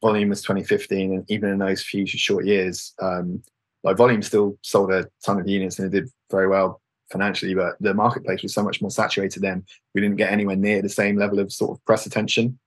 Volume 0.02 0.30
was 0.30 0.42
2015, 0.42 1.14
and 1.14 1.32
even 1.32 1.50
in 1.50 1.60
those 1.60 1.84
few 1.84 2.08
short 2.08 2.46
years, 2.46 2.94
um, 3.02 3.44
like 3.84 3.98
Volume 3.98 4.24
still 4.24 4.58
sold 4.62 4.92
a 4.92 5.08
ton 5.24 5.40
of 5.40 5.48
units 5.48 5.80
and 5.80 5.94
it 5.94 6.02
did 6.02 6.12
very 6.32 6.48
well 6.48 6.82
financially, 7.12 7.54
but 7.54 7.76
the 7.80 7.94
marketplace 7.94 8.42
was 8.42 8.54
so 8.54 8.64
much 8.64 8.82
more 8.82 8.90
saturated 8.90 9.42
then. 9.42 9.64
We 9.94 10.02
didn't 10.02 10.18
get 10.18 10.32
anywhere 10.32 10.56
near 10.56 10.82
the 10.82 10.90
same 10.90 11.18
level 11.18 11.40
of 11.40 11.52
sort 11.52 11.78
of 11.78 11.86
press 11.86 12.06
attention 12.06 12.58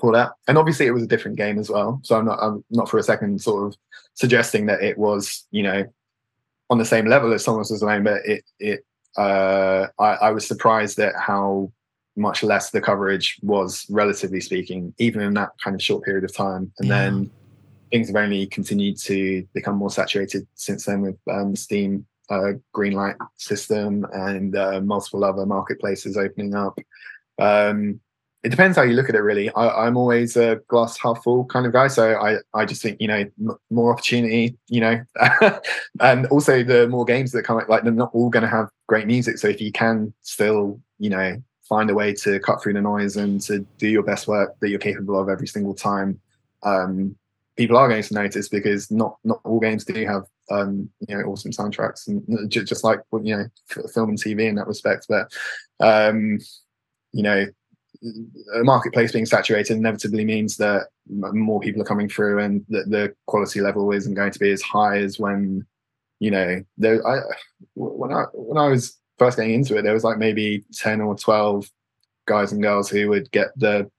for 0.00 0.12
that. 0.12 0.32
And 0.48 0.58
obviously, 0.58 0.86
it 0.86 0.92
was 0.92 1.02
a 1.02 1.08
different 1.08 1.36
game 1.36 1.58
as 1.58 1.70
well. 1.70 2.00
So 2.02 2.16
I'm 2.18 2.26
not 2.26 2.38
I'm 2.40 2.64
not 2.70 2.88
for 2.88 2.98
a 2.98 3.02
second 3.02 3.40
sort 3.40 3.66
of 3.66 3.76
suggesting 4.14 4.66
that 4.66 4.82
it 4.82 4.98
was 4.98 5.46
you 5.50 5.62
know 5.62 5.84
on 6.70 6.78
the 6.78 6.84
same 6.84 7.06
level 7.06 7.32
as 7.32 7.44
Thomas 7.44 7.70
was 7.70 7.82
Alone, 7.82 8.04
but 8.04 8.24
it 8.24 8.44
it 8.58 8.84
uh, 9.16 9.86
I, 9.98 10.08
I 10.14 10.30
was 10.30 10.46
surprised 10.46 10.98
at 10.98 11.14
how 11.16 11.72
much 12.16 12.42
less 12.42 12.70
the 12.70 12.80
coverage 12.80 13.38
was, 13.42 13.86
relatively 13.90 14.40
speaking, 14.40 14.94
even 14.98 15.20
in 15.20 15.34
that 15.34 15.50
kind 15.62 15.74
of 15.74 15.82
short 15.82 16.04
period 16.04 16.24
of 16.24 16.34
time. 16.34 16.72
And 16.78 16.88
yeah. 16.88 17.02
then 17.02 17.30
things 17.90 18.08
have 18.08 18.16
only 18.16 18.46
continued 18.46 18.98
to 19.02 19.46
become 19.54 19.76
more 19.76 19.90
saturated 19.90 20.46
since 20.54 20.86
then 20.86 21.02
with 21.02 21.16
um, 21.30 21.54
Steam 21.54 22.06
uh, 22.30 22.52
Greenlight 22.74 23.16
system 23.36 24.06
and 24.12 24.56
uh, 24.56 24.80
multiple 24.80 25.24
other 25.24 25.46
marketplaces 25.46 26.16
opening 26.16 26.54
up. 26.54 26.78
Um, 27.38 28.00
it 28.46 28.50
depends 28.50 28.76
how 28.76 28.84
you 28.84 28.92
look 28.92 29.08
at 29.08 29.16
it, 29.16 29.22
really. 29.22 29.50
I, 29.54 29.88
am 29.88 29.96
always 29.96 30.36
a 30.36 30.60
glass 30.68 30.96
half 31.00 31.24
full 31.24 31.46
kind 31.46 31.66
of 31.66 31.72
guy, 31.72 31.88
so 31.88 32.14
I, 32.14 32.36
I 32.54 32.64
just 32.64 32.80
think 32.80 32.96
you 33.00 33.08
know 33.08 33.24
m- 33.40 33.58
more 33.70 33.92
opportunity, 33.92 34.56
you 34.68 34.80
know, 34.80 35.04
and 36.00 36.26
also 36.26 36.62
the 36.62 36.86
more 36.86 37.04
games 37.04 37.32
that 37.32 37.42
come 37.42 37.58
out, 37.58 37.68
like 37.68 37.82
they're 37.82 37.92
not 37.92 38.14
all 38.14 38.30
going 38.30 38.44
to 38.44 38.48
have 38.48 38.68
great 38.86 39.08
music. 39.08 39.38
So 39.38 39.48
if 39.48 39.60
you 39.60 39.72
can 39.72 40.14
still, 40.22 40.80
you 41.00 41.10
know, 41.10 41.42
find 41.68 41.90
a 41.90 41.94
way 41.94 42.12
to 42.22 42.38
cut 42.38 42.62
through 42.62 42.74
the 42.74 42.80
noise 42.80 43.16
and 43.16 43.40
to 43.40 43.66
do 43.78 43.88
your 43.88 44.04
best 44.04 44.28
work 44.28 44.54
that 44.60 44.68
you're 44.68 44.78
capable 44.78 45.18
of 45.18 45.28
every 45.28 45.48
single 45.48 45.74
time, 45.74 46.20
um, 46.62 47.16
people 47.56 47.76
are 47.76 47.88
going 47.88 48.04
to 48.04 48.14
notice 48.14 48.48
because 48.48 48.92
not 48.92 49.16
not 49.24 49.40
all 49.42 49.58
games 49.58 49.84
do 49.84 50.06
have 50.06 50.22
um, 50.52 50.88
you 51.08 51.16
know 51.16 51.24
awesome 51.24 51.50
soundtracks 51.50 52.06
and 52.06 52.48
just 52.48 52.84
like 52.84 53.00
you 53.24 53.36
know 53.36 53.44
film 53.92 54.10
and 54.10 54.22
TV 54.22 54.42
in 54.42 54.54
that 54.54 54.68
respect. 54.68 55.06
But 55.08 55.32
um, 55.80 56.38
you 57.10 57.24
know, 57.24 57.46
a 58.54 58.64
marketplace 58.64 59.12
being 59.12 59.26
saturated 59.26 59.76
inevitably 59.76 60.24
means 60.24 60.56
that 60.56 60.86
more 61.08 61.60
people 61.60 61.82
are 61.82 61.86
coming 61.86 62.08
through 62.08 62.40
and 62.40 62.64
that 62.68 62.90
the 62.90 63.14
quality 63.26 63.60
level 63.60 63.92
isn't 63.92 64.14
going 64.14 64.32
to 64.32 64.38
be 64.38 64.50
as 64.50 64.62
high 64.62 64.98
as 64.98 65.18
when 65.18 65.66
you 66.18 66.30
know 66.30 66.62
there. 66.78 67.06
I 67.06 67.20
when 67.74 68.12
I 68.12 68.24
when 68.32 68.58
I 68.58 68.68
was 68.68 68.98
first 69.18 69.36
getting 69.36 69.54
into 69.54 69.76
it, 69.76 69.82
there 69.82 69.94
was 69.94 70.04
like 70.04 70.18
maybe 70.18 70.64
ten 70.72 71.00
or 71.00 71.16
twelve 71.16 71.70
guys 72.26 72.52
and 72.52 72.62
girls 72.62 72.88
who 72.88 73.08
would 73.08 73.30
get 73.30 73.48
the 73.56 73.90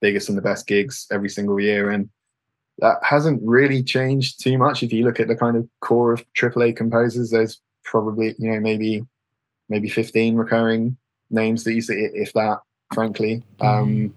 biggest 0.00 0.28
and 0.28 0.38
the 0.38 0.42
best 0.42 0.66
gigs 0.66 1.06
every 1.10 1.28
single 1.28 1.60
year 1.60 1.90
and 1.90 2.08
that 2.78 2.98
hasn't 3.02 3.40
really 3.44 3.82
changed 3.82 4.42
too 4.42 4.58
much. 4.58 4.82
If 4.82 4.92
you 4.92 5.04
look 5.04 5.20
at 5.20 5.28
the 5.28 5.36
kind 5.36 5.56
of 5.56 5.68
core 5.80 6.12
of 6.12 6.24
AAA 6.34 6.76
composers, 6.76 7.30
there's 7.30 7.60
probably 7.84 8.34
you 8.38 8.50
know 8.50 8.60
maybe 8.60 9.04
maybe 9.68 9.88
15 9.88 10.36
recurring 10.36 10.96
names 11.30 11.64
that 11.64 11.74
you 11.74 11.80
see, 11.80 11.94
if 11.94 12.32
that. 12.34 12.58
Frankly, 12.94 13.42
mm. 13.60 13.66
um, 13.66 14.14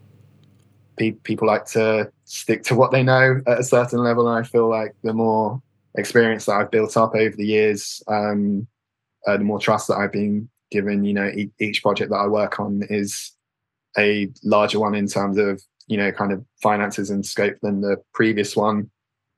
pe- 0.98 1.12
people 1.12 1.48
like 1.48 1.66
to 1.68 2.12
stick 2.26 2.64
to 2.64 2.76
what 2.76 2.92
they 2.92 3.04
know 3.04 3.42
at 3.48 3.60
a 3.60 3.64
certain 3.64 4.00
level, 4.00 4.28
and 4.28 4.46
I 4.46 4.48
feel 4.48 4.70
like 4.70 4.96
the 5.04 5.14
more 5.14 5.62
experience 5.98 6.46
that 6.46 6.54
I've 6.56 6.72
built 6.72 6.98
up 6.98 7.16
over 7.16 7.36
the 7.36 7.46
years, 7.46 8.04
um, 8.08 8.68
uh, 9.28 9.38
the 9.38 9.44
more 9.44 9.60
trust 9.60 9.88
that 9.88 9.96
I've 9.96 10.12
been 10.12 10.50
given. 10.72 11.04
You 11.04 11.14
know, 11.14 11.28
e- 11.28 11.52
each 11.60 11.82
project 11.82 12.12
that 12.12 12.18
I 12.18 12.28
work 12.28 12.60
on 12.60 12.84
is 12.90 13.32
a 13.98 14.30
larger 14.44 14.80
one 14.80 14.96
in 14.96 15.08
terms 15.08 15.38
of 15.38 15.62
you 15.88 15.98
know 15.98 16.12
kind 16.12 16.32
of 16.32 16.44
finances 16.62 17.10
and 17.10 17.26
scope 17.26 17.56
than 17.62 17.82
the 17.82 17.98
previous 18.14 18.56
one. 18.56 18.90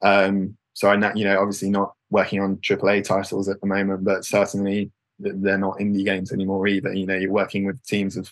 Um, 0.02 0.58
so 0.74 0.90
I'm 0.90 1.00
not, 1.00 1.18
you 1.18 1.26
know, 1.26 1.40
obviously 1.40 1.72
not 1.72 1.94
working 2.12 2.40
on 2.40 2.58
AAA 2.58 3.04
titles 3.04 3.50
at 3.50 3.60
the 3.62 3.68
moment, 3.68 4.04
but 4.04 4.24
certainly 4.24 4.92
they're 5.18 5.58
not 5.58 5.80
indie 5.80 6.06
games 6.06 6.32
anymore 6.32 6.68
either. 6.68 6.94
You 6.94 7.08
know, 7.08 7.16
you're 7.16 7.32
working 7.32 7.66
with 7.66 7.84
teams 7.86 8.16
of 8.16 8.32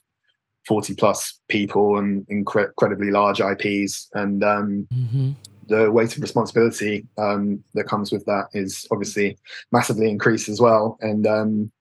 40 0.67 0.95
plus 0.95 1.39
people 1.47 1.97
and 1.97 2.25
incre- 2.27 2.67
incredibly 2.67 3.11
large 3.11 3.39
IPs, 3.39 4.09
and 4.13 4.43
um, 4.43 4.87
mm-hmm. 4.93 5.31
the 5.67 5.91
weight 5.91 6.15
of 6.15 6.21
responsibility 6.21 7.05
um, 7.17 7.63
that 7.73 7.85
comes 7.85 8.11
with 8.11 8.25
that 8.25 8.47
is 8.53 8.87
obviously 8.91 9.37
massively 9.71 10.09
increased 10.09 10.49
as 10.49 10.59
well. 10.59 10.97
And 11.01 11.27
um, 11.27 11.71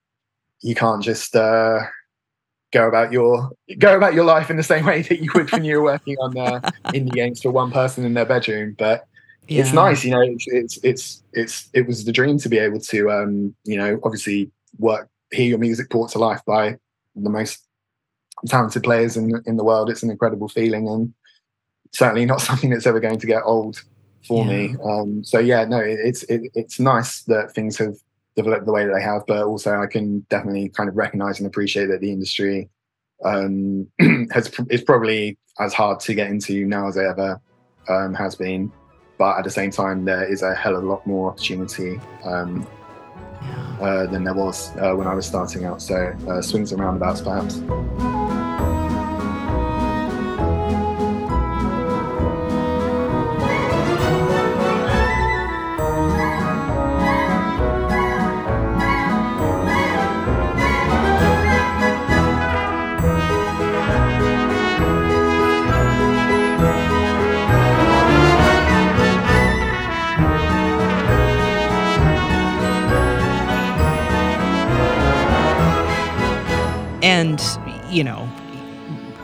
you 0.60 0.74
can't 0.74 1.02
just 1.02 1.34
uh, 1.34 1.80
go 2.72 2.88
about 2.88 3.12
your 3.12 3.50
go 3.78 3.96
about 3.96 4.14
your 4.14 4.24
life 4.24 4.50
in 4.50 4.56
the 4.56 4.62
same 4.62 4.84
way 4.84 5.02
that 5.02 5.20
you 5.20 5.30
would 5.34 5.50
when 5.52 5.64
you 5.64 5.78
were 5.78 5.84
working 5.84 6.16
on 6.20 6.36
uh, 6.36 6.60
indie 6.86 7.12
games 7.12 7.40
for 7.40 7.50
one 7.50 7.70
person 7.70 8.04
in 8.04 8.14
their 8.14 8.26
bedroom. 8.26 8.74
But 8.78 9.06
yeah. 9.48 9.62
it's 9.62 9.72
nice, 9.72 10.04
you 10.04 10.10
know. 10.10 10.22
It's, 10.22 10.46
it's 10.48 10.78
it's 10.82 11.22
it's 11.32 11.68
it 11.72 11.86
was 11.86 12.04
the 12.04 12.12
dream 12.12 12.38
to 12.38 12.48
be 12.48 12.58
able 12.58 12.80
to 12.80 13.10
um, 13.10 13.54
you 13.64 13.76
know 13.76 13.98
obviously 14.02 14.50
work 14.78 15.08
hear 15.30 15.46
your 15.46 15.58
music 15.58 15.88
brought 15.88 16.10
to 16.10 16.18
life 16.18 16.40
by 16.46 16.76
the 17.14 17.30
most 17.30 17.60
talented 18.46 18.82
players 18.82 19.16
in 19.16 19.32
in 19.46 19.56
the 19.56 19.64
world. 19.64 19.90
It's 19.90 20.02
an 20.02 20.10
incredible 20.10 20.48
feeling 20.48 20.88
and 20.88 21.14
certainly 21.92 22.26
not 22.26 22.40
something 22.48 22.70
that's 22.70 22.86
ever 22.86 23.00
going 23.00 23.18
to 23.18 23.26
get 23.26 23.42
old 23.44 23.82
for 24.26 24.44
yeah. 24.44 24.52
me. 24.52 24.76
Um, 24.84 25.24
so 25.24 25.38
yeah, 25.38 25.64
no, 25.64 25.78
it, 25.78 25.98
it's 26.02 26.22
it, 26.24 26.42
it's 26.54 26.80
nice 26.80 27.22
that 27.22 27.52
things 27.52 27.78
have 27.78 27.94
developed 28.36 28.66
the 28.66 28.72
way 28.72 28.84
that 28.84 28.94
they 28.94 29.02
have, 29.02 29.22
but 29.26 29.44
also 29.44 29.80
I 29.80 29.86
can 29.86 30.20
definitely 30.30 30.68
kind 30.70 30.88
of 30.88 30.96
recognize 30.96 31.38
and 31.38 31.46
appreciate 31.46 31.86
that 31.86 32.00
the 32.00 32.10
industry 32.10 32.68
um, 33.24 33.86
has 34.32 34.50
is 34.70 34.82
probably 34.82 35.38
as 35.60 35.72
hard 35.72 36.00
to 36.00 36.14
get 36.14 36.30
into 36.30 36.66
now 36.66 36.88
as 36.88 36.96
it 36.96 37.04
ever 37.04 37.40
um, 37.88 38.14
has 38.14 38.34
been. 38.34 38.72
But 39.16 39.38
at 39.38 39.44
the 39.44 39.50
same 39.50 39.70
time, 39.70 40.04
there 40.04 40.24
is 40.24 40.42
a 40.42 40.54
hell 40.54 40.76
of 40.76 40.82
a 40.82 40.86
lot 40.86 41.06
more 41.06 41.30
opportunity 41.30 42.00
um, 42.24 42.66
uh, 43.80 44.06
than 44.06 44.24
there 44.24 44.34
was 44.34 44.76
uh, 44.78 44.94
when 44.94 45.06
I 45.06 45.14
was 45.14 45.26
starting 45.26 45.64
out. 45.64 45.82
So 45.82 46.14
uh, 46.28 46.42
swings 46.42 46.72
and 46.72 46.80
roundabouts, 46.80 47.20
perhaps. 47.20 47.60
And, 77.24 77.94
you 77.94 78.04
know, 78.04 78.26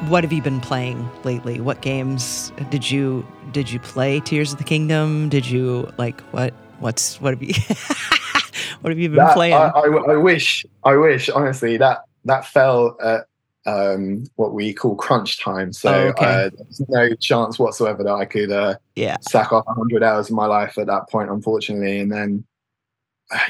what 0.09 0.25
have 0.25 0.33
you 0.33 0.43
been 0.43 0.61
playing 0.61 1.09
lately? 1.25 1.61
What 1.61 1.83
games 1.83 2.53
did 2.71 2.91
you 2.91 3.27
did 3.53 3.71
you 3.71 3.79
play 3.81 4.21
Tears 4.21 4.53
of 4.53 4.59
the 4.59 4.65
Kingdom? 4.65 5.29
Did 5.29 5.47
you 5.47 5.93
like 5.99 6.21
what 6.33 6.55
what's 6.79 7.21
what 7.21 7.35
have 7.35 7.43
you 7.43 7.53
what 8.81 8.91
have 8.91 8.99
you 8.99 9.09
been 9.09 9.19
that, 9.19 9.35
playing? 9.35 9.55
I, 9.55 9.69
I, 9.69 10.13
I, 10.13 10.17
wish 10.17 10.65
I 10.85 10.97
wish 10.97 11.29
honestly 11.29 11.77
that 11.77 12.05
that 12.25 12.47
fell 12.47 12.97
at 13.03 13.27
um, 13.67 14.25
what 14.37 14.55
we 14.55 14.73
call 14.73 14.97
crunch 14.97 15.39
time. 15.39 15.73
So 15.73 15.93
oh, 15.93 16.09
okay. 16.09 16.25
uh, 16.25 16.51
there's 16.57 16.83
no 16.89 17.15
chance 17.17 17.59
whatsoever 17.59 18.03
that 18.03 18.13
I 18.13 18.25
could 18.25 18.51
uh, 18.51 18.77
yeah. 18.95 19.17
sack 19.21 19.53
off 19.53 19.67
100 19.67 20.03
hours 20.03 20.31
of 20.31 20.37
my 20.37 20.47
life 20.47 20.79
at 20.79 20.87
that 20.87 21.11
point, 21.11 21.31
unfortunately. 21.31 21.99
And 21.99 22.11
then 22.11 22.45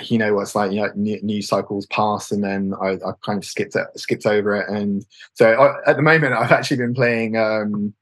you 0.05 0.19
know 0.19 0.35
what's 0.35 0.55
like 0.55 0.73
you 0.73 0.81
know 0.81 0.91
news 0.95 1.49
cycles 1.49 1.87
pass 1.87 2.31
and 2.31 2.45
then 2.45 2.75
I, 2.81 2.93
I 2.95 3.13
kind 3.25 3.39
of 3.39 3.45
skipped 3.45 3.77
it, 3.77 3.87
skipped 3.97 4.27
over 4.27 4.57
it. 4.57 4.69
And 4.69 5.05
so 5.35 5.53
I, 5.53 5.91
at 5.91 5.97
the 5.97 6.03
moment 6.03 6.35
I've 6.35 6.53
actually 6.53 6.79
been 6.79 6.95
playing 6.95 7.37
um 7.37 7.95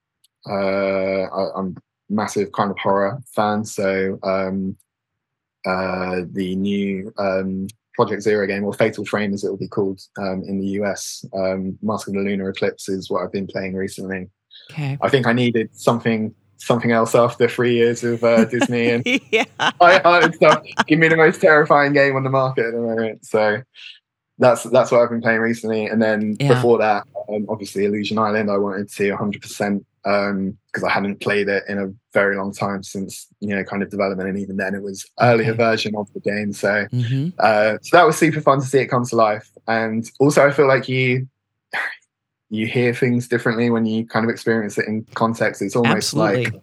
uh 0.48 0.52
I, 0.52 1.58
am 1.58 1.76
massive 2.08 2.52
kind 2.52 2.70
of 2.70 2.78
horror 2.78 3.22
fan. 3.34 3.64
So 3.64 4.18
um 4.22 4.76
uh 5.66 6.22
the 6.32 6.56
new 6.56 7.12
um 7.18 7.68
Project 7.94 8.22
Zero 8.22 8.46
game 8.46 8.64
or 8.64 8.72
Fatal 8.72 9.04
Frame 9.04 9.34
as 9.34 9.42
it 9.42 9.50
will 9.50 9.56
be 9.56 9.68
called 9.68 10.00
um 10.18 10.42
in 10.46 10.58
the 10.60 10.68
US 10.80 11.24
um 11.34 11.78
Mask 11.82 12.08
of 12.08 12.14
the 12.14 12.20
Lunar 12.20 12.48
Eclipse 12.50 12.88
is 12.88 13.10
what 13.10 13.22
I've 13.22 13.32
been 13.32 13.46
playing 13.46 13.74
recently. 13.74 14.28
Okay. 14.70 14.98
I 15.00 15.08
think 15.08 15.26
I 15.26 15.32
needed 15.32 15.70
something 15.72 16.34
something 16.58 16.92
else 16.92 17.14
after 17.14 17.48
three 17.48 17.74
years 17.74 18.04
of 18.04 18.22
uh, 18.22 18.44
Disney 18.46 18.90
and 18.90 19.06
yeah. 19.30 19.44
I, 19.58 20.30
stuff. 20.30 20.62
Give 20.86 20.98
me 20.98 21.08
the 21.08 21.16
most 21.16 21.40
terrifying 21.40 21.92
game 21.92 22.16
on 22.16 22.24
the 22.24 22.30
market 22.30 22.66
at 22.66 22.72
the 22.72 22.80
moment. 22.80 23.24
So 23.24 23.62
that's 24.38 24.64
that's 24.64 24.90
what 24.90 25.00
I've 25.00 25.10
been 25.10 25.22
playing 25.22 25.40
recently. 25.40 25.86
And 25.86 26.00
then 26.00 26.36
yeah. 26.38 26.54
before 26.54 26.78
that, 26.78 27.06
um, 27.28 27.46
obviously 27.48 27.84
Illusion 27.84 28.18
Island, 28.18 28.50
I 28.50 28.58
wanted 28.58 28.90
to 28.90 29.10
100 29.10 29.42
percent 29.42 29.84
because 30.04 30.30
um, 30.30 30.86
I 30.86 30.90
hadn't 30.90 31.20
played 31.20 31.48
it 31.48 31.64
in 31.68 31.78
a 31.78 31.92
very 32.14 32.36
long 32.36 32.52
time 32.52 32.82
since 32.82 33.26
you 33.40 33.54
know 33.54 33.64
kind 33.64 33.82
of 33.82 33.90
development, 33.90 34.28
and 34.28 34.38
even 34.38 34.56
then 34.56 34.74
it 34.74 34.82
was 34.82 35.04
earlier 35.20 35.50
okay. 35.50 35.56
version 35.56 35.94
of 35.96 36.12
the 36.12 36.20
game. 36.20 36.52
So 36.52 36.86
mm-hmm. 36.92 37.30
uh, 37.38 37.78
so 37.82 37.96
that 37.96 38.06
was 38.06 38.16
super 38.16 38.40
fun 38.40 38.60
to 38.60 38.66
see 38.66 38.78
it 38.78 38.86
come 38.86 39.04
to 39.04 39.16
life. 39.16 39.50
And 39.66 40.08
also, 40.20 40.46
I 40.46 40.52
feel 40.52 40.68
like 40.68 40.88
you 40.88 41.28
you 42.50 42.66
hear 42.66 42.94
things 42.94 43.28
differently 43.28 43.70
when 43.70 43.86
you 43.86 44.06
kind 44.06 44.24
of 44.24 44.30
experience 44.30 44.78
it 44.78 44.86
in 44.86 45.04
context. 45.14 45.62
It's 45.62 45.76
almost 45.76 46.14
Absolutely. 46.14 46.44
like 46.46 46.62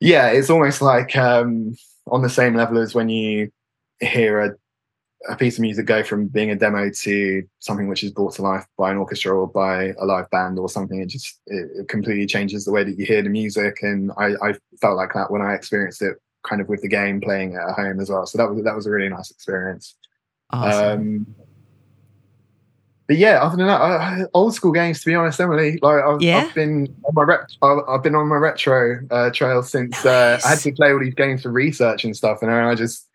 yeah, 0.00 0.28
it's 0.28 0.50
almost 0.50 0.82
like 0.82 1.16
um, 1.16 1.76
on 2.08 2.22
the 2.22 2.28
same 2.28 2.54
level 2.54 2.78
as 2.78 2.94
when 2.94 3.08
you 3.08 3.50
hear 4.00 4.40
a 4.40 4.54
a 5.26 5.36
piece 5.36 5.56
of 5.56 5.62
music 5.62 5.86
go 5.86 6.02
from 6.02 6.26
being 6.26 6.50
a 6.50 6.54
demo 6.54 6.90
to 6.90 7.42
something 7.58 7.88
which 7.88 8.04
is 8.04 8.10
brought 8.10 8.34
to 8.34 8.42
life 8.42 8.66
by 8.76 8.90
an 8.90 8.98
orchestra 8.98 9.34
or 9.34 9.46
by 9.46 9.94
a 9.98 10.04
live 10.04 10.28
band 10.28 10.58
or 10.58 10.68
something. 10.68 11.00
It 11.00 11.08
just 11.08 11.40
it, 11.46 11.70
it 11.80 11.88
completely 11.88 12.26
changes 12.26 12.64
the 12.64 12.72
way 12.72 12.84
that 12.84 12.98
you 12.98 13.06
hear 13.06 13.22
the 13.22 13.30
music, 13.30 13.78
and 13.82 14.12
I, 14.18 14.34
I 14.42 14.54
felt 14.80 14.96
like 14.96 15.14
that 15.14 15.30
when 15.30 15.42
I 15.42 15.54
experienced 15.54 16.02
it, 16.02 16.18
kind 16.46 16.60
of 16.60 16.68
with 16.68 16.82
the 16.82 16.88
game 16.88 17.20
playing 17.20 17.56
at 17.56 17.74
home 17.74 18.00
as 18.00 18.10
well. 18.10 18.26
So 18.26 18.38
that 18.38 18.50
was 18.50 18.62
that 18.64 18.76
was 18.76 18.86
a 18.86 18.90
really 18.90 19.08
nice 19.08 19.30
experience. 19.30 19.96
Awesome. 20.50 21.00
Um, 21.00 21.26
but 23.06 23.16
yeah, 23.16 23.42
other 23.42 23.56
than 23.56 23.66
that, 23.66 23.80
I, 23.80 24.22
old 24.34 24.54
school 24.54 24.72
games. 24.72 25.00
To 25.00 25.06
be 25.06 25.14
honest, 25.14 25.40
Emily, 25.40 25.78
like 25.82 26.02
I've, 26.02 26.22
Yeah? 26.22 26.46
I've 26.48 26.54
been 26.54 26.94
on 27.04 27.14
my 27.14 27.22
rep, 27.22 27.48
I've, 27.62 28.02
been 28.02 28.14
on 28.14 28.28
my 28.28 28.36
retro 28.36 29.00
uh, 29.10 29.30
trail 29.30 29.62
since 29.62 30.04
uh, 30.04 30.38
I 30.44 30.48
had 30.50 30.58
to 30.60 30.72
play 30.72 30.92
all 30.92 31.00
these 31.00 31.14
games 31.14 31.42
for 31.42 31.50
research 31.50 32.04
and 32.04 32.16
stuff, 32.16 32.38
and 32.42 32.50
I 32.50 32.74
just 32.74 33.08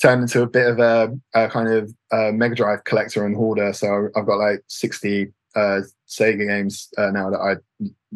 turned 0.00 0.22
into 0.22 0.42
a 0.42 0.46
bit 0.46 0.66
of 0.66 0.78
a, 0.78 1.16
a 1.34 1.48
kind 1.48 1.68
of 1.68 1.94
uh, 2.12 2.30
Mega 2.32 2.54
Drive 2.54 2.84
collector 2.84 3.24
and 3.26 3.34
hoarder. 3.36 3.72
So 3.72 4.08
I've 4.16 4.26
got 4.26 4.38
like 4.38 4.62
sixty 4.68 5.32
uh, 5.54 5.80
Sega 6.08 6.46
games 6.46 6.88
uh, 6.98 7.10
now 7.10 7.30
that 7.30 7.40
I 7.40 7.56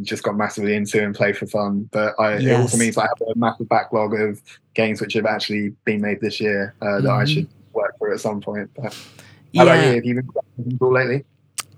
just 0.03 0.23
got 0.23 0.37
massively 0.37 0.75
into 0.75 1.03
and 1.03 1.14
play 1.14 1.33
for 1.33 1.47
fun. 1.47 1.89
But 1.91 2.14
I, 2.18 2.35
it 2.35 2.53
also 2.53 2.77
means 2.77 2.97
I 2.97 3.03
have 3.03 3.29
a 3.29 3.35
massive 3.39 3.68
backlog 3.68 4.14
of 4.18 4.41
games 4.75 5.01
which 5.01 5.14
have 5.14 5.27
actually 5.27 5.71
been 5.85 6.01
made 6.01 6.21
this 6.21 6.41
year 6.41 6.75
uh, 6.81 7.01
that 7.01 7.11
I 7.11 7.25
Mhm. 7.25 7.35
should 7.35 7.49
work 7.73 7.95
for 7.99 8.12
at 8.12 8.21
some 8.21 8.41
point. 8.41 8.71
But 8.77 8.97
how 9.57 9.62
about 9.64 9.80
you? 9.80 9.94
Have 9.94 10.05
you 10.05 10.14
been 10.14 10.28
playing 10.57 10.78
cool 10.78 10.92
lately? 10.92 11.24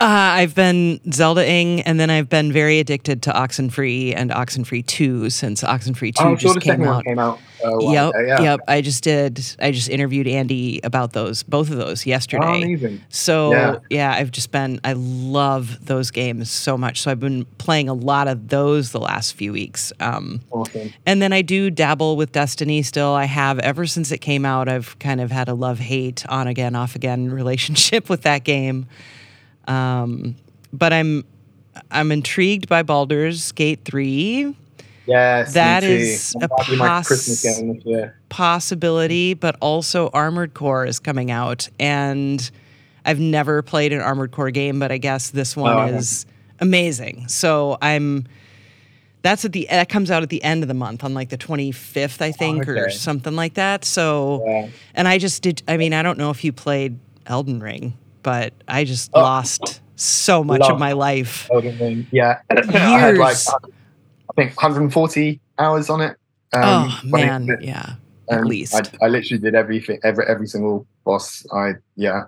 Uh, 0.02 0.34
I've 0.34 0.54
been 0.56 0.98
Zelda-ing, 1.12 1.82
and 1.82 2.00
then 2.00 2.10
I've 2.10 2.28
been 2.28 2.50
very 2.52 2.80
addicted 2.80 3.22
to 3.22 3.30
Oxenfree 3.30 4.12
and 4.16 4.32
Oxenfree 4.32 4.84
2 4.84 5.30
since 5.30 5.62
Oxenfree 5.62 6.12
2 6.12 6.24
Oh, 6.24 6.34
just 6.34 6.54
the 6.54 6.60
came 6.60 6.82
out. 6.82 7.04
came 7.04 7.20
out. 7.20 7.38
Uh, 7.64 7.78
Yep, 7.78 8.10
ago, 8.10 8.20
yeah. 8.26 8.40
yep. 8.42 8.60
I 8.66 8.80
just 8.80 9.04
did. 9.04 9.40
I 9.60 9.70
just 9.70 9.88
interviewed 9.88 10.26
Andy 10.26 10.80
about 10.82 11.12
those, 11.12 11.44
both 11.44 11.70
of 11.70 11.76
those 11.76 12.04
Oh, 12.04 12.10
yesterday. 12.10 12.62
amazing. 12.64 13.00
So 13.10 13.52
Yeah. 13.52 13.74
yeah. 13.90 14.12
I've 14.12 14.32
just 14.32 14.50
been. 14.50 14.80
I 14.82 14.94
love 14.94 15.86
those 15.86 16.10
games 16.10 16.50
so 16.50 16.76
much. 16.76 17.00
So 17.02 17.12
I've 17.12 17.20
been 17.20 17.44
playing 17.58 17.88
a 17.88 17.94
lot 17.94 18.26
of 18.26 18.48
those 18.48 18.90
the 18.90 18.98
last 18.98 19.34
few 19.34 19.52
weeks. 19.52 19.92
Um, 20.00 20.40
Awesome. 20.50 20.92
and 21.06 21.22
then 21.22 21.32
I 21.32 21.42
do 21.42 21.70
dabble 21.70 22.16
with 22.16 22.32
Destiny 22.32 22.82
still. 22.82 23.12
I 23.12 23.26
have 23.26 23.60
ever 23.60 23.86
since 23.86 24.10
it 24.10 24.18
came 24.18 24.44
out. 24.44 24.68
I've 24.68 24.98
kind 24.98 25.20
of 25.20 25.30
had 25.30 25.48
a 25.48 25.54
love 25.54 25.78
hate 25.78 26.26
on 26.28 26.48
again, 26.48 26.74
off 26.74 26.96
again 26.96 27.30
relationship 27.30 28.08
with 28.08 28.22
that 28.22 28.42
game. 28.42 28.86
Um, 29.68 30.36
but 30.72 30.92
I'm 30.92 31.24
I'm 31.90 32.12
intrigued 32.12 32.68
by 32.68 32.82
Baldur's 32.82 33.52
Gate 33.52 33.80
three 33.84 34.54
Yes, 35.04 35.54
That 35.54 35.82
is 35.82 36.32
a 36.36 36.40
That'll 36.40 36.64
be 36.70 36.76
my 36.76 36.86
poss- 36.86 37.08
Christmas 37.08 37.42
game 37.42 37.74
this 37.74 37.84
year. 37.84 38.16
possibility, 38.28 39.34
but 39.34 39.56
also 39.60 40.10
Armored 40.12 40.54
Core 40.54 40.86
is 40.86 41.00
coming 41.00 41.30
out, 41.32 41.68
and 41.80 42.48
I've 43.04 43.18
never 43.18 43.62
played 43.62 43.92
an 43.92 44.00
Armored 44.00 44.30
Core 44.30 44.52
game, 44.52 44.78
but 44.78 44.92
I 44.92 44.98
guess 44.98 45.30
this 45.30 45.56
one 45.56 45.76
Oh, 45.76 45.96
is 45.96 46.24
amazing. 46.60 47.26
So 47.28 47.78
I'm. 47.82 48.26
That's 49.22 49.44
at 49.44 49.52
the 49.52 49.66
that 49.70 49.88
comes 49.88 50.10
out 50.10 50.22
at 50.24 50.30
the 50.30 50.42
end 50.42 50.62
of 50.64 50.68
the 50.68 50.74
month 50.74 51.04
on 51.04 51.14
like 51.14 51.28
the 51.28 51.38
25th, 51.38 52.20
I 52.20 52.32
think, 52.32 52.66
or 52.68 52.76
Oh, 52.78 52.82
okay. 52.86 52.90
something 52.92 53.36
like 53.36 53.54
that. 53.54 53.84
So, 53.84 54.42
Yeah. 54.46 54.68
and 54.96 55.06
I 55.08 55.18
just 55.18 55.42
did. 55.42 55.62
I 55.68 55.76
mean, 55.76 55.94
I 55.94 56.02
don't 56.02 56.18
know 56.18 56.30
if 56.30 56.42
you 56.44 56.52
played 56.52 56.98
Elden 57.26 57.60
Ring, 57.60 57.94
but 58.22 58.52
I 58.68 58.84
just 58.84 59.10
Oh. 59.14 59.20
lost 59.20 59.80
so 59.96 60.42
much 60.42 60.62
of 60.62 60.78
my 60.78 60.92
life. 60.92 61.48
Ring. 61.52 62.06
Yeah. 62.10 62.40
I 62.50 62.54
had 62.98 63.16
like 63.18 63.34
Years. 63.34 63.48
I 64.30 64.34
think 64.34 64.56
140 64.56 65.40
hours 65.58 65.90
on 65.90 66.00
it. 66.00 66.16
Um, 66.54 66.62
oh 66.64 67.00
when 67.10 67.22
it- 67.22 67.26
man, 67.26 67.58
yeah. 67.62 67.94
at 68.30 68.40
um, 68.40 68.44
least. 68.46 68.74
I, 68.74 69.06
I 69.06 69.08
literally 69.08 69.40
did 69.40 69.54
everything, 69.54 69.98
every 70.04 70.24
every 70.26 70.46
single 70.46 70.86
boss. 71.04 71.46
I 71.54 71.72
yeah. 71.96 72.24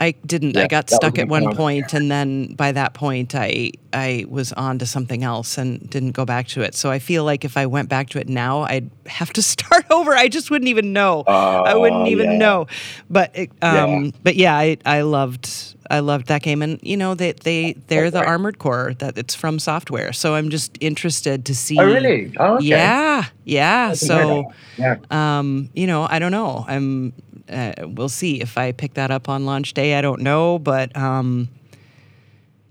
I 0.00 0.12
didn't. 0.24 0.56
I 0.56 0.66
got 0.68 0.90
stuck 0.90 1.18
at 1.18 1.28
one 1.28 1.54
point, 1.56 1.92
and 1.92 2.10
then 2.10 2.54
by 2.54 2.72
that 2.72 2.94
point, 2.94 3.34
I 3.34 3.72
I 3.92 4.24
was 4.28 4.52
on 4.52 4.78
to 4.78 4.86
something 4.86 5.24
else 5.24 5.58
and 5.58 5.88
didn't 5.90 6.12
go 6.12 6.24
back 6.24 6.46
to 6.48 6.62
it. 6.62 6.74
So 6.74 6.90
I 6.90 6.98
feel 6.98 7.24
like 7.24 7.44
if 7.44 7.56
I 7.56 7.66
went 7.66 7.88
back 7.88 8.10
to 8.10 8.20
it 8.20 8.28
now, 8.28 8.60
I'd 8.60 8.90
have 9.06 9.32
to 9.32 9.42
start 9.42 9.86
over. 9.90 10.12
I 10.14 10.28
just 10.28 10.50
wouldn't 10.50 10.68
even 10.68 10.92
know. 10.92 11.24
I 11.26 11.74
wouldn't 11.74 12.02
Oh, 12.02 12.10
even 12.10 12.32
yeah. 12.32 12.38
know. 12.38 12.66
But 13.10 13.30
it, 13.34 13.50
Yeah. 13.62 13.84
um, 13.84 14.12
but 14.22 14.36
yeah, 14.36 14.56
I 14.56 14.76
I 14.86 15.00
loved 15.00 15.48
I 15.90 16.00
loved 16.00 16.26
that 16.28 16.42
game, 16.42 16.62
and 16.62 16.78
you 16.82 16.96
know 16.96 17.14
they 17.14 17.32
they 17.32 17.72
they're 17.88 18.10
the 18.10 18.20
right. 18.20 18.28
Armored 18.28 18.58
Core 18.58 18.94
that 18.98 19.18
it's 19.18 19.34
from 19.34 19.58
software. 19.58 20.12
So 20.12 20.34
I'm 20.34 20.50
just 20.50 20.76
interested 20.80 21.44
to 21.46 21.54
see. 21.54 21.78
Oh 21.78 21.84
really? 21.86 22.32
Oh, 22.38 22.56
okay. 22.56 22.66
Yeah, 22.66 23.24
yeah. 23.44 23.94
So. 23.94 24.52
Yeah. 24.76 24.98
um, 25.10 25.70
you 25.74 25.88
know, 25.88 26.06
I 26.08 26.20
don't 26.20 26.30
know. 26.30 26.64
I'm. 26.68 27.12
Uh, 27.48 27.72
we'll 27.86 28.08
see 28.08 28.40
if 28.40 28.58
I 28.58 28.72
pick 28.72 28.94
that 28.94 29.10
up 29.10 29.28
on 29.28 29.46
launch 29.46 29.74
day. 29.74 29.94
I 29.94 30.00
don't 30.00 30.20
know, 30.20 30.58
but 30.58 30.96
um, 30.96 31.48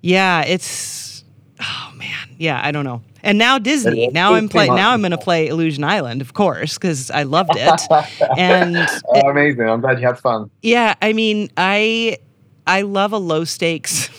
yeah, 0.02 0.44
it's. 0.44 1.24
Oh 1.60 1.92
man, 1.96 2.36
yeah, 2.38 2.62
I 2.64 2.72
don't 2.72 2.86
know. 2.86 3.02
And 3.24 3.38
now 3.38 3.58
Disney. 3.58 4.08
Now 4.08 4.36
I'm 4.36 4.48
play. 4.48 4.68
Now 4.68 4.92
I'm 4.92 5.02
going 5.02 5.12
to 5.12 5.18
play 5.18 5.48
Illusion 5.48 5.84
Island, 5.84 6.22
of 6.22 6.34
course, 6.34 6.76
because 6.78 7.10
I 7.12 7.24
loved 7.24 7.52
it. 7.56 7.82
and 8.38 8.78
oh, 9.08 9.30
amazing! 9.30 9.68
I'm 9.68 9.82
glad 9.82 10.00
you 10.00 10.06
had 10.06 10.20
fun. 10.20 10.50
yeah, 10.62 10.94
I 11.02 11.14
mean, 11.14 11.50
I 11.58 12.20
I 12.66 12.84
love 12.84 13.14
a 13.14 13.18
low 13.18 13.44
stakes. 13.44 14.10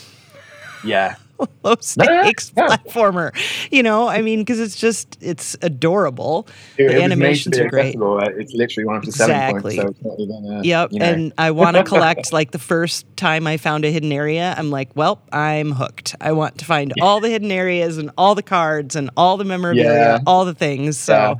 Yeah. 0.84 1.16
low 1.62 1.76
stakes 1.80 2.52
yeah. 2.56 2.66
platformer, 2.68 3.32
you 3.70 3.82
know. 3.82 4.08
I 4.08 4.22
mean, 4.22 4.40
because 4.40 4.60
it's 4.60 4.76
just 4.76 5.16
it's 5.20 5.56
adorable. 5.62 6.46
It, 6.76 6.76
The 6.76 6.82
it 6.84 6.86
was 6.86 6.92
made 6.94 6.98
to 6.98 7.02
animations 7.04 7.58
are 7.58 7.68
great. 7.68 7.96
It's 7.98 8.52
literally 8.52 8.86
one 8.86 8.96
of 8.96 9.04
the 9.04 9.12
selling 9.12 9.34
Exactly. 9.36 9.76
points. 9.76 9.82
So 9.82 9.88
it's 9.88 10.04
not 10.04 10.20
even. 10.20 10.64
Yep. 10.64 10.92
You 10.92 10.98
know. 10.98 11.04
And 11.06 11.32
I 11.38 11.50
want 11.50 11.76
to 11.76 11.84
collect 11.92 12.32
like 12.32 12.50
the 12.50 12.58
first 12.58 13.06
time 13.16 13.46
I 13.46 13.56
found 13.56 13.84
a 13.84 13.90
hidden 13.90 14.12
area, 14.12 14.54
I'm 14.56 14.70
like, 14.70 14.90
well, 14.94 15.22
I'm 15.32 15.72
hooked. 15.72 16.14
I 16.20 16.32
want 16.32 16.58
to 16.58 16.64
find 16.64 16.92
all 17.00 17.20
the 17.20 17.28
hidden 17.28 17.50
areas 17.52 17.98
and 17.98 18.10
all 18.18 18.34
the 18.34 18.42
cards 18.42 18.96
and 18.96 19.10
all 19.16 19.36
the 19.36 19.44
memorabilia, 19.44 19.92
Yeah. 19.92 20.18
all 20.26 20.44
the 20.44 20.54
things. 20.54 20.98
So 20.98 21.38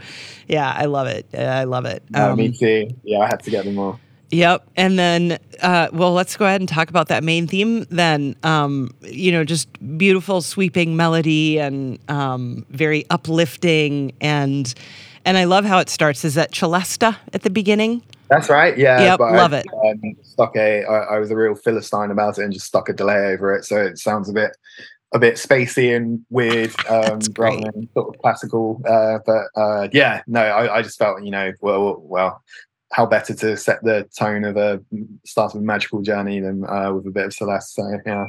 yeah, 0.49 0.73
I 0.77 0.87
love 0.87 1.07
it. 1.09 1.27
I 1.35 1.65
love 1.65 1.85
it. 1.85 2.03
No, 2.11 2.35
me 2.37 2.47
Um, 2.47 2.53
too. 2.53 2.89
Yeah, 3.05 3.19
I 3.21 3.27
had 3.27 3.43
to 3.45 3.51
get 3.51 3.65
them 3.65 3.79
all. 3.79 4.01
Yep. 4.31 4.69
And 4.77 4.99
then, 4.99 5.39
uh, 5.63 5.89
well, 5.93 6.13
let's 6.13 6.37
go 6.37 6.45
ahead 6.45 6.61
and 6.61 6.69
talk 6.69 6.91
about 6.91 7.09
that 7.09 7.25
main 7.25 7.47
theme 7.47 7.87
then. 7.91 8.37
Um, 8.43 8.91
you 9.03 9.33
know, 9.33 9.45
just 9.45 9.69
beautiful, 9.97 10.43
sweeping 10.43 10.97
melody 10.97 11.59
and 11.59 11.99
um, 12.11 12.67
very 12.71 13.07
uplifting. 13.11 14.13
And 14.21 14.73
and 15.25 15.37
I 15.37 15.45
love 15.45 15.65
how 15.65 15.79
it 15.79 15.89
starts. 15.89 16.25
Is 16.25 16.35
that 16.35 16.53
Celesta 16.53 17.17
at 17.33 17.43
the 17.43 17.51
beginning? 17.51 18.03
That's 18.29 18.51
right. 18.51 18.77
Yeah. 18.77 19.01
Yep, 19.01 19.19
but 19.19 19.33
love 19.33 19.55
I, 19.55 19.59
it. 19.59 19.67
Um, 19.73 20.17
stuck 20.23 20.57
a. 20.57 20.85
I, 20.85 21.17
I 21.17 21.19
was 21.19 21.31
a 21.31 21.37
real 21.37 21.55
philistine 21.55 22.11
about 22.11 22.39
it 22.39 22.45
and 22.45 22.53
just 22.53 22.67
stuck 22.67 22.89
a 22.89 22.93
delay 22.93 23.33
over 23.33 23.55
it, 23.55 23.65
so 23.65 23.77
it 23.77 23.99
sounds 23.99 24.29
a 24.29 24.33
bit, 24.33 24.57
a 25.15 25.19
bit 25.19 25.35
spacey 25.35 25.97
and 25.97 26.25
weird, 26.29 26.75
um, 26.89 27.19
great. 27.33 27.61
rather 27.61 27.73
than 27.73 27.89
sort 27.95 28.15
of 28.15 28.21
classical. 28.21 28.83
Uh, 28.87 29.19
but 29.25 29.47
uh, 29.57 29.89
yeah, 29.93 30.23
no, 30.27 30.41
I, 30.41 30.79
I 30.79 30.83
just 30.83 30.99
felt 30.99 31.23
you 31.23 31.31
know, 31.31 31.53
well, 31.61 32.03
well, 32.05 32.43
how 32.93 33.07
better 33.07 33.35
to 33.35 33.57
set 33.57 33.83
the 33.85 34.09
tone 34.17 34.45
of 34.45 34.57
a 34.57 34.81
start 35.25 35.55
of 35.55 35.61
a 35.61 35.65
magical 35.65 36.03
journey 36.03 36.41
than 36.41 36.65
uh, 36.67 36.93
with 36.93 37.07
a 37.07 37.11
bit 37.11 37.27
of 37.27 37.35
Celeste. 37.35 37.75
So 37.75 38.01
yeah. 38.07 38.29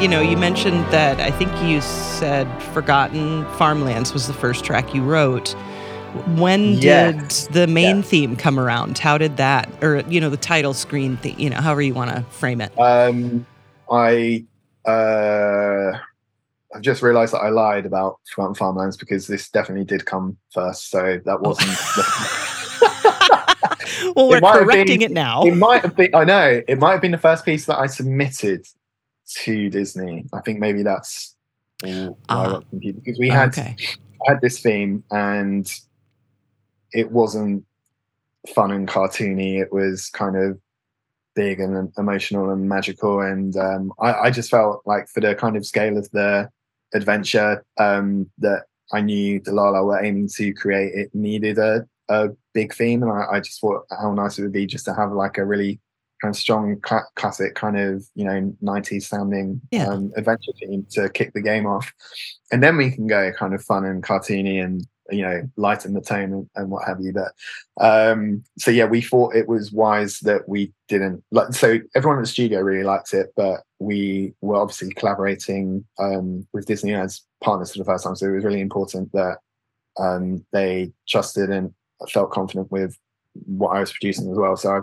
You 0.00 0.06
know, 0.06 0.20
you 0.20 0.36
mentioned 0.36 0.84
that 0.92 1.18
I 1.18 1.32
think 1.32 1.50
you 1.60 1.80
said 1.80 2.46
Forgotten 2.72 3.44
Farmlands 3.56 4.12
was 4.12 4.28
the 4.28 4.32
first 4.32 4.64
track 4.64 4.94
you 4.94 5.02
wrote. 5.02 5.48
When 6.36 6.74
Yes. 6.74 7.46
did 7.46 7.52
the 7.54 7.66
main 7.66 7.96
Yeah. 7.96 8.02
theme 8.02 8.36
come 8.36 8.60
around? 8.60 8.96
How 8.98 9.18
did 9.18 9.38
that, 9.38 9.68
or, 9.82 10.04
you 10.08 10.20
know, 10.20 10.30
the 10.30 10.36
title 10.36 10.72
screen 10.72 11.18
you 11.24 11.50
know, 11.50 11.56
however 11.60 11.82
you 11.82 11.94
want 11.94 12.10
to 12.14 12.22
frame 12.30 12.60
it? 12.60 12.70
Um, 12.78 13.44
I 13.90 14.44
uh, 14.86 15.98
I've 16.74 16.82
just 16.82 17.02
realised 17.02 17.32
that 17.34 17.40
I 17.40 17.48
lied 17.48 17.84
about 17.84 18.18
Forgotten 18.32 18.54
Farmlands 18.54 18.96
because 18.96 19.26
this 19.26 19.48
definitely 19.50 19.84
did 19.84 20.06
come 20.06 20.36
first. 20.54 20.90
So 20.90 21.20
that 21.24 21.40
wasn't. 21.42 21.70
well, 24.16 24.28
we're 24.28 24.34
have 24.40 24.62
correcting 24.64 25.00
been- 25.00 25.10
it 25.10 25.12
now. 25.12 25.42
it 25.42 25.56
might 25.56 25.82
have 25.82 25.96
been. 25.96 26.14
I 26.14 26.22
know 26.24 26.62
it 26.68 26.78
might 26.78 26.92
have 26.92 27.00
been 27.02 27.10
the 27.10 27.18
first 27.18 27.44
piece 27.44 27.66
that 27.66 27.78
I 27.80 27.86
submitted 27.88 28.64
to 29.28 29.70
Disney. 29.70 30.26
I 30.32 30.40
think 30.40 30.58
maybe 30.58 30.82
that's 30.82 31.36
why 31.82 32.10
I 32.28 32.46
got 32.46 32.68
confused 32.70 33.04
because 33.04 33.18
we 33.18 33.28
had 33.28 33.50
okay. 33.50 33.76
Had 34.26 34.40
this 34.40 34.60
theme 34.60 35.04
and 35.12 35.72
it 36.92 37.10
wasn't 37.10 37.64
fun 38.54 38.72
and 38.72 38.88
cartoony. 38.88 39.60
It 39.60 39.72
was 39.72 40.10
kind 40.10 40.36
of 40.36 40.58
big 41.34 41.60
and 41.60 41.92
emotional 41.96 42.50
and 42.50 42.68
magical. 42.68 43.20
And 43.20 43.56
um, 43.56 43.92
I, 44.00 44.12
I 44.12 44.30
just 44.30 44.50
felt 44.50 44.82
like 44.86 45.08
for 45.08 45.20
the 45.20 45.34
kind 45.34 45.56
of 45.56 45.64
scale 45.64 45.96
of 45.96 46.10
the 46.10 46.50
adventure 46.94 47.64
um, 47.78 48.28
that 48.38 48.64
I 48.92 49.02
knew 49.02 49.40
Dlala 49.40 49.84
were 49.84 50.02
aiming 50.02 50.28
to 50.36 50.52
create, 50.54 50.94
it 50.94 51.14
needed 51.14 51.58
a, 51.58 51.86
a 52.08 52.30
big 52.54 52.74
theme. 52.74 53.02
And 53.02 53.12
I, 53.12 53.34
I 53.34 53.40
just 53.40 53.60
thought 53.60 53.84
how 53.90 54.12
nice 54.12 54.38
it 54.38 54.42
would 54.42 54.52
be 54.52 54.66
just 54.66 54.84
to 54.86 54.94
have 54.94 55.12
like 55.12 55.38
a 55.38 55.44
really 55.44 55.78
kind 56.20 56.34
of 56.34 56.38
strong 56.38 56.80
cl- 56.86 57.08
classic 57.14 57.54
kind 57.54 57.78
of 57.78 58.04
you 58.14 58.24
know 58.24 58.54
90s 58.62 59.02
sounding 59.04 59.60
Yeah. 59.70 59.88
um, 59.88 60.12
adventure 60.16 60.52
theme 60.58 60.86
to 60.90 61.08
kick 61.08 61.32
the 61.32 61.42
game 61.42 61.66
off. 61.66 61.92
And 62.52 62.62
then 62.62 62.76
we 62.76 62.90
can 62.90 63.06
go 63.06 63.32
kind 63.32 63.54
of 63.54 63.62
fun 63.62 63.84
and 63.84 64.02
cartoony 64.02 64.62
and 64.62 64.86
you 65.10 65.22
know 65.22 65.42
lighten 65.56 65.94
the 65.94 66.02
tone 66.02 66.32
and, 66.32 66.50
and 66.54 66.70
what 66.70 66.86
have 66.86 67.00
you. 67.00 67.12
But 67.12 67.32
um 67.82 68.42
so 68.58 68.70
yeah 68.70 68.84
we 68.84 69.00
thought 69.00 69.34
it 69.34 69.48
was 69.48 69.72
wise 69.72 70.18
that 70.20 70.48
we 70.48 70.72
didn't 70.88 71.22
like 71.30 71.52
so 71.54 71.78
everyone 71.94 72.18
at 72.18 72.22
the 72.22 72.26
studio 72.26 72.60
really 72.60 72.82
liked 72.84 73.14
it 73.14 73.28
but 73.36 73.60
we 73.78 74.34
were 74.40 74.56
obviously 74.56 74.90
collaborating 74.94 75.84
um 75.98 76.46
with 76.52 76.66
disney 76.66 76.92
as 76.94 77.22
partners 77.42 77.72
for 77.72 77.78
the 77.78 77.84
first 77.84 78.02
time. 78.04 78.16
So 78.16 78.26
it 78.26 78.32
was 78.34 78.44
really 78.44 78.60
important 78.60 79.12
that 79.12 79.38
um 79.98 80.44
they 80.52 80.92
trusted 81.08 81.50
and 81.50 81.72
felt 82.10 82.30
confident 82.30 82.70
with 82.70 82.98
what 83.46 83.70
i 83.76 83.80
was 83.80 83.92
producing 83.92 84.30
as 84.30 84.36
well. 84.36 84.56
So 84.56 84.70
i 84.70 84.80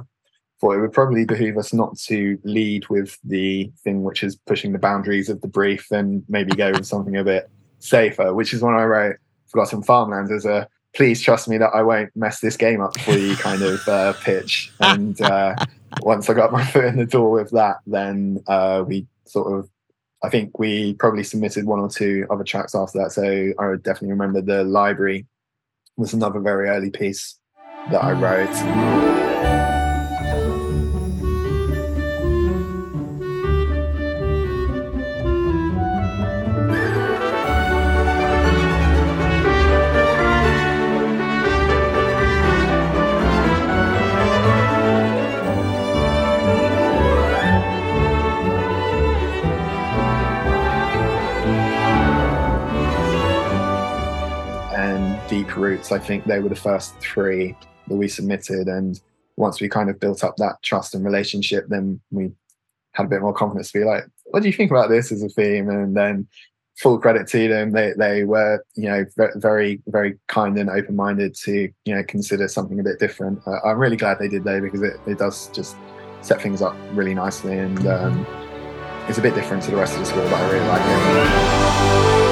thought 0.60 0.74
it. 0.74 0.82
Would 0.82 0.93
probably 0.93 1.26
behoove 1.26 1.58
us 1.58 1.74
not 1.74 1.97
to 1.99 2.39
lead 2.43 2.88
with 2.89 3.18
the 3.24 3.72
thing 3.84 4.03
which 4.03 4.24
is 4.24 4.36
pushing 4.36 4.74
the 4.74 4.80
boundaries 4.80 5.30
of 5.30 5.41
the 5.41 5.47
brief 5.47 5.91
and 5.91 6.24
maybe 6.28 6.51
go 6.56 6.72
with 6.72 6.86
something 6.86 7.16
a 7.18 7.24
bit 7.24 7.49
safer 7.80 8.34
which 8.34 8.53
is 8.53 8.62
when 8.62 8.74
i 8.74 8.84
wrote 8.84 9.18
forgotten 9.47 9.84
farmlands 9.84 10.32
as 10.32 10.45
a 10.45 10.68
please 10.95 11.22
trust 11.22 11.47
me 11.47 11.58
that 11.58 11.70
i 11.74 11.82
won't 11.82 12.10
mess 12.16 12.39
this 12.39 12.58
game 12.58 12.82
up 12.82 12.97
for 12.99 13.12
you 13.12 13.36
kind 13.36 13.62
of 13.62 13.88
uh, 13.88 14.14
pitch. 14.14 14.72
And 14.80 15.20
uh, 15.22 15.56
once 16.01 16.30
i 16.30 16.34
got 16.34 16.51
my 16.51 16.66
foot 16.66 16.86
in 16.86 16.97
the 16.97 17.06
door 17.06 17.32
with 17.32 17.51
that 17.51 17.78
then 17.86 18.43
uh, 18.47 18.84
we 18.88 19.06
sort 19.26 19.53
of 19.53 19.70
i 20.24 20.30
think 20.30 20.58
we 20.58 20.93
probably 20.95 21.24
submitted 21.24 21.66
one 21.66 21.80
or 21.80 21.89
two 21.89 22.26
other 22.30 22.43
tracks 22.43 22.74
after 22.74 22.99
that. 22.99 23.12
So 23.12 23.53
i 23.60 23.68
would 23.68 23.84
definitely 23.84 24.12
remember 24.12 24.41
the 24.41 24.64
library 24.64 25.26
was 25.97 26.14
another 26.14 26.39
very 26.39 26.70
early 26.70 26.89
piece 26.89 27.38
that 27.91 28.03
i 28.03 28.12
wrote 28.12 29.84
Roots. 55.58 55.91
I 55.91 55.99
think 55.99 56.26
they 56.26 56.39
were 56.39 56.49
the 56.49 56.56
first 56.56 56.97
three 56.99 57.56
that 57.88 57.95
we 57.95 58.08
submitted. 58.08 58.68
And 58.68 58.99
once 59.38 59.62
we 59.62 59.70
kind 59.70 59.89
of 59.89 59.99
built 59.99 60.24
up 60.24 60.36
that 60.38 60.62
trust 60.64 60.95
and 60.95 61.03
relationship, 61.03 61.66
then 61.68 61.99
we 62.12 62.32
had 62.93 63.06
a 63.06 63.10
bit 63.10 63.22
more 63.22 63.34
confidence 63.34 63.72
to 63.72 63.80
be 63.80 63.86
like, 63.86 64.06
what 64.26 64.41
do 64.41 64.47
you 64.47 64.53
think 64.53 64.72
about 64.72 64.89
this 64.89 65.12
as 65.12 65.24
a 65.24 65.30
theme? 65.30 65.70
And 65.70 65.95
then 65.95 66.28
full 66.78 66.99
credit 66.99 67.28
to 67.28 67.47
them. 67.47 67.72
They 67.72 67.93
they 67.97 68.24
were, 68.24 68.64
you 68.76 68.89
know, 68.89 69.06
very, 69.36 69.82
very 69.88 70.18
kind 70.28 70.58
and 70.58 70.70
open 70.70 70.95
minded 70.95 71.36
to, 71.43 71.70
you 71.86 71.95
know, 71.95 72.03
consider 72.03 72.47
something 72.47 72.80
a 72.80 72.84
bit 72.84 72.99
different. 72.99 73.39
Uh, 73.45 73.60
I'm 73.64 73.78
really 73.78 73.97
glad 73.97 74.20
they 74.20 74.28
did 74.28 74.43
though, 74.43 74.62
because 74.62 74.82
it, 74.82 74.97
it 75.08 75.18
does 75.18 75.47
just 75.49 75.76
set 76.22 76.41
things 76.41 76.62
up 76.62 76.76
really 76.93 77.14
nicely 77.14 77.58
and 77.58 77.86
um, 77.88 78.26
it's 79.08 79.20
a 79.20 79.22
bit 79.22 79.36
different 79.36 79.62
to 79.64 79.72
the 79.72 79.78
rest 79.78 79.93
of 79.93 79.99
the 79.99 80.06
score, 80.06 80.24
but 80.24 80.34
I 80.34 80.51
really 80.51 80.68
like 80.68 82.22
it. 82.22 82.24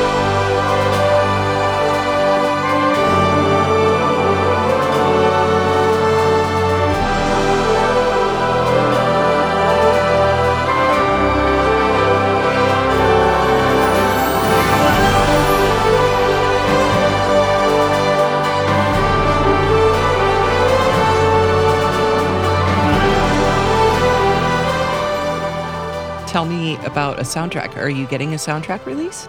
A 27.23 27.25
soundtrack. 27.25 27.77
Are 27.77 27.89
you 27.89 28.05
getting 28.07 28.33
a 28.33 28.37
soundtrack 28.37 28.85
release? 28.85 29.27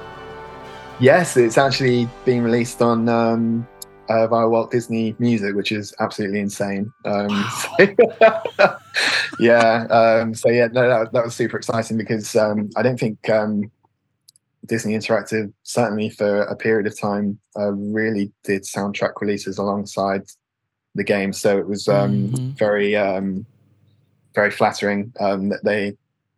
Yes, 1.01 1.37
it's 1.37 1.57
actually 1.57 2.09
being 2.25 2.43
released 2.43 2.83
on 2.83 3.09
um, 3.09 3.67
uh, 4.09 4.27
via 4.27 4.49
Walt 4.49 4.71
Disney 4.73 5.15
Music, 5.21 5.55
which 5.55 5.71
is 5.71 5.95
absolutely 6.01 6.41
insane. 6.41 6.93
Um, 7.05 7.45
so- 7.79 7.97
yeah, 9.39 9.85
um, 9.91 10.35
so 10.35 10.51
yeah, 10.51 10.67
no, 10.73 10.89
that, 10.89 11.13
that 11.13 11.25
was 11.25 11.35
super 11.37 11.57
exciting 11.57 11.97
because 11.97 12.35
um, 12.37 12.69
I 12.77 12.83
don't 12.83 12.99
think 12.99 13.29
um, 13.31 13.71
Disney 14.67 14.95
Interactive, 14.95 15.53
certainly 15.63 16.11
for 16.11 16.43
a 16.43 16.57
period 16.57 16.87
of 16.87 16.99
time, 16.99 17.39
uh, 17.57 17.73
really 17.73 18.33
did 18.43 18.63
soundtrack 18.63 19.21
releases 19.21 19.59
alongside 19.59 20.23
the 20.97 21.05
game. 21.05 21.33
So 21.33 21.59
it 21.59 21.69
was 21.69 21.87
um, 21.89 22.29
Mhm. 22.31 22.57
very, 22.59 22.97
um, 22.97 23.47
very 24.35 24.51
flattering 24.51 25.13
um, 25.21 25.49
that 25.51 25.65
they 25.65 25.97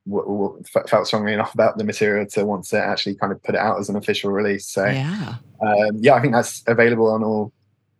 w- 0.09 0.25
w- 0.25 0.63
felt 0.89 1.07
strongly 1.07 1.33
enough 1.33 1.53
about 1.55 1.77
the 1.79 1.85
material 1.85 2.27
to 2.27 2.45
want 2.45 2.65
to 2.67 2.81
actually 2.81 3.15
kind 3.17 3.33
of 3.33 3.43
put 3.43 3.55
it 3.55 3.61
out 3.61 3.79
as 3.79 3.89
an 3.89 3.97
official 3.97 4.31
release. 4.31 4.67
So 4.69 4.85
Yeah. 4.87 5.35
um, 5.61 5.91
yeah, 6.01 6.15
I 6.15 6.21
think 6.21 6.33
that's 6.33 6.63
available 6.67 7.11
on 7.11 7.23
all 7.25 7.53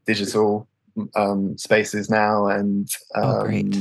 digital 0.07 0.69
um, 1.15 1.59
spaces 1.59 2.09
now, 2.09 2.47
and 2.47 2.89
um, 3.15 3.25
Oh, 3.25 3.45
great. 3.45 3.77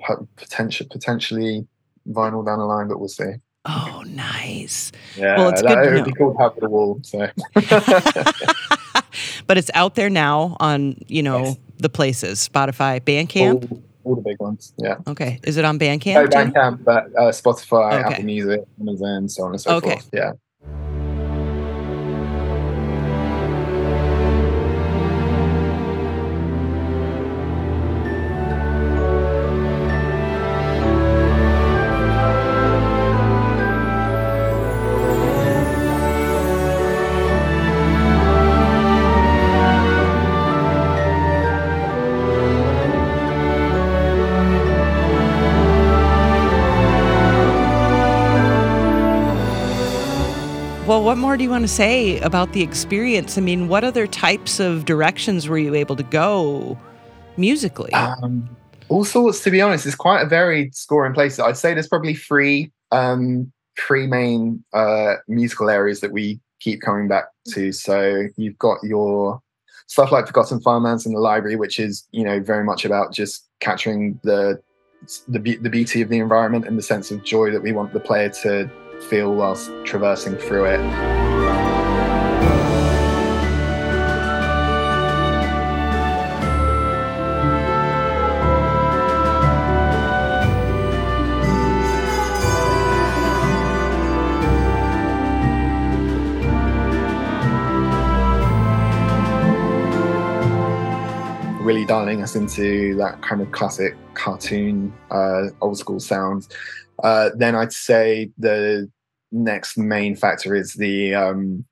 po- 0.00 0.28
potential 0.36 0.86
potentially 0.90 1.66
vinyl 2.08 2.44
down 2.44 2.58
the 2.58 2.64
line, 2.64 2.88
but 2.88 2.98
we'll 2.98 3.08
see. 3.08 3.34
Oh, 3.66 4.02
nice. 4.06 4.90
Yeah, 5.16 5.36
Well, 5.36 5.50
it's 5.50 5.62
that, 5.62 5.68
good 5.68 5.82
to 5.84 5.90
it 5.90 5.94
would 5.96 6.04
be 6.06 6.12
cool 6.12 6.32
to 6.34 6.38
have 6.42 6.56
the 6.58 6.68
wall. 6.70 7.00
So 7.02 7.28
but 9.46 9.58
it's 9.58 9.70
out 9.74 9.94
there 9.94 10.10
now 10.10 10.56
on, 10.60 10.96
you 11.06 11.22
know, 11.22 11.44
Yes. 11.44 11.56
the 11.78 11.88
places 11.88 12.48
Spotify, 12.48 13.00
Bandcamp. 13.00 13.82
All 14.08 14.14
the 14.16 14.22
big 14.22 14.40
ones. 14.40 14.72
Yeah. 14.78 14.96
Okay. 15.06 15.38
Is 15.44 15.56
it 15.56 15.64
on 15.64 15.78
Bandcamp? 15.78 16.14
No. 16.14 16.26
Bandcamp, 16.28 16.84
but 16.84 17.04
uh, 17.16 17.30
Spotify, 17.30 18.00
Okay. 18.04 18.14
Apple 18.14 18.24
Music, 18.24 18.60
Amazon, 18.80 19.28
so 19.28 19.44
on 19.44 19.50
and 19.52 19.60
so 19.60 19.76
Okay. 19.76 19.90
forth. 19.90 20.10
Yeah. 20.12 20.32
What 51.08 51.16
more 51.16 51.38
do 51.38 51.42
you 51.42 51.48
want 51.48 51.64
to 51.64 51.68
say 51.68 52.20
about 52.20 52.52
the 52.52 52.60
experience? 52.60 53.38
I 53.38 53.40
mean, 53.40 53.68
what 53.68 53.82
other 53.82 54.06
types 54.06 54.60
of 54.60 54.84
directions 54.84 55.48
were 55.48 55.56
you 55.56 55.74
able 55.74 55.96
to 55.96 56.02
go 56.02 56.78
musically? 57.38 57.94
Um, 57.94 58.46
all 58.90 59.06
sorts, 59.06 59.42
to 59.44 59.50
be 59.50 59.62
honest. 59.62 59.86
It's 59.86 59.96
quite 59.96 60.20
a 60.20 60.26
varied 60.26 60.74
score 60.74 61.06
in 61.06 61.14
places. 61.14 61.38
I'd 61.38 61.56
say 61.56 61.72
there's 61.72 61.88
probably 61.88 62.12
three 62.12 62.70
um, 62.92 63.50
three 63.80 64.06
main 64.06 64.62
uh, 64.74 65.14
musical 65.28 65.70
areas 65.70 66.00
that 66.00 66.12
we 66.12 66.40
keep 66.60 66.82
coming 66.82 67.08
back 67.08 67.28
to. 67.54 67.72
So 67.72 68.24
you've 68.36 68.58
got 68.58 68.76
your 68.82 69.40
stuff 69.86 70.12
like 70.12 70.26
Forgotten 70.26 70.60
Farmlands 70.60 71.06
in 71.06 71.14
the 71.14 71.20
library, 71.20 71.56
which 71.56 71.80
is 71.80 72.06
you 72.12 72.22
know 72.22 72.38
very 72.38 72.64
much 72.64 72.84
about 72.84 73.14
just 73.14 73.48
capturing 73.60 74.20
the 74.24 74.60
the, 75.26 75.38
be- 75.38 75.56
the 75.56 75.70
beauty 75.70 76.02
of 76.02 76.10
the 76.10 76.18
environment 76.18 76.66
and 76.66 76.76
the 76.76 76.82
sense 76.82 77.10
of 77.10 77.24
joy 77.24 77.50
that 77.50 77.62
we 77.62 77.72
want 77.72 77.94
the 77.94 78.00
player 78.00 78.28
to 78.42 78.70
feel 79.02 79.34
whilst 79.34 79.70
traversing 79.84 80.36
through 80.36 80.66
it. 80.66 81.48
really 101.68 101.84
dialing 101.84 102.22
us 102.22 102.34
into 102.34 102.94
that 102.94 103.20
kind 103.20 103.42
of 103.42 103.52
classic 103.52 103.94
cartoon, 104.14 104.90
uh, 105.10 105.48
old 105.60 105.76
school 105.76 106.00
sounds. 106.00 106.48
Uh, 107.02 107.30
then 107.36 107.54
I'd 107.54 107.72
say 107.72 108.30
the 108.38 108.90
next 109.30 109.76
main 109.76 110.16
factor 110.16 110.54
is 110.54 110.74
the, 110.74 111.14
um, 111.14 111.64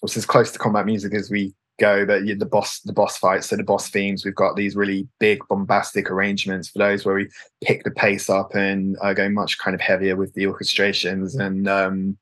which 0.00 0.16
is 0.16 0.26
close 0.26 0.52
to 0.52 0.58
combat 0.58 0.86
music 0.86 1.14
as 1.14 1.30
we 1.30 1.54
go. 1.78 2.04
But 2.04 2.24
the 2.26 2.46
boss, 2.46 2.80
the 2.80 2.92
boss 2.92 3.16
fights, 3.16 3.48
so 3.48 3.56
the 3.56 3.64
boss 3.64 3.88
themes, 3.90 4.24
we've 4.24 4.34
got 4.34 4.56
these 4.56 4.76
really 4.76 5.08
big, 5.18 5.40
bombastic 5.48 6.10
arrangements 6.10 6.68
for 6.68 6.78
those 6.78 7.04
where 7.04 7.14
we 7.14 7.28
pick 7.62 7.84
the 7.84 7.90
pace 7.90 8.28
up 8.28 8.54
and 8.54 8.96
uh, 9.02 9.14
go 9.14 9.28
much 9.28 9.58
kind 9.58 9.74
of 9.74 9.80
heavier 9.80 10.16
with 10.16 10.32
the 10.34 10.44
orchestrations. 10.44 11.38
And 11.38 11.68
um, 11.68 12.18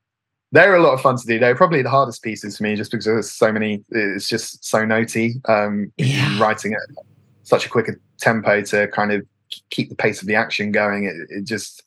they're 0.51 0.75
a 0.75 0.81
lot 0.81 0.93
of 0.93 1.01
fun 1.01 1.17
to 1.17 1.27
do. 1.27 1.39
They're 1.39 1.55
probably 1.55 1.81
the 1.81 1.89
hardest 1.89 2.23
pieces 2.23 2.57
for 2.57 2.63
me, 2.63 2.75
just 2.75 2.91
because 2.91 3.05
there's 3.05 3.31
so 3.31 3.51
many. 3.51 3.83
It's 3.89 4.27
just 4.27 4.65
so 4.65 4.79
notey. 4.79 5.47
Um, 5.49 5.91
Yeah. 5.97 6.39
Writing 6.39 6.73
at 6.73 7.03
such 7.43 7.65
a 7.65 7.69
quick 7.69 7.89
tempo 8.17 8.61
to 8.61 8.87
kind 8.87 9.11
of 9.11 9.25
keep 9.69 9.89
the 9.89 9.95
pace 9.95 10.21
of 10.21 10.27
the 10.27 10.35
action 10.35 10.71
going. 10.71 11.05
It, 11.05 11.15
it 11.29 11.43
just 11.43 11.83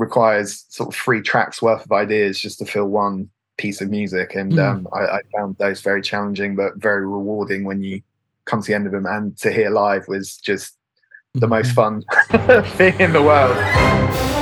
requires 0.00 0.64
sort 0.70 0.88
of 0.88 0.94
three 0.98 1.20
tracks 1.20 1.60
worth 1.60 1.84
of 1.84 1.92
ideas 1.92 2.40
just 2.40 2.58
to 2.58 2.64
fill 2.64 2.86
one 2.86 3.28
piece 3.58 3.80
of 3.80 3.90
music. 3.90 4.34
And 4.34 4.52
Mm. 4.52 4.68
um, 4.68 4.88
I, 4.92 5.18
I 5.18 5.20
found 5.36 5.56
those 5.58 5.80
very 5.82 6.00
challenging, 6.02 6.56
but 6.56 6.76
very 6.76 7.06
rewarding 7.06 7.64
when 7.64 7.82
you 7.82 8.00
come 8.46 8.62
to 8.62 8.66
the 8.66 8.74
end 8.74 8.86
of 8.86 8.92
them. 8.92 9.06
And 9.06 9.36
to 9.38 9.52
hear 9.52 9.70
live 9.70 10.08
was 10.08 10.36
just 10.38 10.76
the 11.34 11.46
most 11.46 11.72
fun 11.72 12.02
thing 12.78 12.98
in 12.98 13.12
the 13.12 13.22
world. 13.22 14.39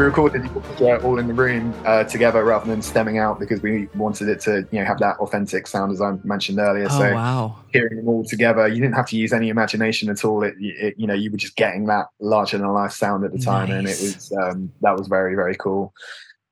We 0.00 0.06
recorded 0.06 0.46
it 0.46 1.04
all 1.04 1.18
in 1.18 1.28
the 1.28 1.34
room 1.34 1.74
uh, 1.84 2.04
together 2.04 2.42
rather 2.42 2.64
than 2.64 2.80
stemming 2.80 3.18
out 3.18 3.38
because 3.38 3.60
we 3.60 3.86
wanted 3.94 4.30
it 4.30 4.40
to, 4.40 4.66
you 4.72 4.78
know, 4.78 4.84
have 4.86 4.98
that 5.00 5.18
authentic 5.18 5.66
sound 5.66 5.92
as 5.92 6.00
I 6.00 6.14
mentioned 6.24 6.58
earlier. 6.58 6.86
Oh 6.88 6.98
so 6.98 7.12
wow. 7.12 7.58
hearing 7.70 7.96
them 7.96 8.08
all 8.08 8.24
together, 8.24 8.66
you 8.66 8.76
didn't 8.80 8.94
have 8.94 9.08
to 9.08 9.18
use 9.18 9.34
any 9.34 9.50
imagination 9.50 10.08
at 10.08 10.24
all. 10.24 10.42
It, 10.42 10.54
it 10.58 10.94
you 10.96 11.06
know, 11.06 11.12
you 11.12 11.30
were 11.30 11.36
just 11.36 11.54
getting 11.54 11.84
that 11.88 12.06
larger 12.18 12.56
than 12.56 12.66
life 12.68 12.92
sound 12.92 13.26
at 13.26 13.32
the 13.32 13.38
time, 13.38 13.70
and 13.70 13.86
it 13.86 14.00
was 14.00 14.32
um, 14.42 14.72
that 14.80 14.96
was 14.96 15.06
very 15.06 15.34
very 15.34 15.54
cool. 15.54 15.92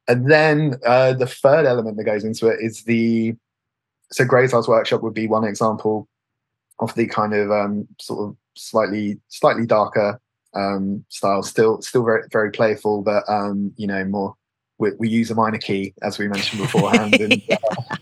And 0.08 0.30
then 0.30 0.74
uh, 0.84 1.14
the 1.14 1.26
third 1.26 1.64
element 1.64 1.96
that 1.96 2.04
goes 2.04 2.24
into 2.24 2.48
it 2.48 2.58
is 2.60 2.82
the 2.82 3.34
so 4.12 4.26
Grayzar's 4.26 4.68
Workshop 4.68 5.02
would 5.02 5.14
be 5.14 5.26
one 5.26 5.44
example 5.44 6.06
of 6.80 6.94
the 6.96 7.06
kind 7.06 7.32
of 7.32 7.50
um, 7.50 7.88
sort 7.98 8.28
of 8.28 8.36
slightly 8.56 9.18
slightly 9.28 9.64
darker 9.64 10.20
um, 10.58 11.04
style, 11.08 11.42
still 11.42 11.80
still 11.82 12.04
very 12.04 12.24
very 12.32 12.50
playful, 12.50 13.02
but 13.02 13.24
um, 13.28 13.72
you 13.76 13.86
know 13.86 14.04
more. 14.04 14.34
We, 14.80 14.92
we 14.96 15.08
use 15.08 15.28
a 15.32 15.34
minor 15.34 15.58
key 15.58 15.92
as 16.02 16.20
we 16.20 16.28
mentioned 16.28 16.62
beforehand, 16.62 17.14
and 17.14 17.42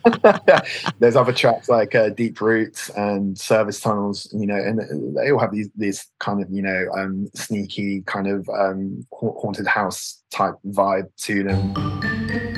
uh, 0.25 0.61
there's 0.99 1.17
other 1.17 1.33
tracks 1.33 1.71
like 1.71 1.95
uh, 1.95 2.11
Deep 2.11 2.39
Roots 2.39 2.91
and 2.91 3.39
Service 3.39 3.81
Tunnels, 3.81 4.29
you 4.35 4.47
know, 4.47 4.57
and 4.57 5.17
they 5.17 5.31
all 5.31 5.39
have 5.39 5.53
these 5.53 5.71
these 5.75 6.07
kind 6.19 6.43
of 6.43 6.51
you 6.51 6.61
know 6.61 6.87
um, 6.95 7.29
sneaky 7.35 8.03
kind 8.03 8.27
of 8.27 8.47
um, 8.51 9.07
haunted 9.11 9.67
house 9.67 10.23
type 10.31 10.57
vibe 10.67 11.09
to 11.23 11.45
them. 11.45 12.56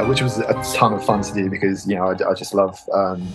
Uh, 0.00 0.06
which 0.06 0.22
was 0.22 0.38
a 0.38 0.62
ton 0.74 0.92
of 0.92 1.04
fun 1.04 1.22
to 1.22 1.34
do 1.34 1.50
because 1.50 1.86
you 1.86 1.94
know 1.94 2.06
I, 2.06 2.12
I 2.12 2.34
just 2.34 2.54
love 2.54 2.78
um, 2.92 3.26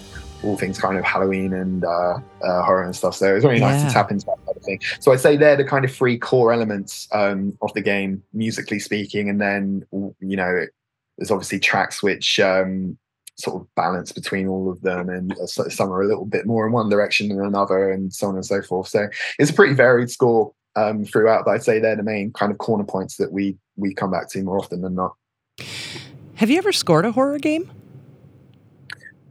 all 0.43 0.57
things 0.57 0.79
kind 0.79 0.97
of 0.97 1.03
Halloween 1.03 1.53
and 1.53 1.83
uh, 1.83 2.19
uh, 2.43 2.63
horror 2.63 2.83
and 2.83 2.95
stuff. 2.95 3.15
So 3.15 3.31
it 3.31 3.33
was 3.35 3.43
really 3.43 3.59
nice 3.59 3.83
to 3.83 3.89
tap 3.89 4.11
into 4.11 4.25
that 4.27 4.37
kind 4.45 4.57
of 4.57 4.63
thing. 4.63 4.79
So 4.99 5.11
I'd 5.11 5.19
say 5.19 5.37
they're 5.37 5.55
the 5.55 5.63
kind 5.63 5.85
of 5.85 5.93
three 5.93 6.17
core 6.17 6.53
elements 6.53 7.07
um, 7.11 7.57
of 7.61 7.73
the 7.73 7.81
game, 7.81 8.23
musically 8.33 8.79
speaking, 8.79 9.29
and 9.29 9.41
then 9.41 9.85
you 9.91 10.37
know 10.37 10.65
there's 11.17 11.31
obviously 11.31 11.59
tracks 11.59 12.03
which 12.03 12.39
um, 12.39 12.97
sort 13.37 13.61
of 13.61 13.75
balance 13.75 14.11
between 14.11 14.47
all 14.47 14.71
of 14.71 14.81
them, 14.81 15.09
and 15.09 15.33
uh, 15.39 15.45
some 15.47 15.91
are 15.91 16.01
a 16.01 16.07
little 16.07 16.25
bit 16.25 16.45
more 16.45 16.65
in 16.65 16.73
one 16.73 16.89
direction 16.89 17.29
than 17.29 17.41
another, 17.41 17.91
and 17.91 18.13
so 18.13 18.27
on 18.27 18.35
and 18.35 18.45
so 18.45 18.61
forth. 18.61 18.87
So 18.87 19.07
it's 19.39 19.51
a 19.51 19.53
pretty 19.53 19.73
varied 19.73 20.09
score 20.09 20.53
um, 20.75 21.05
throughout, 21.05 21.45
but 21.45 21.51
I'd 21.51 21.63
say 21.63 21.79
they're 21.79 21.95
the 21.95 22.03
main 22.03 22.31
kind 22.33 22.51
of 22.51 22.57
corner 22.57 22.83
points 22.83 23.17
that 23.17 23.31
we 23.31 23.57
we 23.77 23.93
come 23.93 24.11
back 24.11 24.29
to 24.29 24.43
more 24.43 24.57
often 24.57 24.81
than 24.81 24.95
not. 24.95 25.15
Have 26.35 26.49
you 26.49 26.57
ever 26.57 26.71
scored 26.71 27.05
a 27.05 27.11
horror 27.11 27.37
game? 27.39 27.69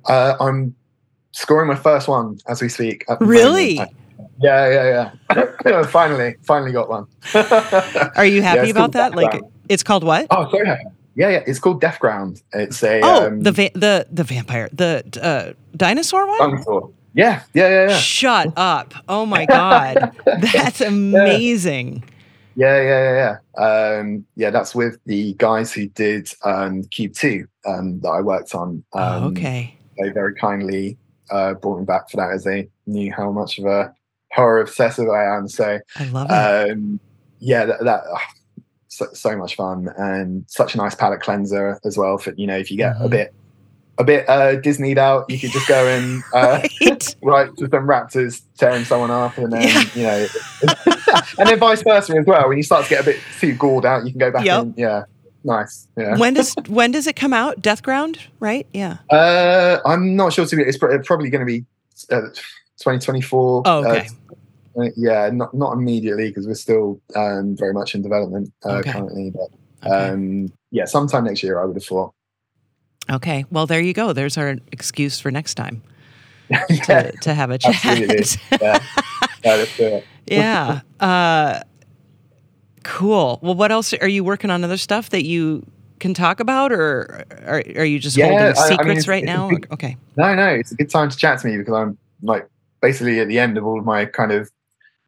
Uh, 0.06 0.36
I'm 0.40 0.74
scoring 1.32 1.68
my 1.68 1.74
first 1.74 2.08
one 2.08 2.38
as 2.48 2.62
we 2.62 2.68
speak. 2.68 3.04
Really? 3.20 3.76
moment. 3.76 3.96
Yeah, 4.40 4.68
yeah, 4.68 5.10
yeah. 5.34 5.82
finally, 5.84 6.36
finally 6.42 6.72
got 6.72 6.88
one. 6.88 7.06
Are 8.16 8.24
you 8.26 8.42
happy 8.42 8.62
it's 8.62 8.70
about 8.70 8.92
that? 8.92 9.14
Like 9.14 9.30
Background. 9.32 9.52
it's 9.68 9.82
called 9.82 10.04
what? 10.04 10.26
oh, 10.30 10.50
so 10.50 10.64
happy. 10.64 10.84
Yeah, 11.14 11.28
yeah. 11.28 11.42
It's 11.46 11.58
called 11.60 11.80
Deathground. 11.80 12.42
It's 12.52 12.82
a 12.82 13.00
Oh, 13.02 13.26
um, 13.28 13.40
the 13.42 13.52
va- 13.52 13.70
the 13.74 14.06
the 14.10 14.24
vampire, 14.24 14.68
the 14.72 15.04
uh, 15.22 15.52
dinosaur 15.76 16.26
one. 16.26 16.38
dinosaur. 16.50 16.90
Yeah, 17.14 17.42
yeah, 17.54 17.68
yeah, 17.68 17.88
yeah, 17.90 17.96
Shut 17.98 18.52
up! 18.56 18.92
Oh 19.08 19.24
my 19.24 19.46
god, 19.46 20.16
that's 20.52 20.80
amazing. 20.80 22.02
yeah, 22.02 22.13
yeah, 22.56 22.80
yeah, 22.80 23.02
yeah. 23.02 23.36
Yeah. 23.58 23.96
Um, 23.98 24.24
yeah, 24.36 24.50
that's 24.50 24.74
with 24.74 24.98
the 25.06 25.34
guys 25.34 25.72
who 25.72 25.86
did 25.88 26.28
um, 26.44 26.84
Cube 26.84 27.14
Two 27.14 27.46
um, 27.66 28.00
that 28.00 28.08
I 28.10 28.20
worked 28.20 28.54
on. 28.54 28.84
Um, 28.92 29.24
oh, 29.24 29.26
okay. 29.28 29.74
They 29.98 30.10
very 30.10 30.34
kindly 30.34 30.96
uh, 31.30 31.54
brought 31.54 31.78
me 31.78 31.84
back 31.84 32.10
for 32.10 32.16
that 32.18 32.32
as 32.32 32.44
they 32.44 32.68
knew 32.86 33.12
how 33.12 33.30
much 33.30 33.58
of 33.58 33.64
a 33.66 33.94
horror 34.32 34.60
obsessive 34.60 35.08
I 35.08 35.36
am. 35.36 35.48
So 35.48 35.78
I 35.96 36.04
love 36.06 36.28
it. 36.30 36.70
um, 36.72 37.00
yeah, 37.38 37.64
that, 37.66 37.84
that 37.84 38.02
ah, 38.12 38.22
so, 38.88 39.06
so 39.12 39.36
much 39.36 39.54
fun 39.56 39.88
and 39.96 40.44
such 40.48 40.74
a 40.74 40.78
nice 40.78 40.94
palate 40.94 41.20
cleanser 41.20 41.78
as 41.84 41.96
well. 41.98 42.18
For 42.18 42.32
you 42.36 42.46
know, 42.46 42.56
if 42.56 42.70
you 42.70 42.76
get 42.76 42.96
a 42.96 43.04
Mhm. 43.04 43.10
bit 43.10 43.34
a 43.98 44.02
bit 44.04 44.28
uh, 44.28 44.56
Disneyed 44.56 44.98
out, 44.98 45.30
you 45.30 45.38
could 45.38 45.52
just 45.52 45.68
go 45.68 45.86
and 45.86 46.22
uh, 46.34 46.58
right? 46.82 47.16
right 47.22 47.56
to 47.56 47.68
some 47.70 47.86
raptors 47.86 48.42
tearing 48.58 48.84
someone 48.84 49.10
up, 49.12 49.38
and 49.38 49.52
then 49.52 49.62
Yeah. 49.68 49.84
you 49.94 50.02
know, 50.02 50.26
and 51.38 51.48
then 51.48 51.58
vice 51.58 51.82
versa 51.82 52.16
as 52.16 52.26
well. 52.26 52.48
When 52.48 52.56
you 52.56 52.62
start 52.62 52.84
to 52.84 52.90
get 52.90 53.00
a 53.02 53.04
bit 53.04 53.20
too 53.40 53.54
gored 53.54 53.84
out, 53.84 54.04
you 54.04 54.10
can 54.12 54.18
go 54.18 54.30
back 54.30 54.44
Yep. 54.44 54.62
and 54.62 54.74
yeah, 54.78 55.04
nice. 55.44 55.86
Yeah. 55.96 56.16
when 56.16 56.34
does 56.34 56.54
when 56.68 56.90
does 56.92 57.06
it 57.06 57.16
come 57.16 57.32
out? 57.32 57.60
Deathground, 57.62 58.18
right? 58.40 58.66
Yeah. 58.72 58.98
Uh, 59.10 59.78
I'm 59.84 60.16
not 60.16 60.32
sure 60.32 60.46
to 60.46 60.56
be. 60.56 60.62
It's 60.62 60.78
pro- 60.78 60.98
probably 61.02 61.30
going 61.30 61.40
to 61.40 61.46
be 61.46 61.64
uh, 62.10 62.20
2024. 62.78 63.62
Oh, 63.64 63.84
okay. 63.90 64.08
Uh, 64.76 64.88
yeah, 64.96 65.30
not 65.32 65.54
not 65.54 65.72
immediately 65.74 66.28
because 66.28 66.46
we're 66.46 66.54
still 66.54 67.00
um, 67.14 67.56
very 67.56 67.72
much 67.72 67.94
in 67.94 68.02
development 68.02 68.52
uh, 68.64 68.76
Okay. 68.78 68.92
currently. 68.92 69.30
But 69.30 69.48
Okay. 69.86 70.08
um, 70.08 70.52
yeah, 70.70 70.86
sometime 70.86 71.24
next 71.24 71.42
year, 71.42 71.60
I 71.60 71.64
would 71.66 71.76
have 71.76 71.84
thought. 71.84 72.12
okay. 73.10 73.44
Well, 73.50 73.66
there 73.66 73.80
you 73.80 73.92
go. 73.92 74.12
There's 74.14 74.36
our 74.38 74.56
excuse 74.72 75.20
for 75.20 75.30
next 75.30 75.54
time 75.54 75.82
yeah, 76.48 76.64
to, 76.66 77.12
to 77.22 77.34
have 77.34 77.50
a 77.50 77.58
chat. 77.58 77.74
absolutely. 77.84 78.24
yeah, 78.60 78.78
yeah, 79.44 79.54
let's 79.56 79.76
do 79.76 79.84
it. 79.84 80.04
Yeah. 80.26 80.80
Uh, 81.00 81.60
cool. 82.82 83.38
Well, 83.42 83.54
what 83.54 83.70
else 83.72 83.92
are 83.94 84.08
you 84.08 84.24
working 84.24 84.50
on? 84.50 84.64
Other 84.64 84.76
stuff 84.76 85.10
that 85.10 85.24
you 85.24 85.66
can 86.00 86.14
talk 86.14 86.40
about, 86.40 86.72
or 86.72 87.24
are, 87.46 87.62
are 87.76 87.84
you 87.84 87.98
just 87.98 88.16
Yeah, 88.16 88.28
holding 88.28 88.46
I- 88.46 88.50
I 88.50 88.54
mean, 88.54 88.68
secrets 88.68 88.90
it's- 88.90 89.08
right 89.08 89.22
it's 89.22 89.26
now? 89.26 89.50
okay. 89.72 89.96
No, 90.16 90.34
no, 90.34 90.48
it's 90.48 90.72
a 90.72 90.76
good 90.76 90.90
time 90.90 91.10
to 91.10 91.16
chat 91.16 91.40
to 91.40 91.46
me 91.48 91.56
because 91.58 91.74
I'm 91.74 91.98
like 92.22 92.48
basically 92.80 93.20
at 93.20 93.28
the 93.28 93.38
end 93.38 93.58
of 93.58 93.66
all 93.66 93.78
of 93.78 93.84
my 93.84 94.04
kind 94.06 94.32
of 94.32 94.50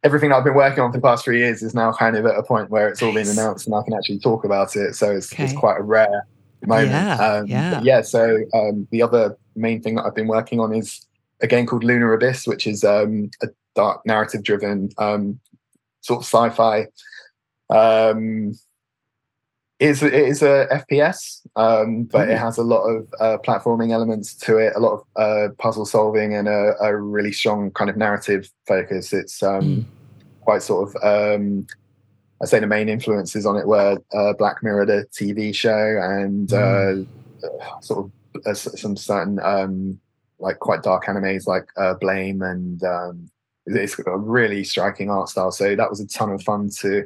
everything 0.04 0.32
I've 0.32 0.44
been 0.44 0.54
working 0.54 0.80
on 0.80 0.92
for 0.92 0.98
the 0.98 1.02
past 1.02 1.24
three 1.24 1.38
years 1.38 1.62
is 1.62 1.74
now 1.74 1.92
kind 1.92 2.16
of 2.16 2.26
at 2.26 2.36
a 2.36 2.42
point 2.42 2.70
where 2.70 2.88
it's 2.88 3.02
all 3.02 3.12
been 3.12 3.28
announced 3.28 3.66
and 3.66 3.74
I 3.74 3.82
can 3.82 3.94
actually 3.94 4.18
talk 4.20 4.44
about 4.44 4.76
it. 4.76 4.94
So 4.94 5.10
it's, 5.10 5.32
it's 5.38 5.52
quite 5.52 5.78
a 5.78 5.82
rare 5.82 6.26
moment. 6.66 6.90
Yeah, 6.90 7.16
um, 7.16 7.46
yeah. 7.46 7.80
yeah. 7.82 8.00
So 8.02 8.38
um, 8.54 8.86
the 8.90 9.02
other 9.02 9.36
main 9.56 9.82
thing 9.82 9.96
that 9.96 10.04
I've 10.04 10.14
been 10.14 10.28
working 10.28 10.60
on 10.60 10.74
is 10.74 11.04
a 11.40 11.46
game 11.46 11.66
called 11.66 11.84
Lunar 11.84 12.12
Abyss, 12.12 12.46
which 12.46 12.66
is 12.66 12.84
um, 12.84 13.30
a 13.42 13.48
dark 13.76 14.04
narrative 14.04 14.42
driven 14.42 14.90
um, 14.98 15.38
sort 16.00 16.20
of 16.20 16.24
sci-fi. 16.24 16.86
Um, 17.70 18.54
it's 19.78 20.02
it 20.02 20.14
is 20.14 20.42
a 20.42 20.66
FPS, 20.72 21.46
um, 21.54 22.04
but 22.04 22.30
it 22.30 22.38
has 22.38 22.56
a 22.56 22.62
lot 22.62 22.84
of 22.84 23.14
uh, 23.20 23.36
platforming 23.44 23.92
elements 23.92 24.34
to 24.34 24.56
it, 24.56 24.72
a 24.74 24.80
lot 24.80 24.92
of 24.94 25.02
uh, 25.16 25.52
puzzle 25.58 25.84
solving, 25.84 26.34
and 26.34 26.48
a, 26.48 26.74
a 26.80 26.96
really 26.96 27.30
strong 27.30 27.70
kind 27.72 27.90
of 27.90 27.96
narrative 27.96 28.50
focus. 28.66 29.12
It's 29.12 29.42
um, 29.42 29.62
Mm. 29.62 29.84
quite 30.40 30.62
sort 30.62 30.88
of 30.88 30.96
um, 31.02 31.66
I 32.42 32.46
say 32.46 32.58
the 32.60 32.66
main 32.66 32.88
influences 32.88 33.44
on 33.46 33.56
it 33.56 33.66
were 33.66 33.98
uh, 34.14 34.32
Black 34.34 34.62
Mirror, 34.62 34.86
the 34.86 35.06
TV 35.12 35.54
show, 35.54 36.00
and 36.02 36.48
mm. 36.48 37.06
uh, 37.46 37.80
sort 37.80 38.06
of 38.06 38.46
uh, 38.46 38.54
some 38.54 38.96
certain 38.96 39.38
um, 39.40 39.98
like 40.38 40.58
quite 40.58 40.82
dark 40.82 41.04
animes 41.06 41.46
like 41.46 41.66
uh, 41.76 41.94
Blame, 41.94 42.40
and 42.42 42.82
um, 42.84 43.30
it's 43.66 43.94
got 43.94 44.12
a 44.12 44.18
really 44.18 44.64
striking 44.64 45.10
art 45.10 45.28
style. 45.28 45.50
So 45.50 45.76
that 45.76 45.90
was 45.90 46.00
a 46.00 46.06
ton 46.06 46.30
of 46.30 46.42
fun 46.42 46.70
to 46.80 47.04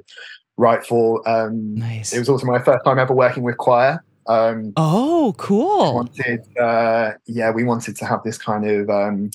write 0.56 0.84
for. 0.84 1.26
Um, 1.28 1.74
nice. 1.74 2.12
It 2.12 2.18
was 2.18 2.28
also 2.28 2.46
my 2.46 2.58
first 2.58 2.84
time 2.84 2.98
ever 2.98 3.14
working 3.14 3.42
with 3.42 3.56
choir. 3.56 4.04
Um, 4.26 4.72
oh, 4.76 5.34
cool! 5.38 5.94
Wanted, 5.94 6.46
uh, 6.56 7.12
yeah, 7.26 7.50
we 7.50 7.64
wanted 7.64 7.96
to 7.96 8.04
have 8.04 8.22
this 8.22 8.38
kind 8.38 8.64
of 8.68 8.88
um, 8.88 9.30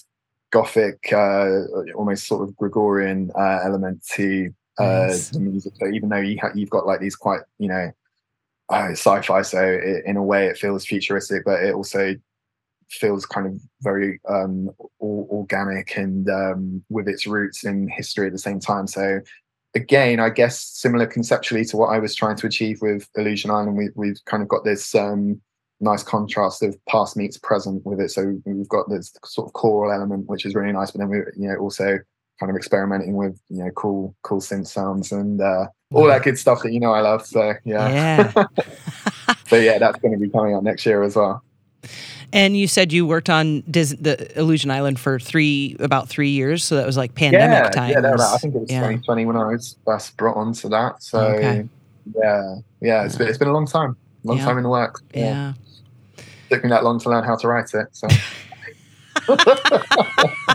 gothic, 0.52 1.12
uh, 1.12 1.64
almost 1.96 2.28
sort 2.28 2.48
of 2.48 2.56
Gregorian 2.56 3.32
uh, 3.38 3.60
element 3.66 4.06
to 4.14 4.54
uh, 4.80 5.08
nice. 5.08 5.30
the 5.30 5.40
music. 5.40 5.74
So 5.78 5.88
even 5.88 6.10
though 6.10 6.18
you 6.18 6.38
ha- 6.40 6.52
you've 6.56 6.70
got 6.70 6.86
like 6.86 7.02
these 7.02 7.16
quite, 7.16 7.42
you 7.58 7.68
know, 7.68 7.92
uh, 8.70 8.92
sci-fi, 8.92 9.42
so 9.42 9.62
it, 9.62 10.06
in 10.06 10.16
a 10.16 10.24
way 10.24 10.48
it 10.48 10.58
feels 10.58 10.86
futuristic, 10.86 11.44
but 11.44 11.62
it 11.62 11.74
also 11.74 12.16
feels 12.90 13.26
kind 13.26 13.48
of 13.48 13.60
very 13.82 14.20
um, 14.30 14.70
organic 15.02 15.98
and 15.98 16.30
um, 16.30 16.84
with 16.90 17.08
its 17.08 17.28
roots 17.28 17.64
in 17.64 17.88
history 17.88 18.28
at 18.28 18.34
the 18.34 18.40
same 18.40 18.60
time. 18.60 18.88
So 18.88 19.22
again, 19.74 20.20
I 20.20 20.30
guess 20.30 20.60
similar 20.62 21.06
conceptually 21.06 21.66
to 21.66 21.78
what 21.78 21.88
I 21.88 22.00
was 22.00 22.16
trying 22.16 22.38
to 22.38 22.48
achieve 22.48 22.80
with 22.82 23.10
Illusion 23.16 23.52
Island, 23.52 23.78
we, 23.78 23.90
we've 23.96 24.24
kind 24.26 24.42
of 24.42 24.50
got 24.50 24.64
this 24.64 24.96
um, 24.96 25.42
nice 25.80 26.04
contrast 26.04 26.64
of 26.64 26.78
past 26.86 27.18
meets 27.18 27.38
present 27.38 27.86
with 27.86 28.00
it. 28.00 28.12
So 28.12 28.40
we've 28.46 28.70
got 28.70 28.90
this 28.90 29.14
sort 29.26 29.48
of 29.48 29.54
choral 29.54 29.92
element, 29.92 30.28
which 30.28 30.46
is 30.46 30.56
really 30.56 30.72
nice, 30.72 30.92
but 30.92 31.00
then 31.00 31.10
we, 31.10 31.18
you 31.36 31.50
know, 31.50 31.58
also 31.58 32.00
kind 32.40 32.50
of 32.50 32.56
experimenting 32.58 33.16
with 33.16 33.40
you 33.50 33.64
know 33.64 33.72
cool 33.72 34.14
cool 34.24 34.42
synth 34.42 34.68
sounds 34.68 35.14
and 35.14 35.42
uh, 35.42 35.68
all 35.94 36.08
that 36.08 36.24
good 36.24 36.38
stuff 36.38 36.62
that 36.64 36.74
you 36.74 36.80
know 36.80 36.92
I 36.92 37.02
love. 37.02 37.26
So 37.26 37.54
yeah, 37.64 38.32
yeah. 38.36 38.46
so 39.48 39.56
yeah, 39.56 39.78
that's 39.78 40.00
going 40.00 40.14
to 40.14 40.20
be 40.20 40.30
coming 40.30 40.54
out 40.54 40.64
next 40.64 40.86
year 40.86 41.04
as 41.04 41.16
well. 41.16 41.44
And 42.34 42.58
you 42.58 42.68
said 42.68 42.92
you 42.92 43.06
worked 43.06 43.30
on 43.30 43.62
Dis- 43.70 43.96
the 44.00 44.38
Illusion 44.38 44.72
Island 44.72 45.00
for 45.00 45.20
three 45.20 45.76
about 45.80 46.10
three 46.10 46.30
years, 46.30 46.64
so 46.64 46.76
that 46.76 46.86
was 46.86 46.98
like 46.98 47.16
pandemic 47.16 47.64
yeah, 47.64 47.70
times. 47.70 47.94
Yeah, 47.94 48.34
I 48.34 48.38
think 48.38 48.56
it 48.56 48.60
was 48.60 48.70
yeah. 48.72 48.80
2020 48.80 49.26
when 49.26 49.38
I 49.38 49.46
was 49.46 49.78
first 49.86 50.18
brought 50.18 50.36
onto 50.36 50.70
that. 50.70 51.02
So 51.02 51.20
oh, 51.20 51.32
okay. 51.34 51.68
yeah, 52.16 52.56
yeah, 52.82 53.06
it's 53.06 53.16
been 53.16 53.28
it's 53.28 53.38
been 53.38 53.48
a 53.48 53.54
long 53.54 53.68
time, 53.68 53.96
long 54.24 54.38
yeah. 54.38 54.46
time 54.46 54.58
in 54.58 54.64
the 54.64 54.70
works. 54.70 55.02
Yeah. 55.14 55.54
yeah. 56.18 56.24
Took 56.50 56.64
me 56.64 56.70
that 56.70 56.84
long 56.84 57.00
to 57.00 57.10
learn 57.10 57.24
how 57.24 57.36
to 57.36 57.48
write 57.48 57.74
it. 57.74 57.88
So. 57.92 58.08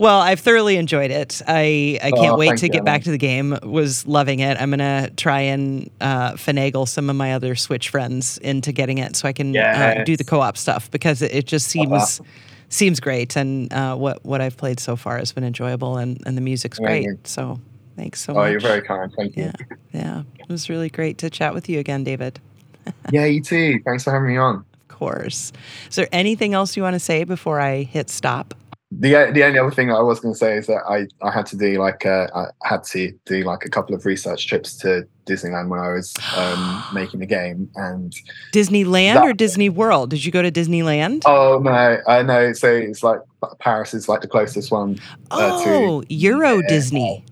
well, 0.00 0.20
I've 0.20 0.40
thoroughly 0.40 0.76
enjoyed 0.76 1.10
it. 1.10 1.42
I, 1.46 1.98
I 2.02 2.10
can't 2.10 2.34
oh, 2.34 2.36
wait 2.36 2.58
to 2.58 2.66
you, 2.66 2.72
get 2.72 2.84
back 2.84 3.04
to 3.04 3.10
the 3.10 3.18
game. 3.18 3.58
Was 3.62 4.06
loving 4.06 4.40
it. 4.40 4.60
I'm 4.60 4.70
gonna 4.70 5.10
try 5.16 5.40
and 5.40 5.90
uh, 6.00 6.32
finagle 6.32 6.88
some 6.88 7.10
of 7.10 7.16
my 7.16 7.34
other 7.34 7.54
Switch 7.54 7.90
friends 7.90 8.38
into 8.38 8.72
getting 8.72 8.98
it 8.98 9.16
so 9.16 9.28
I 9.28 9.32
can 9.32 9.54
yes. 9.54 9.98
uh, 10.00 10.04
do 10.04 10.16
the 10.16 10.24
co-op 10.24 10.56
stuff 10.56 10.90
because 10.90 11.22
it, 11.22 11.32
it 11.34 11.46
just 11.46 11.68
seems 11.68 12.20
seems 12.68 13.00
great. 13.00 13.36
And 13.36 13.72
uh, 13.72 13.96
what 13.96 14.24
what 14.24 14.40
I've 14.40 14.56
played 14.56 14.80
so 14.80 14.96
far 14.96 15.18
has 15.18 15.32
been 15.32 15.44
enjoyable, 15.44 15.96
and, 15.98 16.22
and 16.26 16.36
the 16.36 16.40
music's 16.40 16.78
great. 16.78 17.26
So 17.26 17.60
thanks 17.96 18.20
so 18.20 18.32
oh, 18.32 18.36
much. 18.36 18.46
Oh, 18.46 18.50
you're 18.50 18.60
very 18.60 18.82
kind. 18.82 19.12
Thank 19.16 19.36
you. 19.36 19.44
Yeah, 19.44 19.76
yeah. 19.92 20.22
It 20.38 20.48
was 20.48 20.68
really 20.68 20.90
great 20.90 21.18
to 21.18 21.30
chat 21.30 21.54
with 21.54 21.68
you 21.68 21.78
again, 21.78 22.04
David. 22.04 22.40
yeah, 23.10 23.26
you 23.26 23.42
too. 23.42 23.80
Thanks 23.84 24.04
for 24.04 24.12
having 24.12 24.28
me 24.28 24.36
on. 24.36 24.56
Of 24.56 24.88
course. 24.88 25.52
Is 25.88 25.96
there 25.96 26.08
anything 26.12 26.54
else 26.54 26.76
you 26.76 26.82
want 26.82 26.94
to 26.94 27.00
say 27.00 27.24
before 27.24 27.60
I 27.60 27.82
hit 27.82 28.10
stop? 28.10 28.54
The 29.00 29.30
the 29.32 29.44
only 29.44 29.58
other 29.58 29.70
thing 29.70 29.90
I 29.90 30.00
was 30.00 30.20
going 30.20 30.34
to 30.34 30.38
say 30.38 30.56
is 30.56 30.66
that 30.66 30.82
I 30.88 31.06
I 31.26 31.30
had 31.32 31.46
to 31.46 31.56
do 31.56 31.78
like 31.78 32.04
uh, 32.04 32.26
I 32.34 32.68
had 32.68 32.84
to 32.84 33.12
do 33.24 33.44
like 33.44 33.64
a 33.64 33.70
couple 33.70 33.94
of 33.94 34.04
research 34.04 34.46
trips 34.46 34.76
to 34.78 35.06
Disneyland 35.26 35.68
when 35.68 35.80
I 35.80 35.92
was 35.92 36.12
um, 36.36 36.84
making 36.94 37.20
the 37.20 37.26
game 37.26 37.70
and 37.76 38.14
Disneyland 38.52 39.14
that, 39.14 39.24
or 39.24 39.32
Disney 39.32 39.68
World. 39.68 40.10
Did 40.10 40.24
you 40.24 40.32
go 40.32 40.42
to 40.42 40.50
Disneyland? 40.50 41.22
Oh 41.24 41.58
no, 41.58 41.98
I 42.06 42.22
know. 42.22 42.52
So 42.52 42.70
it's 42.70 43.02
like 43.02 43.20
Paris 43.60 43.94
is 43.94 44.08
like 44.08 44.20
the 44.20 44.28
closest 44.28 44.70
one. 44.70 44.98
Uh, 45.30 45.62
oh, 45.64 46.02
to, 46.02 46.14
Euro 46.14 46.58
yeah. 46.58 46.68
Disney. 46.68 47.24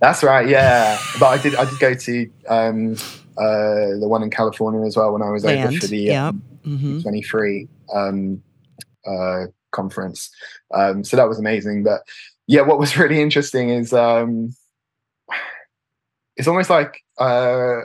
That's 0.00 0.22
right. 0.22 0.48
Yeah, 0.48 0.98
but 1.20 1.26
I 1.26 1.38
did 1.42 1.54
I 1.54 1.64
did 1.64 1.78
go 1.78 1.94
to 1.94 2.30
um, 2.48 2.96
uh, 3.38 3.98
the 4.00 4.08
one 4.08 4.22
in 4.22 4.30
California 4.30 4.84
as 4.84 4.96
well 4.96 5.12
when 5.12 5.22
I 5.22 5.30
was 5.30 5.44
Land. 5.44 5.68
over 5.68 5.78
for 5.78 5.86
the 5.86 5.98
yep. 5.98 6.22
um, 6.30 6.42
mm-hmm. 6.66 7.00
23. 7.00 7.68
Um, 7.92 8.42
uh, 9.06 9.46
conference. 9.74 10.30
Um, 10.72 11.04
so 11.04 11.16
that 11.16 11.28
was 11.28 11.38
amazing. 11.38 11.82
But 11.82 12.00
yeah, 12.46 12.62
what 12.62 12.78
was 12.78 12.96
really 12.98 13.20
interesting 13.20 13.70
is 13.70 13.92
um, 13.92 14.54
it's 16.36 16.48
almost 16.48 16.70
like 16.70 17.02
uh, 17.18 17.82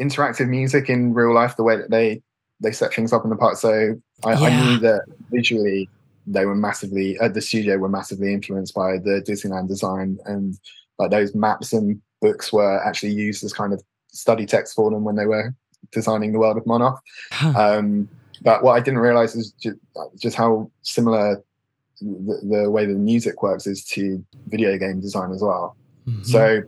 interactive 0.00 0.48
music 0.48 0.88
in 0.90 1.14
real 1.14 1.34
life, 1.34 1.56
the 1.56 1.64
way 1.64 1.76
that 1.76 1.90
they 1.90 2.22
they 2.60 2.72
set 2.72 2.94
things 2.94 3.12
up 3.12 3.24
in 3.24 3.30
the 3.30 3.36
park. 3.36 3.56
So 3.56 4.00
I, 4.24 4.32
yeah. 4.32 4.38
I 4.38 4.64
knew 4.64 4.78
that 4.80 5.02
visually 5.30 5.88
they 6.26 6.46
were 6.46 6.54
massively 6.54 7.18
at 7.18 7.34
the 7.34 7.40
studio 7.40 7.76
were 7.78 7.88
massively 7.88 8.32
influenced 8.32 8.74
by 8.74 8.98
the 8.98 9.24
Disneyland 9.26 9.66
design 9.66 10.18
and 10.26 10.56
like 10.98 11.10
those 11.10 11.34
maps 11.34 11.72
and 11.72 12.00
books 12.20 12.52
were 12.52 12.80
actually 12.86 13.12
used 13.12 13.42
as 13.42 13.52
kind 13.52 13.72
of 13.72 13.82
study 14.12 14.46
text 14.46 14.74
for 14.74 14.90
them 14.90 15.02
when 15.02 15.16
they 15.16 15.26
were 15.26 15.52
designing 15.90 16.32
the 16.32 16.38
world 16.38 16.56
of 16.56 16.64
Monoth. 16.64 16.98
Huh. 17.32 17.78
Um, 17.78 18.08
but 18.42 18.62
what 18.62 18.72
I 18.72 18.80
didn't 18.80 19.00
realize 19.00 19.34
is 19.34 19.52
just, 19.52 19.78
just 20.18 20.36
how 20.36 20.70
similar 20.82 21.42
the, 22.00 22.40
the, 22.42 22.70
way 22.70 22.86
the 22.86 22.94
music 22.94 23.42
works 23.42 23.66
is 23.66 23.84
to 23.86 24.24
video 24.48 24.76
game 24.76 25.00
design 25.00 25.32
as 25.32 25.42
well. 25.42 25.76
Mm-hmm. 26.06 26.22
So 26.24 26.62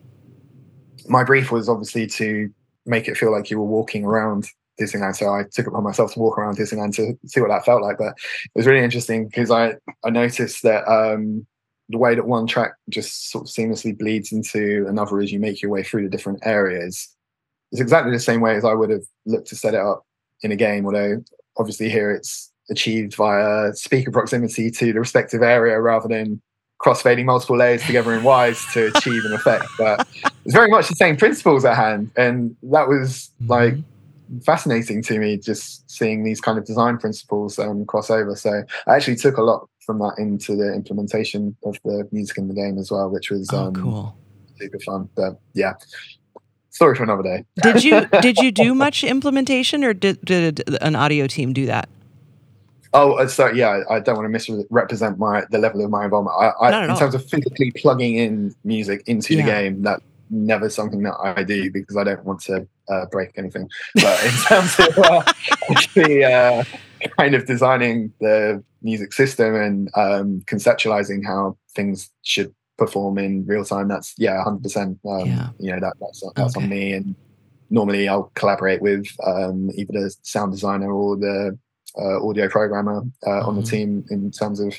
my 1.09 1.25
brief 1.25 1.51
was 1.51 1.68
obviously 1.68 2.07
to 2.07 2.51
make 2.87 3.09
it 3.09 3.16
feel 3.16 3.33
like 3.33 3.51
you 3.51 3.59
were 3.59 3.64
walking 3.64 4.05
around 4.05 4.47
Disneyland. 4.81 5.16
So 5.16 5.33
I 5.33 5.43
took 5.43 5.66
it 5.66 5.68
upon 5.68 5.85
myself 5.85 6.14
to 6.14 6.20
walk 6.20 6.39
around 6.39 6.57
Disneyland 6.57 6.95
to 6.97 7.18
see 7.27 7.41
what 7.41 7.49
that 7.49 7.64
felt 7.64 7.83
like. 7.83 7.99
But 7.99 8.14
it 8.45 8.53
was 8.55 8.66
really 8.66 8.85
interesting 8.85 9.27
because 9.27 9.51
I, 9.51 9.75
I 10.05 10.11
noticed 10.11 10.62
that 10.62 10.87
um, 10.89 11.47
the 11.89 11.99
way 11.99 12.14
that 12.14 12.27
one 12.27 12.47
track 12.47 12.72
just 12.89 13.31
sort 13.31 13.45
of 13.45 13.53
seamlessly 13.53 13.97
bleeds 13.97 14.33
into 14.33 14.87
another 14.89 15.20
as 15.20 15.33
you 15.33 15.41
make 15.41 15.61
your 15.61 15.70
way 15.70 15.83
through 15.83 16.05
the 16.05 16.11
different 16.11 16.41
areas. 16.45 17.09
It's 17.72 17.81
exactly 17.81 18.12
the 18.12 18.20
same 18.20 18.41
way 18.41 18.55
as 18.57 18.64
I 18.64 18.75
would 18.75 18.91
have 18.91 19.03
looked 19.27 19.49
to 19.49 19.57
set 19.57 19.75
it 19.75 19.81
up 19.81 20.07
in 20.43 20.53
a 20.53 20.57
game, 20.57 20.87
although 20.87 21.22
obviously 21.57 21.89
here 21.89 22.11
it's 22.11 22.51
achieved 22.71 23.15
via 23.15 23.75
speaker 23.75 24.11
proximity 24.11 24.71
to 24.71 24.93
the 24.93 24.99
respective 24.99 25.43
area 25.43 25.81
rather 25.81 26.09
than 26.09 26.41
crossfading 26.81 27.25
multiple 27.25 27.57
layers 27.57 27.83
together 27.85 28.15
in 28.15 28.23
Wwise 28.23 28.73
to 28.73 28.87
achieve 28.97 29.25
an 29.25 29.33
effect. 29.33 29.67
But 29.79 30.07
it's 30.45 30.55
very 30.55 30.69
much 30.69 30.89
the 30.89 30.97
same 30.97 31.17
principles 31.17 31.65
at 31.65 31.77
hand. 31.77 32.11
And 32.17 32.57
that 32.65 32.89
was 32.89 33.31
like 33.47 33.75
mm-hmm. 33.75 34.39
fascinating 34.41 35.03
to 35.03 35.19
me 35.19 35.37
just 35.39 35.89
seeing 35.91 36.25
these 36.25 36.41
kind 36.41 36.59
of 36.59 36.65
design 36.65 36.99
principles 36.99 37.59
um, 37.59 37.85
cross 37.87 38.11
over. 38.11 38.37
So 38.37 38.63
I 38.87 38.97
actually 38.97 39.17
took 39.17 39.39
a 39.39 39.43
lot 39.43 39.69
from 39.81 39.99
that 39.99 40.15
into 40.19 40.57
the 40.57 40.75
implementation 40.75 41.57
of 41.65 41.79
the 41.85 42.09
music 42.11 42.39
in 42.39 42.49
the 42.49 42.55
game 42.55 42.79
as 42.79 42.91
well, 42.91 43.11
which 43.11 43.31
was 43.31 43.49
oh, 43.53 43.67
um, 43.67 43.75
cool. 43.75 44.19
super 44.59 44.79
fun. 44.81 45.09
But 45.15 45.39
yeah, 45.55 45.75
story 46.75 46.97
for 46.97 47.05
another 47.05 47.22
day. 47.22 47.45
did 47.62 47.85
you 47.85 48.07
did 48.20 48.39
you 48.39 48.51
do 48.53 48.75
much 48.75 49.05
implementation, 49.05 49.85
or 49.85 49.95
did, 49.95 50.20
did 50.25 50.62
an 50.83 50.97
audio 50.97 51.27
team 51.27 51.53
do 51.53 51.66
that? 51.66 51.89
Oh, 52.93 53.14
uh, 53.14 53.27
so 53.27 53.49
yeah, 53.49 53.83
I 53.91 54.01
don't 54.01 54.16
want 54.16 54.27
to 54.27 54.29
misrepresent 54.29 55.18
my 55.18 55.45
the 55.51 55.59
level 55.59 55.85
of 55.85 55.91
my 55.91 56.05
involvement. 56.05 56.37
I, 56.39 56.66
I 56.66 56.85
in 56.85 56.91
all. 56.91 56.97
terms 56.97 57.14
of 57.14 57.29
physically 57.29 57.72
plugging 57.72 58.16
in 58.16 58.55
music 58.64 59.03
into 59.07 59.35
yeah. 59.35 59.43
the 59.43 59.51
game, 59.51 59.83
that's 59.83 60.03
never 60.31 60.68
something 60.68 61.03
that 61.03 61.14
I 61.22 61.43
do 61.43 61.70
because 61.70 61.97
I 61.97 62.05
don't 62.05 62.25
want 62.25 62.41
to 62.43 62.66
uh, 62.89 63.07
break 63.07 63.33
anything. 63.37 63.68
But 63.95 64.25
in 64.25 64.31
terms 64.49 64.79
of 64.79 64.99
uh, 64.99 65.22
actually 65.70 66.25
uh, 66.25 66.64
kind 67.18 67.35
of 67.35 67.47
designing 67.47 68.12
the 68.20 68.62
music 68.83 69.12
system 69.12 69.55
and 69.55 69.91
um, 69.95 70.43
conceptualizing 70.47 71.25
how 71.25 71.57
things 71.75 72.11
should 72.22 72.55
perform 72.77 73.18
in 73.18 73.47
real 73.47 73.64
time, 73.64 73.89
that's 73.89 74.14
yeah, 74.18 74.43
hundred 74.43 74.57
um, 74.57 74.62
percent. 74.62 74.99
Yeah. 75.05 75.49
You 75.59 75.72
know 75.72 75.81
that 75.81 75.95
that's 76.01 76.22
that's 76.35 76.57
okay. 76.57 76.64
on 76.64 76.70
me. 76.70 76.93
And 76.93 77.14
normally 77.70 78.09
I'll 78.09 78.31
collaborate 78.35 78.83
with 78.83 79.07
um, 79.27 79.70
either 79.75 79.93
the 79.93 80.14
sound 80.22 80.53
designer 80.53 80.93
or 80.93 81.16
the 81.16 81.59
uh, 81.99 82.27
audio 82.27 82.49
programmer 82.49 83.03
uh, 83.27 83.31
mm-hmm. 83.31 83.49
on 83.49 83.57
the 83.57 83.62
mm-hmm. 83.62 83.70
team 83.70 84.05
in 84.11 84.31
terms 84.31 84.61
of 84.61 84.75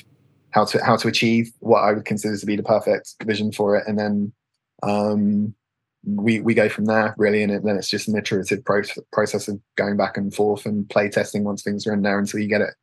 how 0.50 0.64
to 0.64 0.82
how 0.84 0.96
to 0.96 1.08
achieve 1.08 1.50
what 1.60 1.80
I 1.80 1.92
would 1.92 2.04
consider 2.04 2.36
to 2.36 2.46
be 2.46 2.56
the 2.56 2.62
perfect 2.62 3.14
vision 3.24 3.52
for 3.52 3.76
it, 3.76 3.84
and 3.86 3.98
then 3.98 4.32
um, 4.82 5.54
we 6.04 6.40
we 6.40 6.54
go 6.54 6.68
from 6.68 6.86
there 6.86 7.14
really, 7.18 7.42
and 7.42 7.52
then 7.52 7.76
it's 7.76 7.90
just 7.90 8.08
an 8.08 8.16
iterative 8.16 8.64
pro- 8.64 8.82
process 9.12 9.48
of 9.48 9.60
going 9.76 9.96
back 9.96 10.16
and 10.16 10.34
forth 10.34 10.64
and 10.64 10.88
play 10.88 11.08
testing 11.08 11.44
once 11.44 11.62
things 11.62 11.86
are 11.86 11.92
in 11.92 12.02
there 12.02 12.18
until 12.18 12.40
you 12.40 12.48
get 12.48 12.60
it 12.60 12.74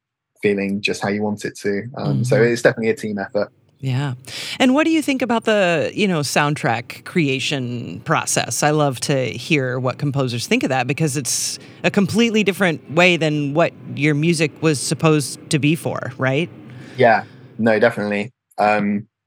feeling 0.41 0.81
just 0.81 1.01
how 1.01 1.09
you 1.09 1.23
want 1.23 1.45
it 1.45 1.57
to. 1.57 1.83
Um, 1.97 2.07
mm-hmm. 2.07 2.23
So 2.23 2.41
it's 2.41 2.61
definitely 2.61 2.89
a 2.89 2.95
team 2.95 3.17
effort. 3.17 3.51
Yeah. 3.83 4.13
And 4.59 4.73
what 4.73 4.85
do 4.85 4.91
you 4.91 5.01
think 5.01 5.21
about 5.21 5.43
the, 5.43 5.91
you 5.93 6.07
know, 6.07 6.21
soundtrack 6.21 7.03
creation 7.03 7.99
process? 8.05 8.63
I 8.63 8.69
love 8.69 9.01
to 9.01 9.25
hear 9.25 9.77
what 9.77 9.97
composers 9.97 10.47
think 10.47 10.63
of 10.63 10.69
that 10.69 10.87
because 10.87 11.17
it's 11.17 11.59
a 11.83 11.91
completely 11.91 12.45
different 12.45 12.93
way 12.93 13.17
than 13.17 13.53
what 13.53 13.73
your 13.93 14.15
music 14.15 14.53
was 14.61 14.79
supposed 14.79 15.37
to 15.49 15.59
be 15.59 15.75
for, 15.75 16.13
right? 16.17 16.49
Yeah. 16.95 17.25
No, 17.59 17.77
definitely. 17.77 18.31
Um 18.57 19.07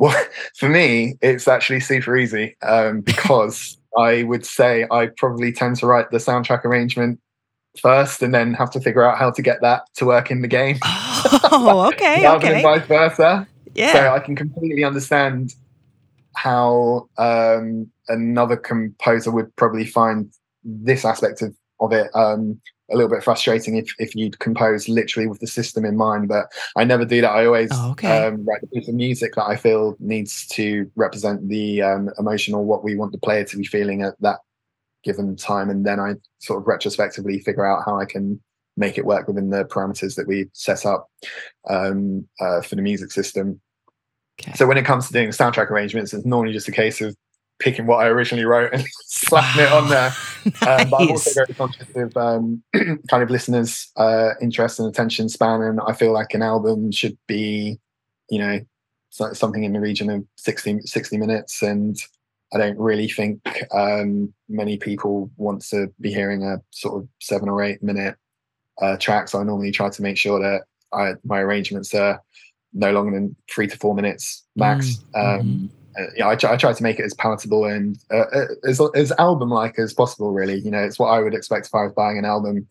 Well, 0.00 0.14
for 0.56 0.68
me, 0.68 1.16
it's 1.20 1.48
actually 1.48 1.80
super 1.80 2.16
easy 2.16 2.56
um, 2.62 3.00
because 3.04 3.76
I 3.98 4.22
would 4.22 4.46
say 4.46 4.86
I 4.92 5.08
probably 5.16 5.50
tend 5.50 5.74
to 5.78 5.88
write 5.88 6.12
the 6.12 6.18
soundtrack 6.18 6.64
arrangement 6.64 7.18
first 7.82 8.22
and 8.22 8.32
then 8.32 8.54
have 8.54 8.70
to 8.70 8.80
figure 8.80 9.02
out 9.02 9.18
how 9.18 9.32
to 9.32 9.42
get 9.42 9.60
that 9.62 9.82
to 9.96 10.06
work 10.06 10.30
in 10.30 10.42
the 10.42 10.46
game. 10.46 10.78
Oh, 11.50 11.88
okay. 11.92 12.22
rather 12.24 12.36
okay. 12.46 12.54
than 12.54 12.62
vice 12.62 12.86
versa. 12.86 13.48
yeah. 13.74 13.92
So 13.92 14.10
I 14.14 14.20
can 14.20 14.36
completely 14.36 14.84
understand 14.84 15.54
how 16.34 17.08
um, 17.18 17.90
another 18.08 18.56
composer 18.56 19.30
would 19.30 19.54
probably 19.56 19.84
find 19.84 20.32
this 20.64 21.04
aspect 21.04 21.42
of, 21.42 21.54
of 21.80 21.92
it 21.92 22.10
um, 22.14 22.60
a 22.90 22.96
little 22.96 23.10
bit 23.10 23.22
frustrating 23.22 23.76
if, 23.76 23.92
if 23.98 24.14
you'd 24.14 24.38
compose 24.38 24.88
literally 24.88 25.26
with 25.28 25.40
the 25.40 25.46
system 25.46 25.84
in 25.84 25.96
mind. 25.96 26.28
But 26.28 26.46
I 26.76 26.84
never 26.84 27.04
do 27.04 27.20
that. 27.20 27.30
I 27.30 27.46
always 27.46 27.70
Oh, 27.72 27.90
okay. 27.92 28.26
um, 28.26 28.44
write 28.46 28.60
the 28.60 28.66
piece 28.68 28.88
of 28.88 28.94
music 28.94 29.34
that 29.34 29.44
I 29.46 29.56
feel 29.56 29.96
needs 29.98 30.46
to 30.48 30.90
represent 30.96 31.48
the 31.48 31.82
um, 31.82 32.10
emotion 32.18 32.54
or 32.54 32.64
what 32.64 32.84
we 32.84 32.96
want 32.96 33.12
the 33.12 33.18
player 33.18 33.44
to 33.44 33.56
be 33.56 33.64
feeling 33.64 34.02
at 34.02 34.14
that 34.20 34.38
given 35.04 35.36
time. 35.36 35.70
And 35.70 35.84
then 35.84 36.00
I 36.00 36.14
sort 36.38 36.60
of 36.60 36.66
retrospectively 36.66 37.40
figure 37.40 37.66
out 37.66 37.82
how 37.84 37.98
I 37.98 38.04
can 38.04 38.40
make 38.78 38.96
it 38.96 39.04
work 39.04 39.26
within 39.26 39.50
the 39.50 39.64
parameters 39.64 40.14
that 40.14 40.26
we 40.26 40.46
set 40.52 40.86
up 40.86 41.10
um, 41.68 42.26
uh, 42.40 42.62
for 42.62 42.76
the 42.76 42.82
music 42.82 43.10
system. 43.10 43.60
Okay. 44.40 44.52
So 44.54 44.66
when 44.66 44.78
it 44.78 44.84
comes 44.84 45.08
to 45.08 45.12
doing 45.12 45.30
soundtrack 45.30 45.70
arrangements, 45.70 46.14
it's 46.14 46.24
normally 46.24 46.52
just 46.52 46.68
a 46.68 46.72
case 46.72 47.00
of 47.00 47.16
picking 47.58 47.86
what 47.86 47.96
I 47.96 48.06
originally 48.06 48.44
wrote 48.44 48.72
and 48.72 48.84
slapping 49.06 49.64
it 49.64 49.72
on 49.72 49.88
there. 49.88 50.12
Um, 50.46 50.88
but 50.90 51.00
I'm 51.02 51.10
also 51.10 51.30
very 51.34 51.54
conscious 51.54 51.88
of 51.96 52.16
um, 52.16 52.62
kind 52.72 53.22
of 53.22 53.30
listeners' 53.30 53.90
uh, 53.96 54.30
interest 54.40 54.78
and 54.78 54.88
attention 54.88 55.28
span, 55.28 55.60
and 55.62 55.80
I 55.86 55.92
feel 55.92 56.12
like 56.12 56.34
an 56.34 56.42
album 56.42 56.92
should 56.92 57.18
be, 57.26 57.78
you 58.30 58.38
know, 58.38 58.60
something 59.10 59.64
in 59.64 59.72
the 59.72 59.80
region 59.80 60.08
of 60.08 60.24
60, 60.36 60.82
60 60.82 61.16
minutes, 61.16 61.60
and 61.62 61.96
I 62.52 62.58
don't 62.58 62.78
really 62.78 63.08
think 63.08 63.40
um, 63.74 64.32
many 64.48 64.76
people 64.76 65.30
want 65.36 65.62
to 65.70 65.92
be 66.00 66.12
hearing 66.12 66.44
a 66.44 66.62
sort 66.70 67.02
of 67.02 67.08
seven 67.20 67.48
or 67.48 67.62
eight 67.62 67.82
minute 67.82 68.16
uh, 68.80 68.96
track. 68.96 69.28
So 69.28 69.40
I 69.40 69.44
normally 69.44 69.70
try 69.70 69.90
to 69.90 70.02
make 70.02 70.16
sure 70.16 70.40
that 70.40 70.62
I, 70.92 71.14
my 71.24 71.40
arrangements 71.40 71.94
are 71.94 72.22
no 72.72 72.92
longer 72.92 73.12
than 73.12 73.34
three 73.50 73.66
to 73.66 73.76
four 73.76 73.94
minutes 73.94 74.44
max. 74.56 75.04
Mm, 75.14 75.40
um, 75.40 75.70
uh, 75.98 76.04
yeah, 76.16 76.28
I 76.28 76.36
try, 76.36 76.52
I 76.52 76.56
try 76.56 76.72
to 76.72 76.82
make 76.82 76.98
it 76.98 77.04
as 77.04 77.14
palatable 77.14 77.64
and 77.64 77.98
uh, 78.12 78.24
uh, 78.32 78.46
as 78.64 78.80
as 78.94 79.12
album 79.12 79.50
like 79.50 79.78
as 79.78 79.92
possible. 79.92 80.32
Really, 80.32 80.60
you 80.60 80.70
know, 80.70 80.82
it's 80.82 80.98
what 80.98 81.08
I 81.08 81.20
would 81.20 81.34
expect 81.34 81.66
if 81.66 81.74
I 81.74 81.84
was 81.84 81.92
buying 81.92 82.18
an 82.18 82.24
album. 82.24 82.68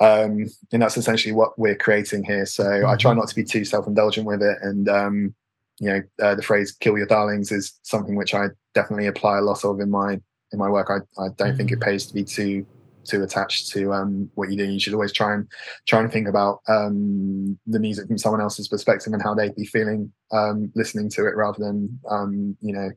Um, 0.00 0.46
and 0.72 0.80
that's 0.80 0.96
essentially 0.96 1.32
what 1.32 1.58
we're 1.58 1.76
creating 1.76 2.24
here. 2.24 2.46
So 2.46 2.86
I 2.86 2.96
try 2.96 3.12
not 3.12 3.28
to 3.28 3.34
be 3.34 3.44
too 3.44 3.66
self 3.66 3.86
indulgent 3.86 4.26
with 4.26 4.42
it. 4.42 4.56
And 4.62 4.88
um, 4.88 5.34
you 5.78 5.88
know, 5.88 6.02
uh, 6.22 6.34
the 6.34 6.42
phrase 6.42 6.72
"kill 6.72 6.96
your 6.96 7.06
darlings" 7.06 7.52
is 7.52 7.78
something 7.82 8.16
which 8.16 8.32
I 8.32 8.46
definitely 8.74 9.06
apply 9.06 9.38
a 9.38 9.42
lot 9.42 9.64
of 9.64 9.80
in 9.80 9.90
my 9.90 10.18
in 10.52 10.58
my 10.58 10.70
work. 10.70 10.88
I 10.90 11.22
I 11.22 11.28
don't 11.36 11.56
think 11.56 11.72
it 11.72 11.80
pays 11.80 12.06
to 12.06 12.14
be 12.14 12.24
too 12.24 12.64
too 13.04 13.22
attached 13.22 13.70
to 13.72 13.92
um, 13.92 14.30
what 14.34 14.50
you 14.50 14.56
do. 14.56 14.64
You 14.64 14.80
should 14.80 14.94
always 14.94 15.12
try 15.12 15.34
and 15.34 15.46
try 15.86 16.00
and 16.00 16.12
think 16.12 16.28
about 16.28 16.60
um, 16.68 17.58
the 17.66 17.80
music 17.80 18.06
from 18.06 18.18
someone 18.18 18.40
else's 18.40 18.68
perspective 18.68 19.12
and 19.12 19.22
how 19.22 19.34
they'd 19.34 19.54
be 19.54 19.66
feeling 19.66 20.12
um, 20.32 20.70
listening 20.74 21.08
to 21.10 21.26
it, 21.26 21.36
rather 21.36 21.58
than 21.58 21.98
um, 22.10 22.56
you 22.60 22.72
know 22.72 22.90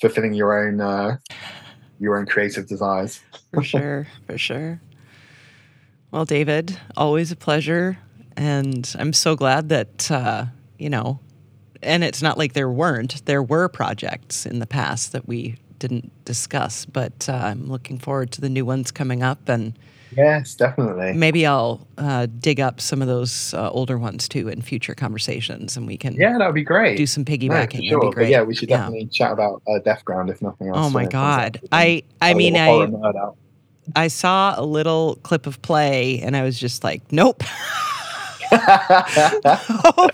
fulfilling 0.00 0.34
your 0.34 0.66
own 0.66 0.80
uh, 0.80 1.16
your 1.98 2.18
own 2.18 2.26
creative 2.26 2.66
desires. 2.66 3.20
for 3.52 3.62
sure, 3.62 4.06
for 4.26 4.38
sure. 4.38 4.80
Well, 6.10 6.24
David, 6.24 6.78
always 6.96 7.32
a 7.32 7.36
pleasure, 7.36 7.98
and 8.36 8.94
I'm 8.98 9.12
so 9.12 9.36
glad 9.36 9.68
that 9.70 10.10
uh, 10.10 10.46
you 10.78 10.90
know. 10.90 11.20
And 11.84 12.04
it's 12.04 12.22
not 12.22 12.38
like 12.38 12.52
there 12.52 12.70
weren't; 12.70 13.26
there 13.26 13.42
were 13.42 13.68
projects 13.68 14.46
in 14.46 14.60
the 14.60 14.68
past 14.68 15.10
that 15.10 15.26
we 15.26 15.56
didn't 15.82 16.10
discuss, 16.24 16.86
but 16.86 17.28
uh, 17.28 17.32
I'm 17.32 17.66
looking 17.70 17.98
forward 17.98 18.30
to 18.32 18.40
the 18.40 18.48
new 18.48 18.64
ones 18.64 18.90
coming 18.90 19.22
up, 19.22 19.48
and 19.48 19.74
Yes, 20.16 20.54
definitely. 20.54 21.14
maybe 21.14 21.46
I'll 21.46 21.86
uh, 21.96 22.26
dig 22.38 22.60
up 22.60 22.80
some 22.82 23.00
of 23.00 23.08
those 23.08 23.54
uh, 23.54 23.70
older 23.70 23.96
ones 23.98 24.28
too 24.28 24.48
in 24.48 24.60
future 24.62 24.94
conversations, 24.94 25.76
and 25.76 25.86
we 25.86 25.96
can 25.96 26.14
Yeah, 26.14 26.36
that 26.38 26.46
would 26.46 26.54
be 26.54 26.62
great. 26.64 26.96
do 26.98 27.06
some 27.06 27.24
piggybacking. 27.24 27.88
sure. 27.88 28.00
be 28.00 28.06
But 28.06 28.14
great. 28.14 28.28
yeah, 28.30 28.42
we 28.42 28.54
should 28.54 28.68
Yeah. 28.68 28.78
definitely 28.78 29.06
chat 29.06 29.32
about 29.32 29.62
uh, 29.66 29.78
Deathground 29.84 30.30
if 30.30 30.40
nothing 30.42 30.68
else. 30.68 30.78
Oh 30.78 30.90
my 30.90 31.04
it 31.04 31.10
comes 31.10 31.14
out. 31.14 31.52
god! 31.52 31.60
I 31.72 32.02
I 32.20 32.34
mean 32.34 32.56
I 32.56 32.66
horror 32.66 32.86
nerd 32.88 33.16
out. 33.16 33.36
I 33.96 34.08
saw 34.08 34.54
a 34.58 34.64
little 34.64 35.16
clip 35.22 35.46
of 35.46 35.60
play 35.62 36.20
and 36.20 36.36
I 36.36 36.42
was 36.44 36.58
just 36.58 36.84
like, 36.84 37.10
nope, 37.10 37.42
That's 38.52 39.68
nope, 39.68 40.10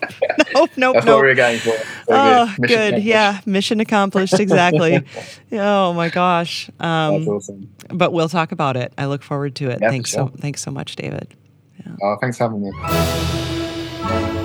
nope, 0.55 0.71
nope, 0.77 0.95
what 0.97 1.05
nope. 1.05 1.23
we 1.23 1.29
were 1.29 1.35
going 1.35 1.59
for. 1.59 1.75
Oh, 2.09 2.55
Mission 2.59 2.77
good. 2.77 3.03
Yeah, 3.03 3.41
mission 3.47 3.81
accomplished. 3.81 4.39
Exactly. 4.39 5.05
oh 5.53 5.93
my 5.93 6.09
gosh. 6.09 6.67
That's 6.79 6.85
Um, 6.85 7.29
awesome. 7.29 7.71
but 7.91 8.13
we'll 8.13 8.29
talk 8.29 8.53
about 8.53 8.77
it. 8.77 8.93
I 8.99 9.07
look 9.07 9.23
forward 9.23 9.55
to 9.57 9.71
it. 9.71 9.79
Yeah, 9.81 9.91
thanks 9.91 10.11
so 10.13 10.29
thanks 10.29 10.63
so 10.63 10.71
much, 10.71 10.97
David. 10.97 11.29
Oh, 12.03 12.17
thanks 12.21 12.37
for 12.39 12.45
having 12.45 12.63
me. 12.63 14.38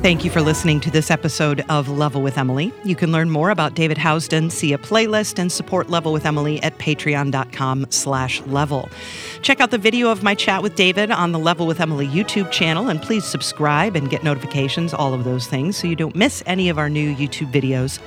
Thank 0.00 0.24
you 0.24 0.30
for 0.30 0.40
listening 0.40 0.78
to 0.80 0.92
this 0.92 1.10
episode 1.10 1.64
of 1.68 1.88
Level 1.88 2.22
with 2.22 2.38
Emily. 2.38 2.72
You 2.84 2.94
can 2.94 3.10
learn 3.10 3.30
more 3.30 3.50
about 3.50 3.74
David 3.74 3.98
Housden, 3.98 4.50
see 4.50 4.72
a 4.72 4.78
playlist, 4.78 5.40
and 5.40 5.50
support 5.50 5.90
Level 5.90 6.12
with 6.12 6.24
Emily 6.24 6.62
at 6.62 6.78
patreon.com 6.78 7.84
slash 7.90 8.40
level. 8.42 8.88
Check 9.42 9.60
out 9.60 9.72
the 9.72 9.76
video 9.76 10.08
of 10.10 10.22
my 10.22 10.36
chat 10.36 10.62
with 10.62 10.76
David 10.76 11.10
on 11.10 11.32
the 11.32 11.38
Level 11.40 11.66
with 11.66 11.80
Emily 11.80 12.06
YouTube 12.06 12.52
channel, 12.52 12.88
and 12.88 13.02
please 13.02 13.24
subscribe 13.24 13.96
and 13.96 14.08
get 14.08 14.22
notifications, 14.22 14.94
all 14.94 15.14
of 15.14 15.24
those 15.24 15.48
things, 15.48 15.76
so 15.76 15.88
you 15.88 15.96
don't 15.96 16.14
miss 16.14 16.44
any 16.46 16.68
of 16.68 16.78
our 16.78 16.88
new 16.88 17.12
YouTube 17.16 17.50
videos. 17.50 17.98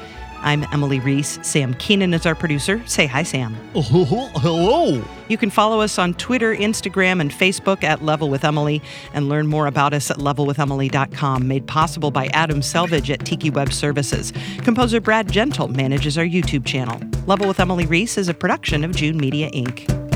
I'm 0.42 0.66
Emily 0.74 1.00
Reese. 1.00 1.40
Sam 1.42 1.74
Keenan 1.76 2.14
is 2.14 2.26
our 2.26 2.36
producer. 2.36 2.82
Say 2.88 3.06
hi, 3.06 3.24
Sam. 3.24 3.54
Hello. 3.76 5.04
You 5.28 5.38
can 5.38 5.50
follow 5.50 5.82
us 5.82 5.98
on 5.98 6.14
Twitter, 6.16 6.56
Instagram, 6.56 7.22
and 7.22 7.32
Facebook 7.32 7.84
at 7.84 8.04
Level 8.04 8.30
with 8.30 8.44
Emily 8.44 8.82
and 9.14 9.30
learn 9.30 9.48
more 9.48 9.68
about 9.68 9.94
us 9.94 10.12
at 10.12 10.18
levelwithemily.com, 10.18 11.48
made 11.48 11.68
possible 11.68 12.12
by 12.12 12.28
Adam 12.28 12.62
Selvage 12.62 13.10
at 13.10 13.26
Tiki 13.26 13.50
Web 13.50 13.72
Services. 13.72 14.34
Composer 14.64 15.00
Brad 15.00 15.32
Gentle 15.32 15.68
manages 15.68 16.18
our 16.18 16.26
YouTube 16.26 16.66
channel. 16.66 17.00
Level 17.28 17.48
with 17.48 17.60
Emily 17.60 17.86
Reese 17.86 18.18
is 18.18 18.28
a 18.28 18.34
production 18.34 18.84
of 18.84 18.96
June 18.96 19.18
Media, 19.18 19.50
Inc. 19.52 20.11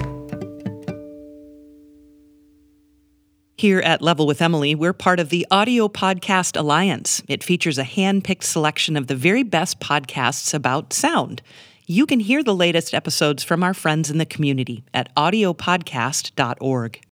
Here 3.57 3.79
at 3.79 4.01
Level 4.01 4.27
with 4.27 4.41
Emily, 4.41 4.75
we're 4.75 4.91
part 4.91 5.17
of 5.17 5.29
the 5.29 5.47
Audio 5.49 5.87
Podcast 5.87 6.59
Alliance. 6.59 7.23
It 7.29 7.41
features 7.41 7.77
a 7.77 7.85
hand 7.85 8.25
picked 8.25 8.43
selection 8.43 8.97
of 8.97 9.07
the 9.07 9.15
very 9.15 9.43
best 9.43 9.79
podcasts 9.79 10.53
about 10.53 10.91
sound. 10.91 11.41
You 11.87 12.05
can 12.05 12.19
hear 12.19 12.43
the 12.43 12.53
latest 12.53 12.93
episodes 12.93 13.45
from 13.45 13.63
our 13.63 13.73
friends 13.73 14.11
in 14.11 14.17
the 14.17 14.25
community 14.25 14.83
at 14.93 15.13
audiopodcast.org. 15.15 17.01